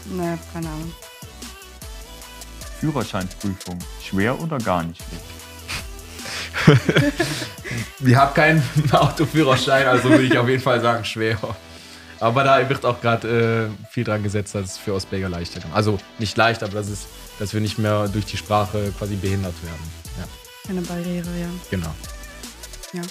Naja, 0.05 0.38
keine 0.51 0.68
Ahnung. 0.68 0.93
Führerscheinprüfung, 2.82 3.80
schwer 4.05 4.38
oder 4.41 4.57
gar 4.57 4.84
nicht 4.84 5.01
schlecht? 6.66 6.84
Ich 8.05 8.16
habe 8.16 8.34
keinen 8.34 8.61
Autoführerschein, 8.91 9.88
also 9.88 10.09
würde 10.09 10.24
ich 10.24 10.38
auf 10.38 10.49
jeden 10.49 10.61
Fall 10.61 10.82
sagen, 10.82 11.05
schwer. 11.05 11.39
Aber 12.24 12.46
da 12.46 12.70
wird 12.70 12.86
auch 12.86 13.02
gerade 13.02 13.70
äh, 13.70 13.92
viel 13.92 14.06
dran 14.06 14.24
gesetzt, 14.24 14.56
dass 14.56 14.64
es 14.64 14.78
für 14.78 14.94
Ostberger 14.94 15.28
leichter 15.28 15.58
ist. 15.58 15.68
Also 15.74 15.98
nicht 16.20 16.38
leicht, 16.38 16.64
aber 16.64 16.72
dass, 16.72 16.88
es, 16.88 17.06
dass 17.38 17.54
wir 17.54 17.60
nicht 17.60 17.78
mehr 17.78 18.08
durch 18.08 18.24
die 18.24 18.38
Sprache 18.38 18.94
quasi 18.98 19.18
behindert 19.18 19.54
werden. 19.62 19.92
Ja, 20.18 20.24
Keine 20.66 20.82
Barriere, 20.84 21.28
ja. 21.38 21.48
genau. 21.70 21.94
Ja. 22.94 23.02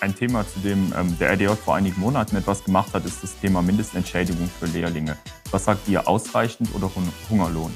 Ein 0.00 0.12
Thema, 0.16 0.44
zu 0.44 0.58
dem 0.58 0.92
ähm, 0.98 1.16
der 1.20 1.34
RDJ 1.34 1.50
vor 1.50 1.76
einigen 1.76 2.00
Monaten 2.00 2.34
etwas 2.34 2.64
gemacht 2.64 2.92
hat, 2.94 3.04
ist 3.04 3.22
das 3.22 3.38
Thema 3.38 3.62
Mindestentschädigung 3.62 4.50
für 4.58 4.66
Lehrlinge. 4.66 5.16
Was 5.52 5.66
sagt 5.66 5.86
ihr, 5.86 6.08
ausreichend 6.08 6.74
oder 6.74 6.90
Hun 6.92 7.12
Hungerlohn? 7.30 7.72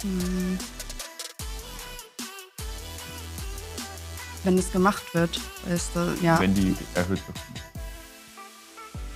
Hm. 0.00 0.58
Wenn 4.44 4.56
es 4.58 4.70
gemacht 4.72 5.02
wird, 5.14 5.40
ist 5.74 5.90
das, 5.94 6.20
ja, 6.22 6.38
Wenn 6.40 6.54
die 6.54 6.74
erhöht 6.94 7.20
wird. 7.26 7.38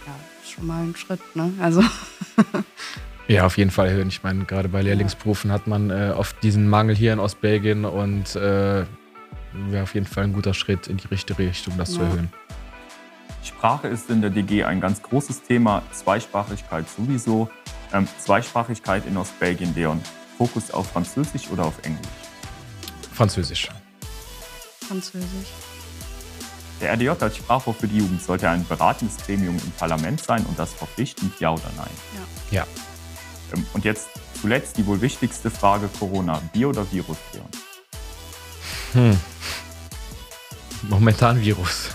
ja, 0.06 0.14
schon 0.48 0.66
mal 0.66 0.82
ein 0.82 0.94
Schritt, 0.96 1.20
ne? 1.34 1.52
Also, 1.60 1.82
Ja, 3.28 3.46
auf 3.46 3.56
jeden 3.56 3.70
Fall 3.70 3.86
erhöhen. 3.88 4.08
Ich 4.08 4.22
meine, 4.24 4.44
gerade 4.44 4.68
bei 4.68 4.82
Lehrlingsberufen 4.82 5.52
hat 5.52 5.66
man 5.66 5.90
äh, 5.90 6.12
oft 6.14 6.42
diesen 6.42 6.68
Mangel 6.68 6.94
hier 6.96 7.12
in 7.12 7.18
Ostbelgien 7.20 7.84
und 7.84 8.34
äh, 8.36 8.84
wäre 9.70 9.82
auf 9.84 9.94
jeden 9.94 10.06
Fall 10.06 10.24
ein 10.24 10.32
guter 10.32 10.52
Schritt 10.54 10.88
in 10.88 10.96
die 10.96 11.06
richtige 11.06 11.38
Richtung, 11.38 11.74
das 11.78 11.92
zu 11.92 12.00
Ja. 12.00 12.06
erhöhen. 12.08 12.32
Sprache 13.44 13.88
ist 13.88 14.10
in 14.10 14.20
der 14.20 14.30
DG 14.30 14.64
ein 14.64 14.80
ganz 14.80 15.02
großes 15.02 15.42
Thema, 15.44 15.82
Zweisprachigkeit 15.92 16.84
sowieso. 16.88 17.48
Ähm, 17.92 18.06
Zweisprachigkeit 18.18 19.06
in 19.06 19.16
Ostbelgien, 19.16 19.74
Leon. 19.74 20.00
Fokus 20.36 20.70
auf 20.70 20.90
Französisch 20.90 21.48
oder 21.50 21.64
auf 21.66 21.74
Englisch? 21.84 22.06
Französisch. 23.12 23.68
Französisch. 24.86 25.48
Der 26.80 26.92
RDJ 26.94 27.10
als 27.20 27.36
Sprachrohr 27.36 27.74
für 27.74 27.86
die 27.86 27.98
Jugend 27.98 28.22
sollte 28.22 28.48
ein 28.48 28.66
beratendes 28.66 29.16
Gremium 29.18 29.56
im 29.56 29.70
Parlament 29.72 30.20
sein 30.22 30.44
und 30.46 30.58
das 30.58 30.72
verpflichtend, 30.72 31.38
ja 31.38 31.52
oder 31.52 31.70
nein? 31.76 31.90
Ja. 32.50 32.66
Ähm, 33.54 33.64
Und 33.72 33.84
jetzt 33.84 34.08
zuletzt 34.40 34.76
die 34.78 34.86
wohl 34.86 35.00
wichtigste 35.00 35.50
Frage 35.50 35.88
Corona. 35.98 36.42
Bier 36.52 36.68
oder 36.70 36.90
Virus, 36.90 37.18
Leon? 37.32 37.48
Hm. 38.94 39.20
Momentan 40.88 41.40
Virus. 41.40 41.90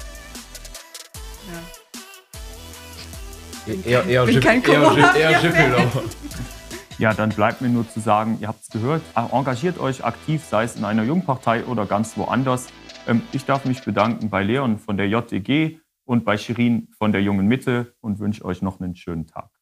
Ja. 3.65 3.73
Eher, 3.83 4.05
eher, 4.05 4.25
bin 4.25 4.39
kein 4.39 4.63
eher, 4.63 5.15
eher 5.15 5.41
Schiffelau. 5.41 5.91
Ja, 6.99 7.13
dann 7.13 7.29
bleibt 7.29 7.61
mir 7.61 7.69
nur 7.69 7.87
zu 7.87 7.99
sagen, 7.99 8.39
ihr 8.41 8.47
habt 8.47 8.63
es 8.63 8.69
gehört, 8.69 9.03
engagiert 9.15 9.77
euch 9.79 10.03
aktiv, 10.03 10.43
sei 10.43 10.63
es 10.63 10.75
in 10.77 10.83
einer 10.83 11.03
Jungpartei 11.03 11.63
oder 11.65 11.85
ganz 11.85 12.17
woanders. 12.17 12.69
Ähm, 13.07 13.21
ich 13.33 13.45
darf 13.45 13.65
mich 13.65 13.83
bedanken 13.83 14.31
bei 14.31 14.41
Leon 14.41 14.79
von 14.79 14.97
der 14.97 15.07
JDG 15.07 15.77
und 16.05 16.25
bei 16.25 16.37
Shirin 16.37 16.89
von 16.97 17.11
der 17.11 17.21
Jungen 17.21 17.47
Mitte 17.47 17.93
und 18.01 18.17
wünsche 18.17 18.43
euch 18.43 18.63
noch 18.63 18.81
einen 18.81 18.95
schönen 18.95 19.27
Tag. 19.27 19.56